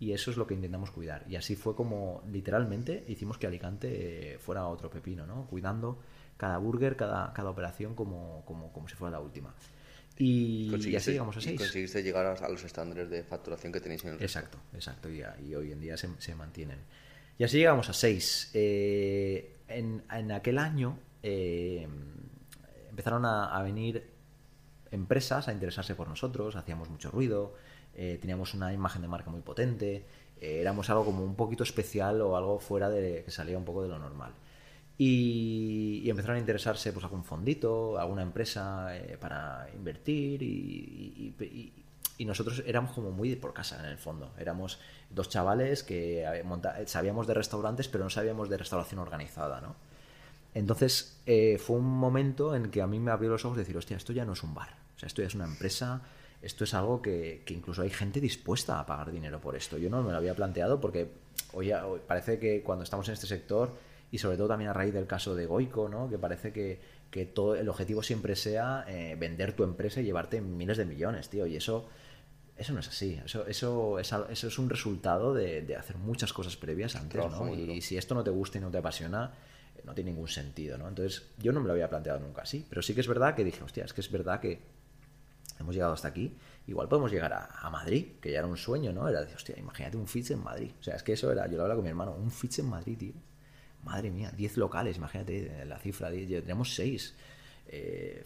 [0.00, 1.24] y eso es lo que intentamos cuidar.
[1.28, 5.46] Y así fue como literalmente hicimos que Alicante fuera otro pepino, ¿no?
[5.46, 6.00] Cuidando
[6.38, 9.54] cada burger, cada, cada operación como, como, como si fuera la última.
[10.16, 11.60] Y, así llegamos a seis.
[11.60, 15.10] conseguiste llegar a, los estándares de facturación que tenéis en el Exacto, exacto.
[15.10, 16.78] Y, y hoy en día se, se, mantienen.
[17.38, 18.50] Y así llegamos a seis.
[18.54, 21.86] Eh, en, en, aquel año eh,
[22.88, 24.10] empezaron a, a venir
[24.90, 27.54] empresas a interesarse por nosotros, hacíamos mucho ruido,
[27.94, 30.04] eh, teníamos una imagen de marca muy potente,
[30.40, 33.82] eh, éramos algo como un poquito especial o algo fuera de que salía un poco
[33.82, 34.32] de lo normal.
[34.96, 41.34] Y, empezaron a interesarse pues algún fondito, alguna empresa eh, para invertir y,
[42.20, 44.34] nosotros éramos como muy por casa en el fondo.
[44.38, 46.22] Éramos dos chavales que
[46.84, 49.74] sabíamos de restaurantes pero no sabíamos de restauración organizada, ¿no?
[50.52, 51.18] Entonces
[51.58, 54.12] fue un momento en que a mí me abrió los ojos de decir, hostia, esto
[54.12, 56.02] ya no es un bar, o sea, esto ya es una empresa
[56.42, 59.76] esto es algo que, incluso hay gente dispuesta a pagar dinero por esto.
[59.76, 61.08] Yo no me lo había planteado porque
[61.52, 61.72] hoy,
[62.06, 63.76] parece que cuando estamos en este sector,
[64.10, 66.08] y sobre todo también a raíz del caso de Goico, ¿no?
[66.08, 67.00] que parece que,
[67.34, 71.44] todo el objetivo siempre sea eh, vender tu empresa y llevarte miles de millones, tío.
[71.46, 71.88] Y eso,
[72.56, 73.20] eso no es así.
[73.24, 77.20] Eso, eso, es, eso es un resultado de, hacer muchas cosas previas antes.
[77.20, 77.52] ¿no?
[77.52, 79.34] Y si esto no te gusta y no te apasiona,
[79.76, 80.78] eh, no tiene ningún sentido.
[80.78, 80.88] ¿no?
[80.88, 82.64] Entonces, yo no me lo había planteado nunca así.
[82.68, 84.60] Pero sí que es verdad que dije, hostia, es que es verdad que
[85.62, 89.08] hemos llegado hasta aquí, igual podemos llegar a, Madrid, que ya era un sueño, ¿no?
[89.08, 90.72] Era de, hostia, imagínate un Fitch en Madrid.
[90.78, 92.68] O sea, es que eso era, yo lo hablaba con mi hermano, un Fitch en
[92.68, 93.14] Madrid, tío.
[93.84, 97.14] Madre mía, 10 locales, imagínate la cifra, tenemos 6.
[97.72, 98.24] Eh,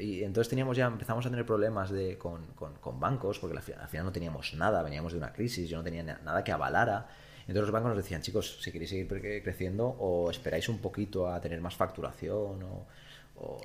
[0.00, 4.04] y, entonces teníamos ya, empezamos a tener problemas de, con, con, bancos, porque al final,
[4.04, 7.08] no teníamos nada, veníamos de una crisis, yo no tenía nada que avalara.
[7.40, 9.08] Entonces los bancos nos decían, chicos, si queréis seguir
[9.42, 12.86] creciendo o esperáis un poquito a tener más facturación o...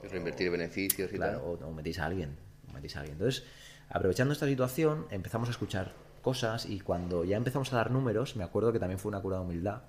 [0.04, 1.36] Reinvertir beneficios y tal.
[1.36, 2.38] O, o metéis a alguien.
[2.78, 3.44] Entonces,
[3.90, 8.44] aprovechando esta situación, empezamos a escuchar cosas y cuando ya empezamos a dar números, me
[8.44, 9.84] acuerdo que también fue una cura de humildad,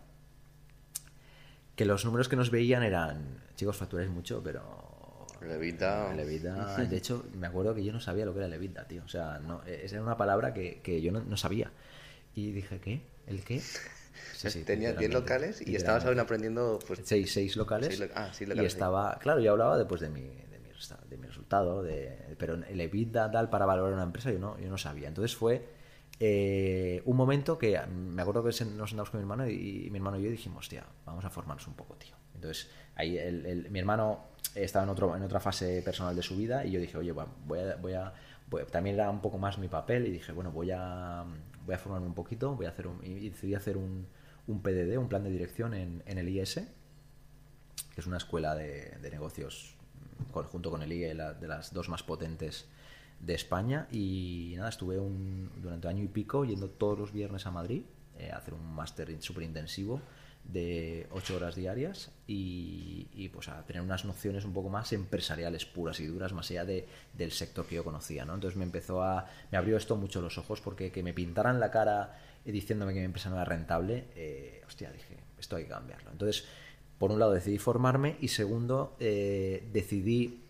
[1.75, 5.27] que los números que nos veían eran, chicos, facturáis mucho, pero...
[5.41, 6.13] Levita.
[6.15, 6.77] Levita.
[6.77, 9.03] De hecho, me acuerdo que yo no sabía lo que era levita, tío.
[9.05, 11.71] O sea, no, esa era una palabra que, que yo no, no sabía.
[12.35, 13.03] Y dije, ¿qué?
[13.27, 13.63] ¿El qué?
[14.35, 16.79] Sí, sí, Tenía 10 locales y estabas aprendiendo...
[16.87, 17.01] Pues...
[17.05, 17.97] Seis, seis locales.
[17.97, 18.65] Seis ah, sí, locales.
[18.65, 19.19] Y estaba...
[19.19, 20.31] Claro, yo hablaba después de mi,
[21.09, 24.69] de mi, resultado, de, pero el EBITDA tal para valorar una empresa yo no, yo
[24.69, 25.09] no sabía.
[25.09, 25.67] Entonces fue
[26.19, 30.19] eh, un momento que me acuerdo que nos sentamos con mi hermano y, mi hermano
[30.19, 32.15] y yo dijimos, hostia, vamos a formarnos un poco, tío.
[32.35, 33.19] Entonces, ahí
[33.71, 36.97] mi hermano estaba en, otro, en otra fase personal de su vida y yo dije,
[36.97, 38.13] oye, voy a, voy a
[38.71, 41.25] también era un poco más mi papel y dije, bueno, voy a,
[41.65, 44.07] voy a formarme un poquito, voy a hacer un, decidí hacer un,
[44.47, 46.55] un PDD, un plan de dirección en, el IS,
[47.95, 49.77] que es una escuela de negocios
[50.45, 52.67] junto con el IE, de las dos más potentes
[53.21, 57.51] de España y nada, estuve un, durante año y pico yendo todos los viernes a
[57.51, 57.83] Madrid
[58.19, 60.01] eh, a hacer un máster súper intensivo
[60.45, 65.99] de ocho horas diarias y, pues a tener unas nociones un poco más empresariales puras
[65.99, 68.35] y duras más allá de, del sector que yo conocía ¿no?
[68.35, 71.71] entonces me empezó a me abrió esto mucho los ojos porque que me pintaran la
[71.71, 76.13] cara diciéndome que mi empresa no era rentable eh, hostia dije esto hay que cambiarlo
[76.13, 76.47] entonces
[76.99, 80.43] por un lado decidí formarme y segundo eh, decidí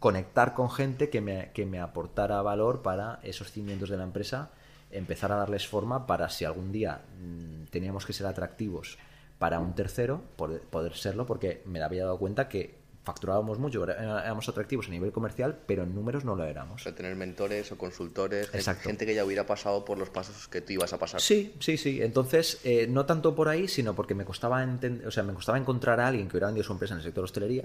[0.00, 4.50] conectar con gente que me, que me aportara valor para esos cimientos de la empresa,
[4.90, 8.98] empezar a darles forma para si algún día mm, teníamos que ser atractivos
[9.38, 14.48] para un tercero, poder, poder serlo, porque me había dado cuenta que facturábamos mucho, éramos
[14.48, 16.86] atractivos a nivel comercial, pero en números no lo éramos.
[16.86, 18.50] O tener mentores o consultores,
[18.82, 21.20] gente que ya hubiera pasado por los pasos que tú ibas a pasar.
[21.20, 22.02] Sí, sí, sí.
[22.02, 24.66] Entonces, eh, no tanto por ahí, sino porque me costaba,
[25.06, 27.24] o sea, me costaba encontrar a alguien que hubiera vendido su empresa en el sector
[27.24, 27.64] hostelería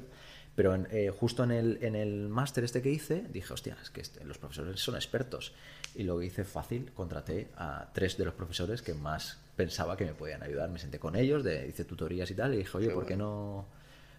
[0.55, 4.01] pero eh, justo en el, en el máster este que hice, dije, hostia, es que
[4.01, 5.53] este, los profesores son expertos.
[5.95, 10.05] Y lo que hice fácil, contraté a tres de los profesores que más pensaba que
[10.05, 10.69] me podían ayudar.
[10.69, 13.67] Me senté con ellos, de, hice tutorías y tal, y dije, oye, ¿por qué no...?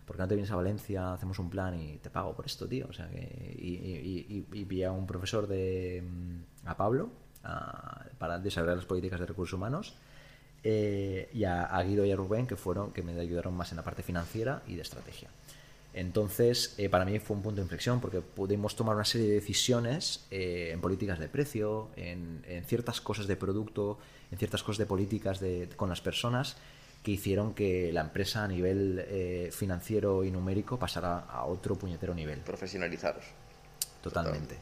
[0.04, 2.68] ¿Por qué no te vienes a Valencia, hacemos un plan y te pago por esto,
[2.68, 2.86] tío?
[2.88, 6.02] O sea, que, y, y, vi a un profesor de...
[6.06, 7.10] Mm, a Pablo,
[8.18, 9.94] para desarrollar las políticas de recursos humanos,
[10.62, 13.76] eh, y a, a, Guido y a Rubén, que fueron, que me ayudaron más en
[13.76, 15.28] la parte financiera y de estrategia.
[15.92, 19.34] Entonces, eh, para mí fue un punto de inflexión porque pudimos tomar una serie de
[19.34, 23.98] decisiones eh, en políticas de precio, en, ciertas cosas de producto,
[24.32, 26.56] en ciertas cosas de políticas de, con las personas
[27.04, 32.14] que hicieron que la empresa a nivel eh, financiero y numérico pasara a otro puñetero
[32.14, 32.40] nivel.
[32.40, 33.24] Profesionalizaros.
[34.02, 34.56] Totalmente.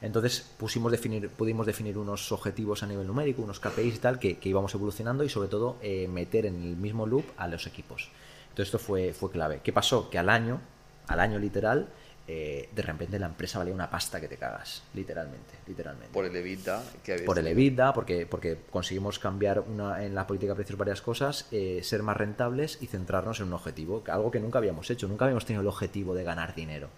[0.00, 4.38] Entonces pusimos definir, pudimos definir unos objetivos a nivel numérico, unos KPIs y tal, que,
[4.38, 5.76] que íbamos evolucionando y sobre todo
[6.08, 8.08] meter en el mismo loop a los equipos.
[8.48, 9.60] Entonces esto fue, fue clave.
[9.62, 10.10] ¿Qué pasó?
[10.10, 10.60] Que al año,
[11.06, 11.88] al año literal,
[12.28, 16.12] eh, de repente la empresa valía una pasta que te cagas, literalmente, literalmente.
[16.12, 20.52] Por el EBITDA que Por el EBITDA, porque, porque conseguimos cambiar una, en la política
[20.52, 24.38] de precios varias cosas, eh, ser más rentables y centrarnos en un objetivo, algo que
[24.38, 26.90] nunca habíamos hecho, nunca habíamos tenido el objetivo de ganar dinero.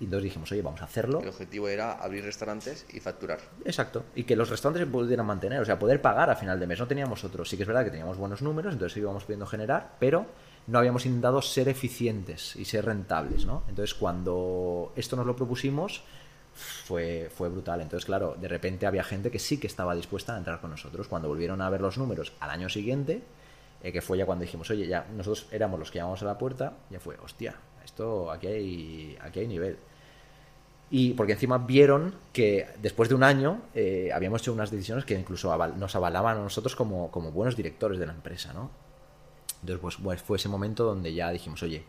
[0.00, 1.20] Y entonces dijimos, oye, vamos a hacerlo.
[1.20, 3.38] El objetivo era abrir restaurantes y facturar.
[3.66, 4.06] Exacto.
[4.14, 6.78] Y que los restaurantes se pudieran mantener, o sea, poder pagar a final de mes.
[6.78, 7.50] No teníamos otros.
[7.50, 10.24] Sí que es verdad que teníamos buenos números, entonces íbamos pudiendo generar, pero
[10.66, 13.62] no habíamos intentado ser eficientes y ser rentables, ¿no?
[13.68, 16.02] Entonces, cuando esto nos lo propusimos,
[16.54, 17.80] fue, fue brutal.
[17.80, 21.08] Entonces, claro, de repente había gente que sí que estaba dispuesta a entrar con nosotros.
[21.08, 23.22] Cuando volvieron a ver los números al año siguiente,
[23.82, 26.38] eh, que fue ya cuando dijimos, oye, ya nosotros éramos los que llamamos a la
[26.38, 27.54] puerta, ya fue, hostia,
[27.84, 29.78] esto aquí hay, aquí hay nivel.
[30.90, 35.14] Y porque encima vieron que después de un año eh, habíamos hecho unas decisiones que
[35.14, 38.70] incluso nos avalaban a nosotros como, como buenos directores de la empresa, ¿no?
[39.62, 41.84] Entonces, pues, fue ese momento donde ya dijimos, oye,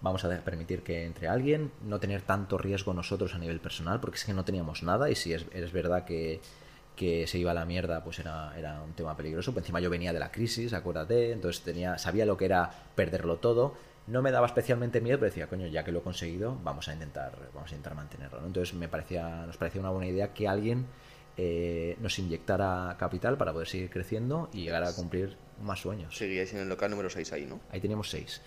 [0.00, 4.16] vamos a permitir que entre alguien, no tener tanto riesgo nosotros a nivel personal, porque
[4.16, 6.40] es que no teníamos nada y si es, verdad que,
[6.96, 9.52] que, se iba a la mierda, pues era, era un tema peligroso.
[9.52, 13.36] Pues encima yo venía de la crisis, acuérdate, entonces tenía, sabía lo que era perderlo
[13.36, 13.74] todo.
[14.06, 16.94] No me daba especialmente miedo, pero decía, coño, ya que lo he conseguido, vamos a
[16.94, 18.44] intentar, vamos a intentar mantenerlo.
[18.44, 20.86] Entonces me parecía, nos parecía una buena idea que alguien
[21.36, 26.16] eh, nos inyectara capital para poder seguir creciendo y llegar a cumplir más sueños.
[26.16, 27.60] Seguíais en el local número 6 ahí, ¿no?
[27.70, 28.40] Ahí teníamos 6.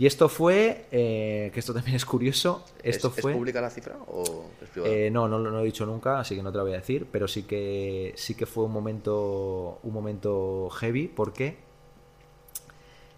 [0.00, 3.32] Y esto fue, eh, que esto también es curioso, esto ¿Es, fue...
[3.32, 4.94] ¿Es pública la cifra o es privada?
[4.94, 7.06] Eh, no, no, lo he dicho nunca, así que no te lo voy a decir,
[7.12, 11.58] pero sí que, sí que fue un momento, un momento heavy porque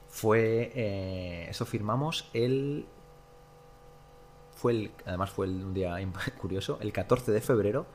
[0.09, 2.87] fue, eh, eso firmamos el...
[4.51, 5.97] Fue el, además fue un día
[6.41, 7.87] curioso, el 14 de febrero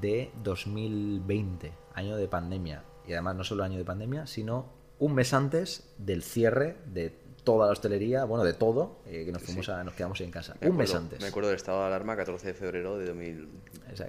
[0.00, 2.84] de 2020, año de pandemia.
[3.06, 7.14] Y además no solo año de pandemia, sino un mes antes del cierre de
[7.44, 10.56] toda la hostelería, bueno, de todo, eh, que nos fuimos a, nos quedamos en casa.
[10.62, 11.20] un mes antes.
[11.20, 13.48] Me acuerdo del estado de alarma, 14 de febrero de 2000.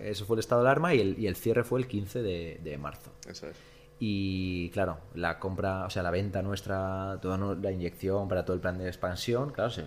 [0.04, 2.62] Eso fue el estado de alarma y el, y el cierre fue el 15 de,
[2.64, 3.12] de marzo.
[3.28, 3.58] Eso es.
[4.00, 8.62] Y claro, la compra, o sea, la venta nuestra, toda la inyección para todo el
[8.62, 9.84] plan de expansión, claro, se,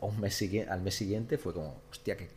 [0.00, 2.28] un mes al mes siguiente fue como, hostia, ¿qué,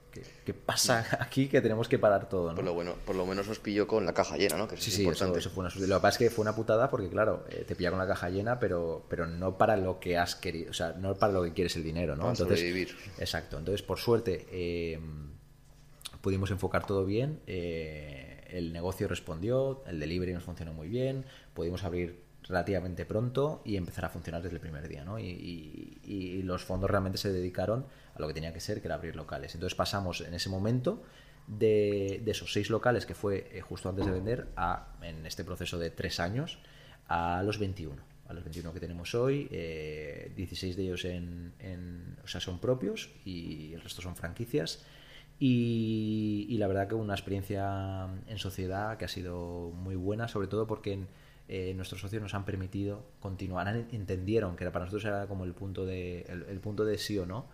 [0.45, 2.49] qué, pasa aquí que tenemos que parar todo?
[2.49, 2.55] ¿no?
[2.55, 4.67] Por, lo bueno, por lo menos os pilló con la caja llena, ¿no?
[4.67, 7.09] Que sí, sí, Eso, fue una Lo que pasa es que fue una putada porque,
[7.09, 10.35] claro, eh, te pilla con la caja llena, pero, pero no para lo que has
[10.35, 12.23] querido, o sea, no para lo que quieres el dinero, ¿no?
[12.23, 12.95] Para Entonces, sobrevivir.
[13.19, 13.59] Exacto.
[13.59, 14.99] Entonces, por suerte, eh,
[16.21, 17.41] pudimos enfocar todo bien.
[17.45, 23.75] Eh, el negocio respondió, el delivery nos funcionó muy bien, pudimos abrir relativamente pronto y
[23.75, 25.03] empezar a funcionar desde el primer día.
[25.03, 25.19] ¿no?
[25.19, 29.15] Y, los fondos realmente se dedicaron a lo que tenía que ser, que era abrir
[29.15, 29.55] locales.
[29.55, 31.01] Entonces pasamos en ese momento
[31.47, 35.79] de, esos seis locales que fue eh, justo antes de vender a, en este proceso
[35.79, 36.59] de tres años,
[37.07, 37.95] a los 21.
[38.27, 43.09] A los 21 que tenemos hoy, 16 eh, de ellos en, o sea, son propios
[43.25, 44.83] y el resto son franquicias.
[45.39, 50.65] Y, la verdad que una experiencia en sociedad que ha sido muy buena, sobre todo
[50.65, 51.05] porque
[51.47, 55.85] eh, nuestros socios nos han permitido continuar, entendieron que para nosotros era como el punto
[55.85, 57.47] de, el punto de sí o no,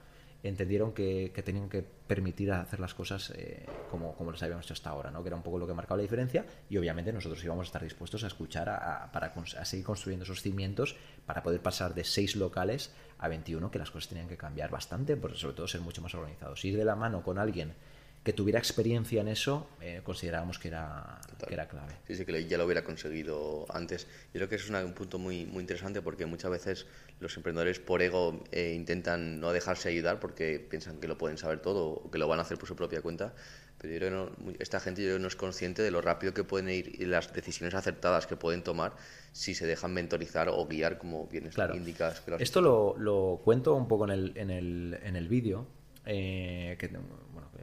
[0.44, 4.90] entendieron que, tenían que permitir hacer las cosas eh, como, como las habíamos hecho hasta
[4.90, 5.22] ahora, ¿no?
[5.22, 7.84] que era un poco lo que marcaba la diferencia y obviamente nosotros íbamos a estar
[7.84, 10.96] dispuestos a escuchar a, para a seguir construyendo esos cimientos
[11.26, 15.16] para poder pasar de seis locales a 21, que las cosas tenían que cambiar bastante,
[15.16, 16.66] por sobre todo ser mucho más organizados.
[16.66, 17.76] Ir de la mano con alguien
[18.24, 21.94] que tuviera experiencia en eso, eh, considerábamos que era, que era clave.
[22.06, 24.06] Sí, sí, que ya lo hubiera conseguido antes.
[24.28, 26.86] Yo creo que eso es un punto muy, muy interesante porque muchas veces
[27.20, 31.62] los emprendedores por ego eh, intentan no dejarse ayudar porque piensan que lo pueden saber
[31.62, 33.34] todo o que lo van a hacer por su propia cuenta.
[33.80, 36.70] Pero yo creo que esta gente yo no es consciente de lo rápido que pueden
[36.70, 38.94] ir y las decisiones acertadas que pueden tomar
[39.32, 41.76] si se dejan mentorizar o guiar, como bien claro.
[41.76, 42.22] indicas.
[42.38, 45.66] Esto lo, lo, cuento un poco en el, en el, en el vídeo.
[46.06, 46.90] Eh, que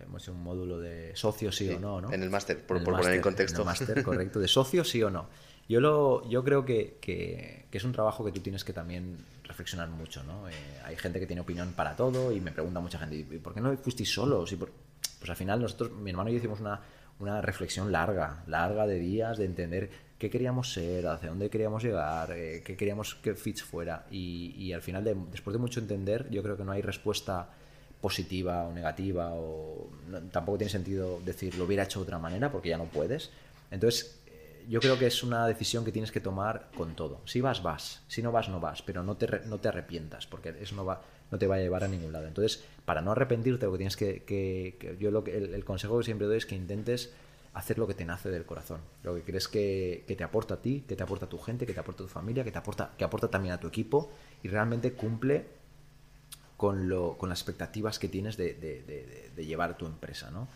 [0.08, 2.12] hemos hecho un módulo de socio sí, o no, ¿no?
[2.12, 3.56] En el máster, por, poner en contexto.
[3.56, 5.28] En el máster, correcto, de socio sí o no.
[5.68, 9.88] Yo, lo, yo creo que, que, es un trabajo que tú tienes que también reflexionar
[9.90, 10.48] mucho, ¿no?
[10.48, 10.52] Eh,
[10.84, 13.60] hay gente que tiene opinión para todo y me pregunta mucha gente, ¿y por qué
[13.60, 14.50] no fuisteis solos?
[14.52, 14.72] Y por...
[15.18, 16.80] Pues al final nosotros, mi hermano y yo hicimos una,
[17.18, 22.32] una reflexión larga, larga de días, de entender qué queríamos ser, hacia dónde queríamos llegar,
[22.32, 24.06] eh, qué queríamos que Fitch fuera.
[24.10, 27.50] Y, y al final, de, después de mucho entender, yo creo que no hay respuesta
[28.00, 29.90] positiva o negativa o
[30.30, 33.30] tampoco tiene sentido decir lo hubiera hecho de otra manera porque ya no puedes.
[33.70, 37.20] Entonces, eh, yo creo que es una decisión que tienes que tomar con todo.
[37.24, 38.02] Si vas, vas.
[38.06, 38.82] Si no vas, no vas.
[38.82, 41.84] Pero no te, no te arrepientas porque eso no, va, no te va a llevar
[41.84, 42.28] a ningún lado.
[42.28, 44.22] Entonces, para no arrepentirte, lo que tienes que...
[44.24, 47.12] que, yo lo que, el, consejo que siempre doy es que intentes
[47.52, 48.80] hacer lo que te nace del corazón.
[49.02, 51.66] Lo que crees que, que te aporta a ti, que te aporta a tu gente,
[51.66, 54.12] que te aporta a tu familia, que te aporta, que aporta también a tu equipo
[54.44, 55.57] y realmente cumple
[56.58, 60.48] con, lo, con las expectativas que tienes de, de, llevar tu empresa, ¿no?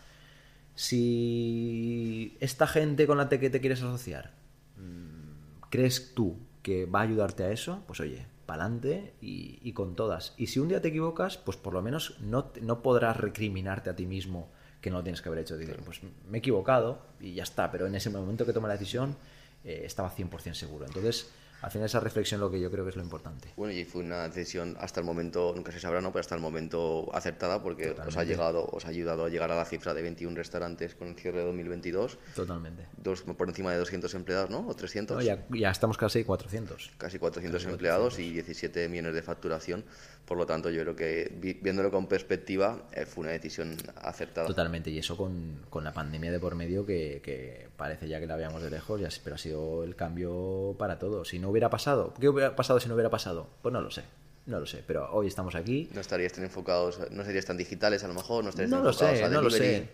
[0.74, 4.32] Si esta gente con la que te quieres asociar,
[4.78, 7.84] mm, ¿crees tú que va a ayudarte a eso?
[7.86, 10.34] Pues oye, pa'lante y, y con todas.
[10.36, 13.94] Y si un día te equivocas, pues por lo menos no, no podrás recriminarte a
[13.94, 14.50] ti mismo
[14.80, 15.56] que no lo tienes que haber hecho.
[15.56, 18.74] Decir, pues me he equivocado y ya está, pero en ese momento que tomé la
[18.74, 19.16] decisión
[19.62, 20.84] eh, estaba 100% seguro.
[20.84, 21.30] Entonces,
[21.62, 23.48] al final esa reflexión lo que yo creo que es lo importante.
[23.56, 26.10] Bueno, y fue una decisión hasta el momento, nunca se sabrá, ¿no?
[26.12, 29.56] Pero hasta el momento acertada porque os ha llegado, os ha ayudado a llegar a
[29.56, 32.18] la cifra de 21 restaurantes con el cierre de 2022.
[32.34, 32.86] Totalmente.
[32.96, 34.66] Dos, por encima de 200 empleados, ¿no?
[34.66, 35.24] ¿O 300?
[35.24, 36.92] ya, ya, estamos casi 400.
[36.98, 39.84] Casi 400 empleados y 17 millones de facturación.
[40.26, 44.46] Por lo tanto, yo creo que viéndolo con perspectiva, eh, fue una decisión acertada.
[44.46, 48.26] Totalmente, y eso con, con la pandemia de por medio que, que, parece ya que
[48.26, 51.24] la veíamos de lejos, ya, pero ha sido el cambio para todo.
[51.24, 53.48] Si no hubiera pasado, ¿qué hubiera pasado si no hubiera pasado?
[53.62, 54.04] Pues no lo sé.
[54.46, 55.88] No lo sé, pero hoy estamos aquí.
[55.92, 58.86] No estarías tan enfocados, no serías tan digitales a lo mejor, no estarías no tan
[58.86, 59.88] lo sé, no lo sé.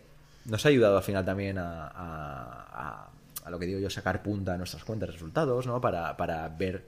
[0.45, 3.11] Nos ha ayudado al final también a, a,
[3.45, 5.81] a, lo que digo yo, sacar punta a nuestras cuentas de resultados, ¿no?
[5.81, 6.85] Para, para ver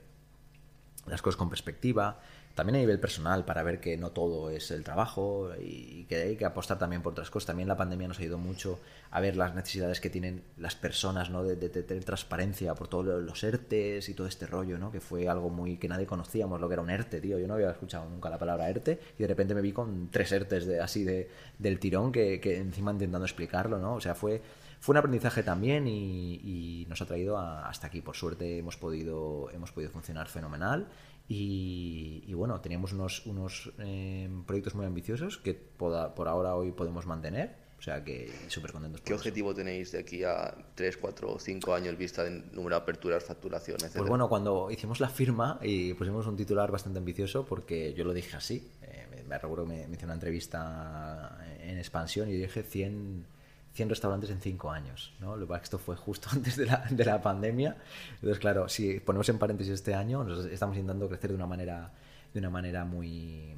[1.05, 2.19] las cosas con perspectiva
[2.55, 6.35] también a nivel personal para ver que no todo es el trabajo y que hay
[6.35, 7.47] que apostar también por otras cosas.
[7.47, 8.79] También la pandemia nos ha ayudado mucho
[9.09, 11.43] a ver las necesidades que tienen las personas, ¿no?
[11.43, 14.91] De, tener transparencia por todos los ERTES y todo este rollo, ¿no?
[14.91, 17.39] Que fue algo muy que nadie conocíamos lo que era un ERTE, tío.
[17.39, 20.31] Yo no había escuchado nunca la palabra ERTE y de repente me vi con tres
[20.31, 23.95] ERTES de, así de, del tirón que, encima intentando explicarlo, ¿no?
[23.95, 24.41] O sea, fue
[24.81, 28.01] fue un aprendizaje también y, nos ha traído hasta aquí.
[28.01, 30.87] Por suerte hemos podido, hemos podido funcionar fenomenal
[31.27, 37.61] y, bueno, teníamos unos, unos eh, proyectos muy ambiciosos que por, ahora hoy podemos mantener.
[37.79, 39.01] O sea que súper contentos.
[39.01, 42.81] ¿Qué objetivo tenéis de aquí a 3, 4 o 5 años vista en número de
[42.83, 43.93] aperturas, facturación, etc.?
[43.97, 48.13] Pues bueno, cuando hicimos la firma y pusimos un titular bastante ambicioso, porque yo lo
[48.13, 52.61] dije así, eh, me recuerdo que me, me hice una entrevista en expansión y dije
[52.61, 53.25] 100,
[53.73, 55.13] 100 restaurantes en 5 años.
[55.19, 55.35] ¿no?
[55.35, 57.77] Lo que esto fue justo antes de la, de la pandemia.
[58.15, 61.91] Entonces, claro, si ponemos en paréntesis este año, nos estamos intentando crecer de una manera,
[62.33, 63.55] de una manera muy,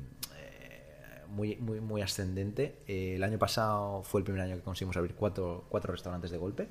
[1.33, 2.77] muy, muy, muy ascendente.
[2.87, 6.37] Eh, el año pasado fue el primer año que conseguimos abrir cuatro, cuatro restaurantes de
[6.37, 6.67] golpe.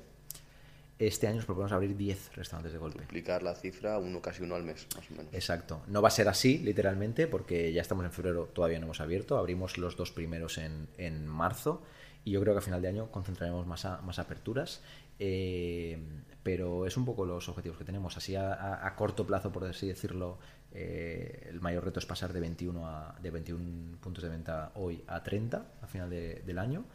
[0.99, 3.01] Este año nos proponemos abrir 10 restaurantes de golpe.
[3.01, 5.33] Duplicar la cifra, uno casi uno al mes, más o menos.
[5.33, 5.81] Exacto.
[5.87, 9.37] No va a ser así, literalmente, porque ya estamos en febrero, todavía no hemos abierto.
[9.37, 11.81] Abrimos los dos primeros en, en marzo
[12.25, 14.81] y yo creo que a final de año concentraremos más, más aperturas.
[15.19, 15.97] Eh,
[16.43, 18.17] pero es un poco los objetivos que tenemos.
[18.17, 20.37] Así a, a, corto plazo, por así decirlo,
[20.73, 25.03] eh, el mayor reto es pasar de 21, a, de 21 puntos de venta hoy
[25.07, 26.85] a 30 a final de, del año.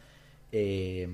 [0.51, 1.09] Eh,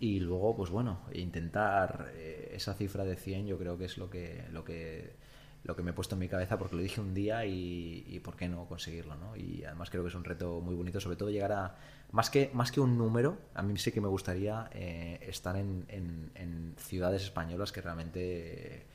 [0.00, 4.10] y luego, pues bueno, intentar eh, esa cifra de 100 yo creo que es lo
[4.10, 5.12] que, lo que,
[5.66, 8.20] lo que me he puesto en mi cabeza porque lo dije un día y, y
[8.20, 9.36] por qué no conseguirlo, ¿no?
[9.36, 11.74] Y además creo que es un reto muy bonito, sobre todo llegar a,
[12.12, 15.84] más que, más que un número, a mí sí que me gustaría eh, estar en,
[15.88, 18.86] en, en, ciudades españolas que realmente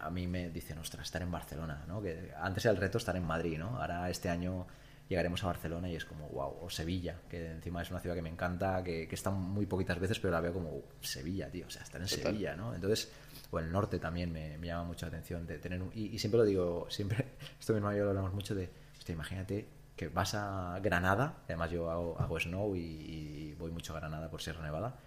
[0.00, 2.00] a mí me dicen, ostras, estar en Barcelona, ¿no?
[2.02, 3.80] Que antes era el reto estar en Madrid, ¿no?
[3.80, 4.66] Ahora este año
[5.08, 8.22] llegaremos a Barcelona y es como, wow, o Sevilla, que encima es una ciudad que
[8.22, 11.70] me encanta, que, que está muy poquitas veces, pero la veo como, Sevilla, tío, o
[11.70, 12.24] sea, estar en Total.
[12.24, 12.74] Sevilla, ¿no?
[12.74, 13.10] Entonces,
[13.50, 16.18] o el norte también me, me llama mucho la atención de tener un, y, y,
[16.18, 17.26] siempre lo digo, siempre,
[17.60, 19.66] esto mismo yo lo hablamos mucho de, hostia, imagínate
[19.96, 24.30] que vas a Granada, además yo hago, hago snow y, y, voy mucho a Granada
[24.30, 24.98] por Sierra Nevada,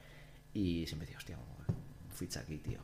[0.53, 2.79] y siempre digo, hostia, un ficha aquí, tío,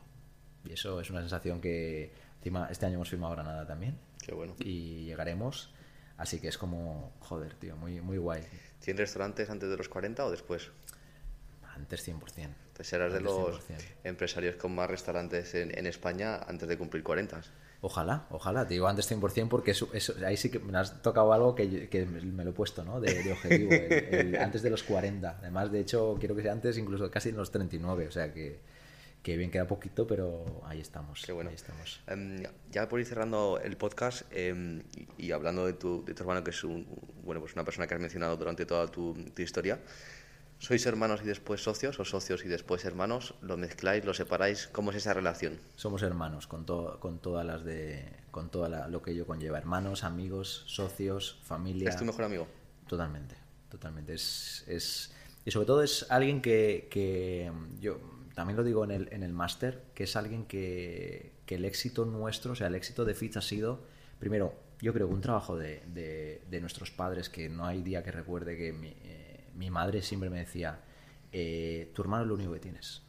[0.64, 3.98] y eso es una sensación que encima este año hemos firmado Granada también.
[4.20, 4.54] Qué bueno.
[4.58, 5.70] Y llegaremos.
[6.16, 8.42] Así que es como, joder, tío, muy, muy guay.
[8.84, 10.70] ¿100 restaurantes antes de los 40 o después?
[11.74, 12.50] Antes 100%.
[12.78, 13.76] Eras de los 100%.
[14.04, 17.40] empresarios con más restaurantes en, en, España antes de cumplir 40.
[17.80, 21.32] Ojalá, ojalá, te digo antes 100% porque eso, eso, ahí sí que me has tocado
[21.32, 23.00] algo que, que me lo he puesto, ¿no?
[23.00, 25.38] De, de objetivo, el, el, antes de los 40.
[25.40, 28.60] Además, de hecho, quiero que sea antes incluso casi en los 39, o sea que
[29.22, 31.22] que bien queda poquito, pero ahí estamos.
[31.24, 31.50] Qué bueno.
[31.50, 32.00] Ahí estamos.
[32.10, 36.22] Um, ya por ir cerrando el podcast um, y, y, hablando de tu, de tu,
[36.22, 36.86] hermano, que es un,
[37.24, 39.80] bueno, pues una persona que has mencionado durante toda tu, tu, historia,
[40.58, 43.34] ¿sois hermanos y después socios o socios y después hermanos?
[43.40, 44.68] ¿Lo mezcláis, lo separáis?
[44.72, 45.58] ¿Cómo es esa relación?
[45.76, 49.58] Somos hermanos con, to, con todas las de con todo lo que ello conlleva.
[49.58, 51.88] Hermanos, amigos, socios, familia.
[51.88, 52.46] ¿Es tu mejor amigo?
[52.86, 53.34] Totalmente,
[53.68, 54.14] totalmente.
[54.14, 55.12] Es, es,
[55.44, 57.98] y sobre todo es alguien que, que yo
[58.34, 62.04] también lo digo en el, en el máster, que es alguien que, que, el éxito
[62.04, 63.82] nuestro, o sea, el éxito de Fitch ha sido,
[64.20, 68.04] primero, yo creo que un trabajo de, de, de nuestros padres, que no hay día
[68.04, 68.94] que recuerde que mi,
[69.58, 70.80] mi madre siempre me decía,
[71.32, 73.02] eh, tu hermano es lo único que tienes.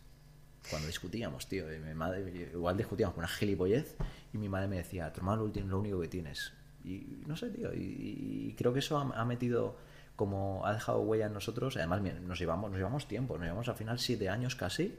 [0.69, 3.95] Cuando discutíamos, tío, mi madre, igual discutíamos con una gilipollez,
[4.33, 6.53] y mi madre me decía, tu hermano es lo único que tienes.
[6.83, 9.77] Y no sé, tío, y, y creo que eso ha, ha metido
[10.15, 13.75] como ha dejado huella en nosotros, además nos llevamos, nos llevamos tiempo, nos llevamos al
[13.75, 14.97] final siete años casi,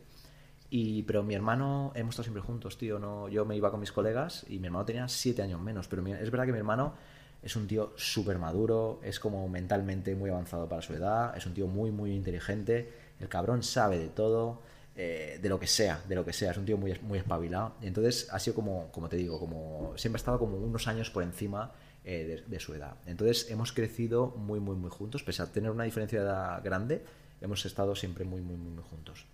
[0.70, 3.00] y, pero mi hermano, hemos estado siempre juntos, tío.
[3.00, 5.88] No, yo me iba con mis colegas y mi hermano tenía siete años menos.
[5.88, 6.94] Pero mi, es verdad que mi hermano
[7.42, 11.54] es un tío súper maduro, es como mentalmente muy avanzado para su edad, es un
[11.54, 12.92] tío muy, muy inteligente.
[13.18, 14.60] El cabrón sabe de todo,
[14.94, 16.50] eh, de lo que sea, de lo que sea.
[16.50, 17.74] Es un tío muy, muy espabilado.
[17.80, 21.22] Entonces ha sido como, como te digo, como siempre ha estado como unos años por
[21.22, 21.72] encima
[22.04, 22.96] eh, de, su edad.
[23.06, 25.22] Entonces hemos crecido muy, muy, muy juntos.
[25.22, 27.02] Pese a tener una diferencia de edad grande,
[27.40, 29.26] hemos estado siempre muy, muy, muy, muy juntos.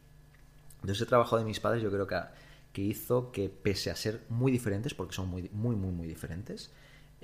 [0.77, 2.21] Entonces, ese trabajo de mis padres yo creo que,
[2.73, 6.71] que, hizo que, pese a ser muy diferentes, porque son muy, muy, muy, muy diferentes,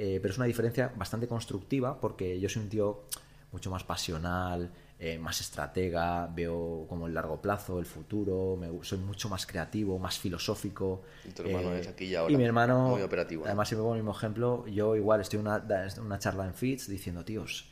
[0.04, 3.04] eh, pero es una diferencia bastante constructiva, porque yo soy un tío
[3.52, 4.68] mucho más pasional,
[4.98, 10.00] eh, más estratega, veo como el largo plazo, el futuro, me, soy mucho más creativo,
[10.00, 11.04] más filosófico.
[11.24, 12.32] Y tu hermano eh, es aquí y ahora.
[12.32, 13.44] Y mi hermano, muy operativo.
[13.46, 15.64] Además, si me pongo el mismo ejemplo, yo igual estoy en una,
[16.00, 17.70] una charla en Fitch diciendo, tíos,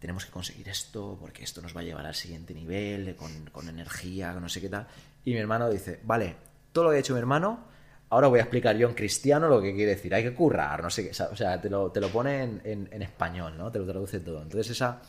[0.00, 3.70] tenemos que conseguir esto porque esto nos va a llevar al siguiente nivel, con, con
[3.70, 4.86] energía, no sé qué tal.
[5.24, 6.36] Y mi hermano dice, vale,
[6.72, 7.72] todo lo que ha hecho mi hermano,
[8.10, 10.14] ahora voy a explicar yo en cristiano lo que quiere decir.
[10.14, 11.22] Hay que currar, no sé qué.
[11.24, 13.70] O sea, te lo, te lo pone en, en, en español, ¿no?
[13.70, 14.42] Te lo traduce todo.
[14.42, 15.02] Entonces esa,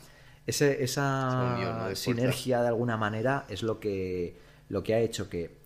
[0.45, 1.89] ese, esa unión, ¿no?
[1.89, 4.37] de sinergia de alguna manera es lo que,
[4.69, 5.57] lo que ha hecho que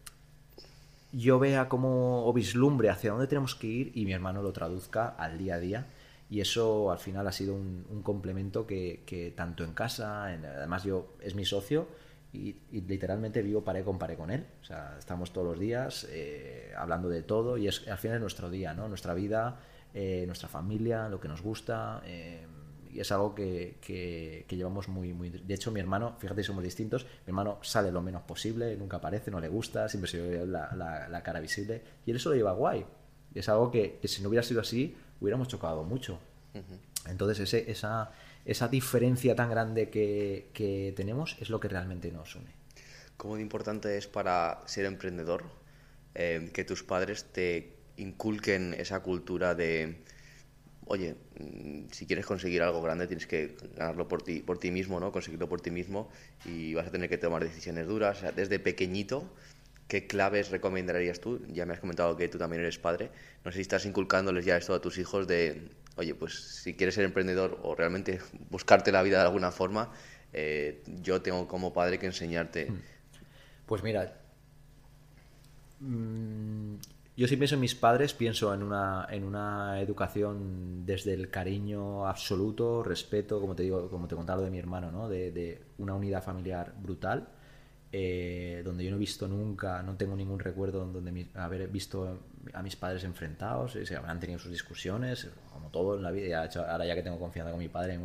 [1.11, 5.07] yo vea como o vislumbre hacia dónde tenemos que ir y mi hermano lo traduzca
[5.07, 5.87] al día a día
[6.29, 10.45] y eso al final ha sido un, un complemento que, que, tanto en casa, en,
[10.45, 11.87] además yo es mi socio
[12.31, 16.07] y, y, literalmente vivo paré con paré con él, o sea, estamos todos los días
[16.11, 18.87] eh, hablando de todo y es al final es nuestro día, ¿no?
[18.87, 19.59] nuestra vida,
[19.93, 22.45] eh, nuestra familia, lo que nos gusta, eh,
[22.91, 25.29] y es algo que, que, llevamos muy, muy...
[25.29, 29.29] De hecho, mi hermano, fíjate, somos distintos, mi hermano sale lo menos posible, nunca aparece,
[29.29, 30.75] no le gusta, siempre se ve la,
[31.09, 32.85] la, cara visible, y él eso lo lleva guay.
[33.33, 36.19] Y es algo que, si no hubiera sido así, hubiéramos chocado mucho.
[37.07, 38.11] Entonces, ese, esa,
[38.49, 42.51] esa diferencia tan grande que, que tenemos es lo que realmente nos une.
[43.17, 45.43] ¿Cómo de importante es para ser emprendedor
[46.15, 49.97] eh, que tus padres te inculquen esa cultura de
[50.89, 54.99] oye, mm, si quieres conseguir algo grande tienes que ganarlo por ti, por ti mismo,
[54.99, 55.11] ¿no?
[55.11, 56.09] Conseguirlo por ti mismo
[56.45, 58.23] y vas a tener que tomar decisiones duras.
[58.35, 59.29] desde pequeñito,
[59.87, 61.39] ¿qué claves recomendarías tú?
[61.49, 63.11] Ya me has comentado que tú también eres padre.
[63.45, 65.69] No sé si estás inculcándoles ya esto a tus hijos de,
[65.99, 68.19] oye, pues si quieres ser emprendedor o realmente
[68.49, 69.91] buscarte la vida de alguna forma,
[70.31, 72.71] eh, yo tengo como padre que enseñarte.
[72.71, 72.81] Hmm.
[73.65, 74.17] Pues mira,
[75.81, 76.75] mm,
[77.17, 82.07] yo si pienso en mis padres, pienso en una, en una educación desde el cariño
[82.07, 85.09] absoluto, respeto, como te digo, como te contaba de mi hermano, ¿no?
[85.09, 87.27] de, una unidad familiar brutal,
[87.91, 92.19] eh, donde yo no he visto nunca, no tengo ningún recuerdo donde haber visto
[92.53, 96.85] a mis padres enfrentados, se habrán tenido sus discusiones, como todo en la vida, ahora
[96.85, 97.99] ya que tengo confianza con mi padre,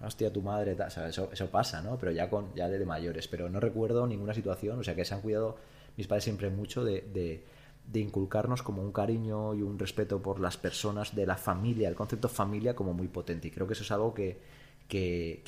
[0.00, 0.76] hostia, tu madre,
[1.08, 1.98] eso, eso, pasa, ¿no?
[1.98, 5.14] Pero ya, con, ya de, mayores, pero no recuerdo ninguna situación, o sea que se
[5.14, 5.56] han cuidado
[5.96, 7.44] mis padres siempre mucho de
[7.86, 11.94] de inculcarnos como un cariño y un respeto por las personas de la familia, el
[11.94, 13.48] concepto familia como muy potente.
[13.48, 14.40] Y creo que eso es algo que,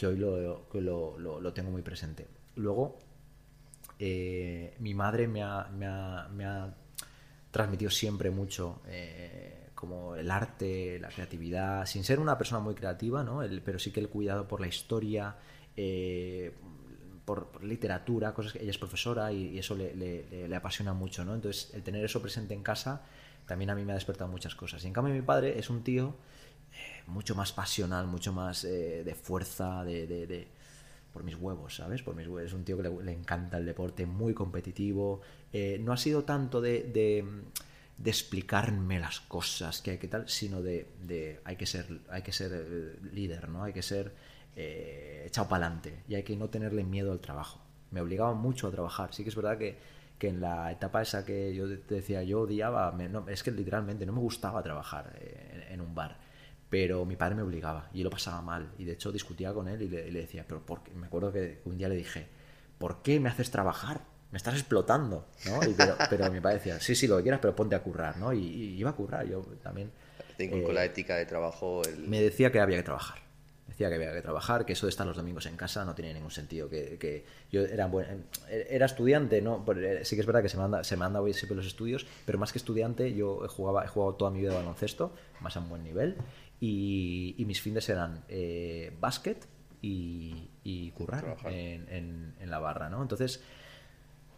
[0.02, 2.26] hoy lo, lo, tengo muy presente.
[2.56, 2.98] Luego,
[3.98, 6.74] eh, mi madre me, ha, me ha,
[7.56, 13.22] transmitido siempre mucho eh, como el arte, la creatividad, sin ser una persona muy creativa,
[13.24, 13.40] ¿no?
[13.64, 15.36] pero sí que el cuidado por la historia,
[15.74, 16.52] eh,
[17.24, 21.34] por, literatura, cosas que ella es profesora y, eso le, apasiona mucho, ¿no?
[21.34, 23.02] Entonces, el tener eso presente en casa
[23.46, 24.84] también a mí me ha despertado muchas cosas.
[24.84, 26.14] Y en cambio, mi padre es un tío
[26.72, 30.48] eh, mucho más pasional, mucho más de fuerza, de,
[31.16, 32.02] por mis huevos, ¿sabes?
[32.02, 32.50] Por mis huevos.
[32.50, 35.22] Es un tío que le, encanta el deporte, muy competitivo.
[35.58, 37.24] Eh, no ha sido tanto de,
[38.04, 42.98] explicarme las cosas que hay que tal, sino de, hay que ser, hay que ser
[43.14, 43.64] líder, ¿no?
[43.64, 44.12] Hay que ser
[44.54, 47.62] eh, echado para adelante y hay que no tenerle miedo al trabajo.
[47.90, 49.14] Me obligaba mucho a trabajar.
[49.14, 49.78] Sí que es verdad que,
[50.18, 52.94] que en la etapa esa que yo te decía, yo odiaba,
[53.28, 56.18] es que literalmente no me gustaba trabajar eh, en, un bar,
[56.68, 58.72] pero mi padre me obligaba y lo pasaba mal.
[58.76, 60.92] Y de hecho discutía con él y le, decía, pero ¿por qué?
[60.92, 62.26] me acuerdo que un día le dije,
[62.76, 64.15] ¿por qué me haces trabajar?
[64.36, 65.60] Me estás explotando, ¿no?
[66.10, 68.34] pero, mi padre decía, sí, sí, lo que quieras, pero ponte a currar, ¿no?
[68.34, 69.90] Y, iba a currar, yo también.
[70.36, 71.80] Tengo con la eh, ética de trabajo.
[72.06, 73.18] Me decía que había que trabajar
[73.66, 76.12] decía que había que trabajar, que eso de estar los domingos en casa no tiene
[76.12, 77.90] ningún sentido, que, yo era,
[78.48, 79.64] era estudiante, ¿no?
[79.74, 81.66] Eh, sí que es verdad que se me, anda, se me anda hoy siempre los
[81.66, 85.60] estudios, pero más que estudiante yo jugaba, he jugado toda mi vida baloncesto, más a
[85.60, 86.16] un buen nivel,
[86.60, 89.46] y, mis fines eran eh, básquet
[89.80, 93.00] y, currar en, la barra, ¿no?
[93.00, 93.42] Entonces...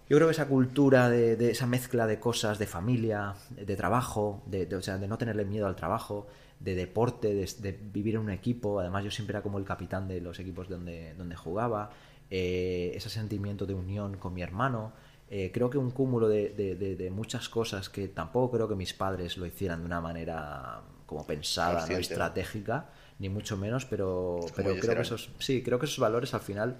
[0.08, 4.74] Yo creo que esa cultura de, esa mezcla de cosas, de familia, de trabajo, de,
[4.74, 6.26] o sea, de no tenerle miedo al trabajo,
[6.60, 8.80] de deporte, de, vivir en un equipo.
[8.80, 11.90] Además, yo siempre era como el capitán de los equipos donde, donde jugaba.
[12.30, 14.92] Eh, ese sentimiento de unión con mi hermano.
[15.30, 19.44] Eh, creo que un cúmulo de, muchas cosas que tampoco creo que mis padres lo
[19.44, 25.02] hicieran de una manera como pensada, no estratégica, ni mucho menos, pero, pero creo que
[25.02, 26.76] esos, sí, creo que esos valores al final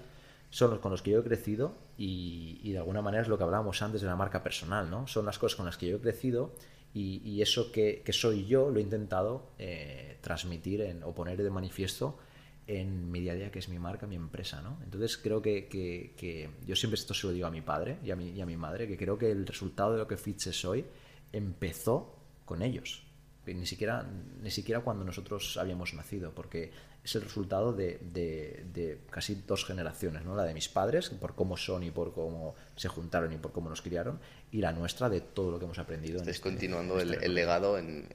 [0.49, 3.43] son los con los que yo he crecido y, de alguna manera es lo que
[3.43, 5.07] hablábamos antes de la marca personal, ¿no?
[5.07, 6.53] Son las cosas con las que yo he crecido
[6.93, 12.17] y, eso que, soy yo lo he intentado eh, transmitir en, o poner de manifiesto
[12.65, 14.79] en mi día a día, que es mi marca, mi empresa, ¿no?
[14.83, 18.29] Entonces creo que, yo siempre esto se lo digo a mi padre y a mi,
[18.29, 20.85] y a mi madre, que creo que el resultado de lo que Fitch hoy
[21.31, 22.15] empezó
[22.45, 23.03] con ellos.
[23.45, 24.07] Ni siquiera,
[24.41, 26.71] ni siquiera cuando nosotros habíamos nacido, porque
[27.09, 30.35] es el resultado de, de, casi dos generaciones, ¿no?
[30.35, 33.69] La de mis padres, por cómo son y por cómo se juntaron y por cómo
[33.69, 34.19] nos criaron,
[34.51, 36.17] y la nuestra de todo lo que hemos aprendido.
[36.17, 38.07] Estás este, continuando el, el, legado en...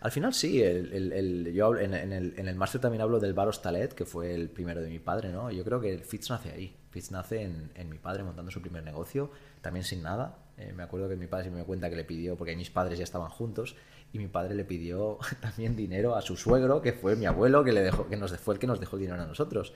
[0.00, 3.48] Al final sí, el, el, yo en, el, en el máster también hablo del Bar
[3.48, 5.50] Hostalet, que fue el primero de mi padre, ¿no?
[5.50, 6.76] Yo creo que Fitz nace ahí.
[6.90, 9.30] Fitz nace en, en mi padre montando su primer negocio,
[9.62, 10.38] también sin nada.
[10.58, 12.98] Eh, me acuerdo que mi padre se me cuenta que le pidió, porque mis padres
[12.98, 13.76] ya estaban juntos,
[14.14, 17.72] y mi padre le pidió también dinero a su suegro, que fue mi abuelo, que
[17.72, 19.74] le dejó, que nos fue el que nos dejó dinero a nosotros.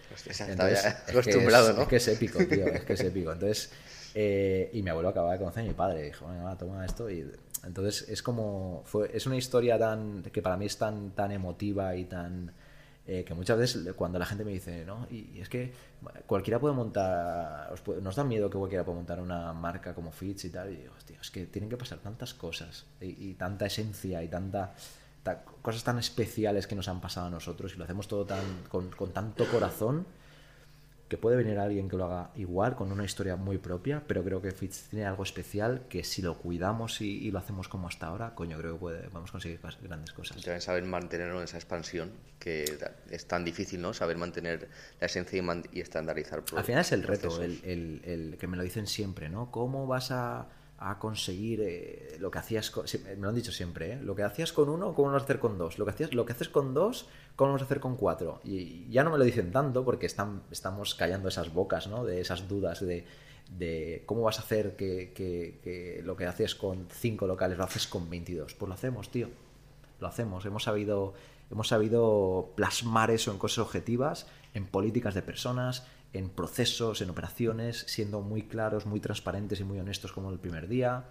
[0.49, 1.83] Entonces, acostumbrado, ¿no?
[1.83, 3.33] Es que es épico, tío, es que es épico.
[3.33, 3.73] Entonces,
[4.15, 7.29] eh, y mi abuelo acababa de conocer a mi padre, dijo, bueno, toma esto y
[7.65, 11.97] entonces es como fue es una historia tan que para mí es tan tan emotiva
[11.97, 12.53] y tan
[13.11, 15.07] eh, que muchas veces cuando la gente me dice, ¿no?
[15.11, 15.73] Y, es que
[16.27, 17.73] cualquiera puede montar,
[18.03, 20.93] nos da miedo que cualquiera pueda montar una marca como Fitch y tal, y digo,
[20.95, 24.75] hostia, es que tienen que pasar tantas cosas y, tanta esencia y tanta
[25.63, 28.91] cosas tan especiales que nos han pasado a nosotros y lo hacemos todo tan, con,
[28.91, 30.07] con tanto corazón
[31.09, 34.43] que puede venir alguien que lo haga igual, con una historia muy propia, pero creo
[34.43, 38.35] que Fitch tiene algo especial que si lo cuidamos y, lo hacemos como hasta ahora,
[38.35, 40.37] coño, creo que puede, vamos a conseguir grandes cosas.
[40.43, 42.79] También saber mantener esa expansión, que
[43.11, 43.95] es tan difícil, ¿no?
[43.95, 44.69] Saber mantener
[45.01, 46.43] la esencia y, estandarizar.
[46.55, 49.51] Al final es el reto, el, el, el, que me lo dicen siempre, ¿no?
[49.51, 50.47] ¿Cómo vas a
[50.79, 54.01] a conseguir eh, lo que hacías con, me lo han dicho siempre ¿eh?
[54.01, 56.25] lo que hacías con uno cómo lo a hacer con dos lo que hacías lo
[56.25, 59.25] que haces con dos cómo lo a hacer con cuatro y ya no me lo
[59.25, 62.05] dicen tanto porque están, estamos callando esas bocas ¿no?
[62.05, 63.05] de esas dudas de,
[63.57, 67.87] de cómo vas a hacer que, que, lo que haces con cinco locales lo haces
[67.87, 69.29] con 22 pues lo hacemos tío.
[70.01, 70.45] Lo hacemos.
[70.45, 71.15] Hemos sabido
[71.51, 77.85] hemos sabido plasmar eso en cosas objetivas en políticas de personas en procesos, en operaciones,
[77.87, 81.05] siendo muy claros, muy transparentes y muy honestos como el primer día,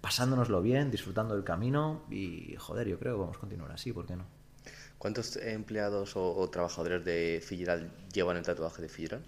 [0.00, 4.06] pasándonoslo bien, disfrutando del camino y, joder, yo creo que vamos a continuar así, ¿por
[4.06, 4.26] qué no?
[4.98, 9.24] ¿Cuántos empleados o, trabajadores de Figueral llevan el tatuaje de Figueral?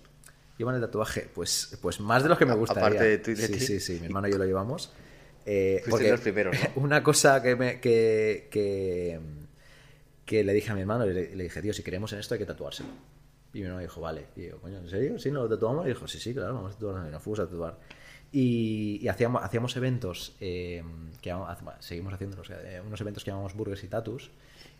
[0.58, 2.86] Llevan el tatuaje, pues, pues más de los que me gustaría.
[2.86, 3.60] Aparte de, tu, de sí, ti.
[3.60, 4.92] sí, sí, mi hermano y yo lo llevamos.
[5.44, 6.70] Eh, porque los primeros, ¿no?
[6.82, 9.20] Una cosa que, me, que, que,
[10.24, 12.40] que, le dije a mi hermano, le, le dije, tío, si queremos en esto hay
[12.40, 12.88] que tatuárselo.
[13.56, 14.26] Y mi hermano dijo, vale.
[14.36, 15.18] Y yo, coño, ¿en serio?
[15.18, 15.30] ¿Sí?
[15.30, 15.86] ¿No lo tatuamos?
[15.86, 17.08] Y dijo, sí, sí, claro, vamos a tatuar.
[17.08, 17.78] Y nos fuimos a tatuar.
[18.30, 20.84] Y, hacíamos, hacíamos eventos, eh,
[21.22, 21.34] que
[21.78, 24.30] seguimos haciendo eh, unos eventos que llamamos Burgers y Tatus.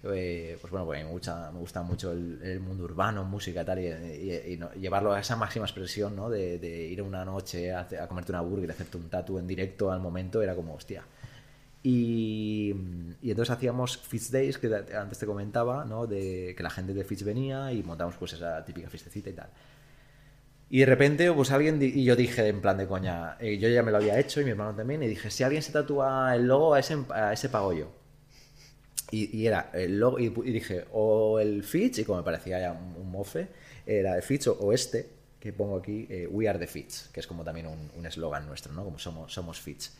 [0.03, 3.79] Eh, pues bueno, pues me gusta, me gusta mucho el, mundo urbano, música y tal,
[3.79, 6.29] y, llevarlo a esa máxima expresión, ¿no?
[6.29, 9.91] De, ir una noche a, a, comerte una burger y hacerte un tatu en directo
[9.91, 11.03] al momento, era como, hostia,
[11.89, 12.75] y,
[13.23, 14.67] entonces hacíamos Fitch Days, que
[14.99, 16.09] antes te comentaba, ¿no?
[16.09, 19.49] de que la gente de Fitch venía y montamos pues esa típica fiestecita y tal.
[20.69, 23.85] Y de repente, pues alguien, y yo dije en plan de coña, eh, yo ya
[23.85, 26.49] me lo había hecho y mi hermano también, y dije, si alguien se tatúa el
[26.49, 27.93] logo, a ese, a ese pago yo.
[29.13, 33.09] Y, era el logo, y, dije, o el Fitch, y como me parecía ya un,
[33.09, 33.47] mofe,
[33.87, 35.09] era el Fitch o, este,
[35.39, 38.73] que pongo aquí, eh, We Are the Fitch, que es como también un eslogan nuestro,
[38.73, 38.83] ¿no?
[38.83, 39.93] Como somos, somos Fitch.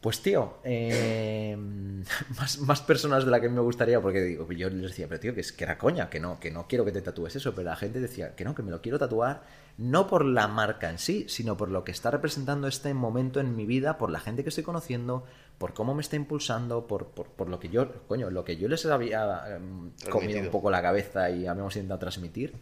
[0.00, 1.54] Pues tío, eh,
[2.38, 5.34] más, más, personas de las que me gustaría, porque digo, yo les decía, pero tío,
[5.34, 7.68] que, es, que era coña, que no, que no quiero que te tatúes eso, pero
[7.68, 9.42] la gente decía que no, que me lo quiero tatuar,
[9.76, 13.54] no por la marca en sí, sino por lo que está representando este momento en
[13.54, 15.24] mi vida, por la gente que estoy conociendo,
[15.58, 18.68] por cómo me está impulsando, por, por, por lo que yo, coño, lo que yo
[18.68, 22.54] les había em, comido un poco la cabeza y habíamos intentado transmitir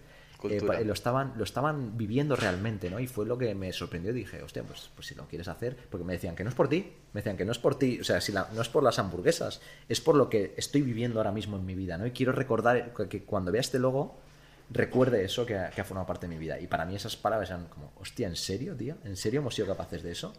[0.44, 3.01] eh, lo, estaban, lo estaban viviendo realmente, ¿no?
[3.01, 4.12] Y fue lo que me sorprendió.
[4.12, 6.69] Dije, hostia, pues, pues si lo quieres hacer, porque me decían que no es por
[6.69, 8.98] ti, me decían que no es por ti, o sea, si no es por las
[8.98, 12.06] hamburguesas, es por lo que estoy viviendo ahora mismo en mi vida, ¿no?
[12.06, 14.20] Y quiero recordar que, cuando vea este logo,
[14.70, 16.60] recuerde eso que ha, que ha, formado parte de mi vida.
[16.60, 18.97] Y para mí esas palabras eran como, hostia, ¿en serio, tío?
[19.05, 20.32] ¿En serio hemos sido capaces de eso?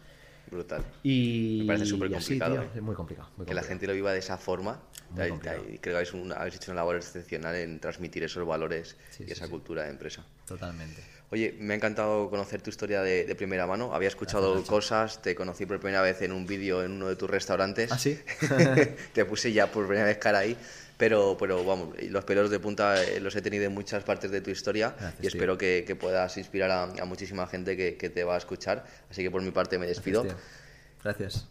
[0.50, 0.84] Brutal.
[1.02, 2.62] Y, Me parece súper complicado.
[2.62, 2.68] ¿eh?
[2.74, 4.80] es muy complicado, Que la gente lo viva de esa forma.
[5.14, 9.90] Creo que habéis, hecho una labor excepcional en transmitir esos valores y esa cultura de
[9.90, 10.24] empresa.
[10.46, 11.02] Totalmente.
[11.32, 13.94] Oye, me ha encantado conocer tu historia de, primera mano.
[13.94, 17.30] Había escuchado cosas, te conocí por primera vez en un vídeo en uno de tus
[17.30, 17.92] restaurantes.
[17.92, 18.18] ¿Ah, sí?
[19.12, 20.56] te puse ya por primera vez cara ahí.
[20.96, 24.42] Pero, pero vamos, los pelos de punta eh, los he tenido en muchas partes de
[24.42, 28.84] tu historia y espero que, puedas inspirar a, muchísima gente que, te va a escuchar.
[29.08, 30.26] Así que por mi parte me despido.
[31.02, 31.48] Gracias.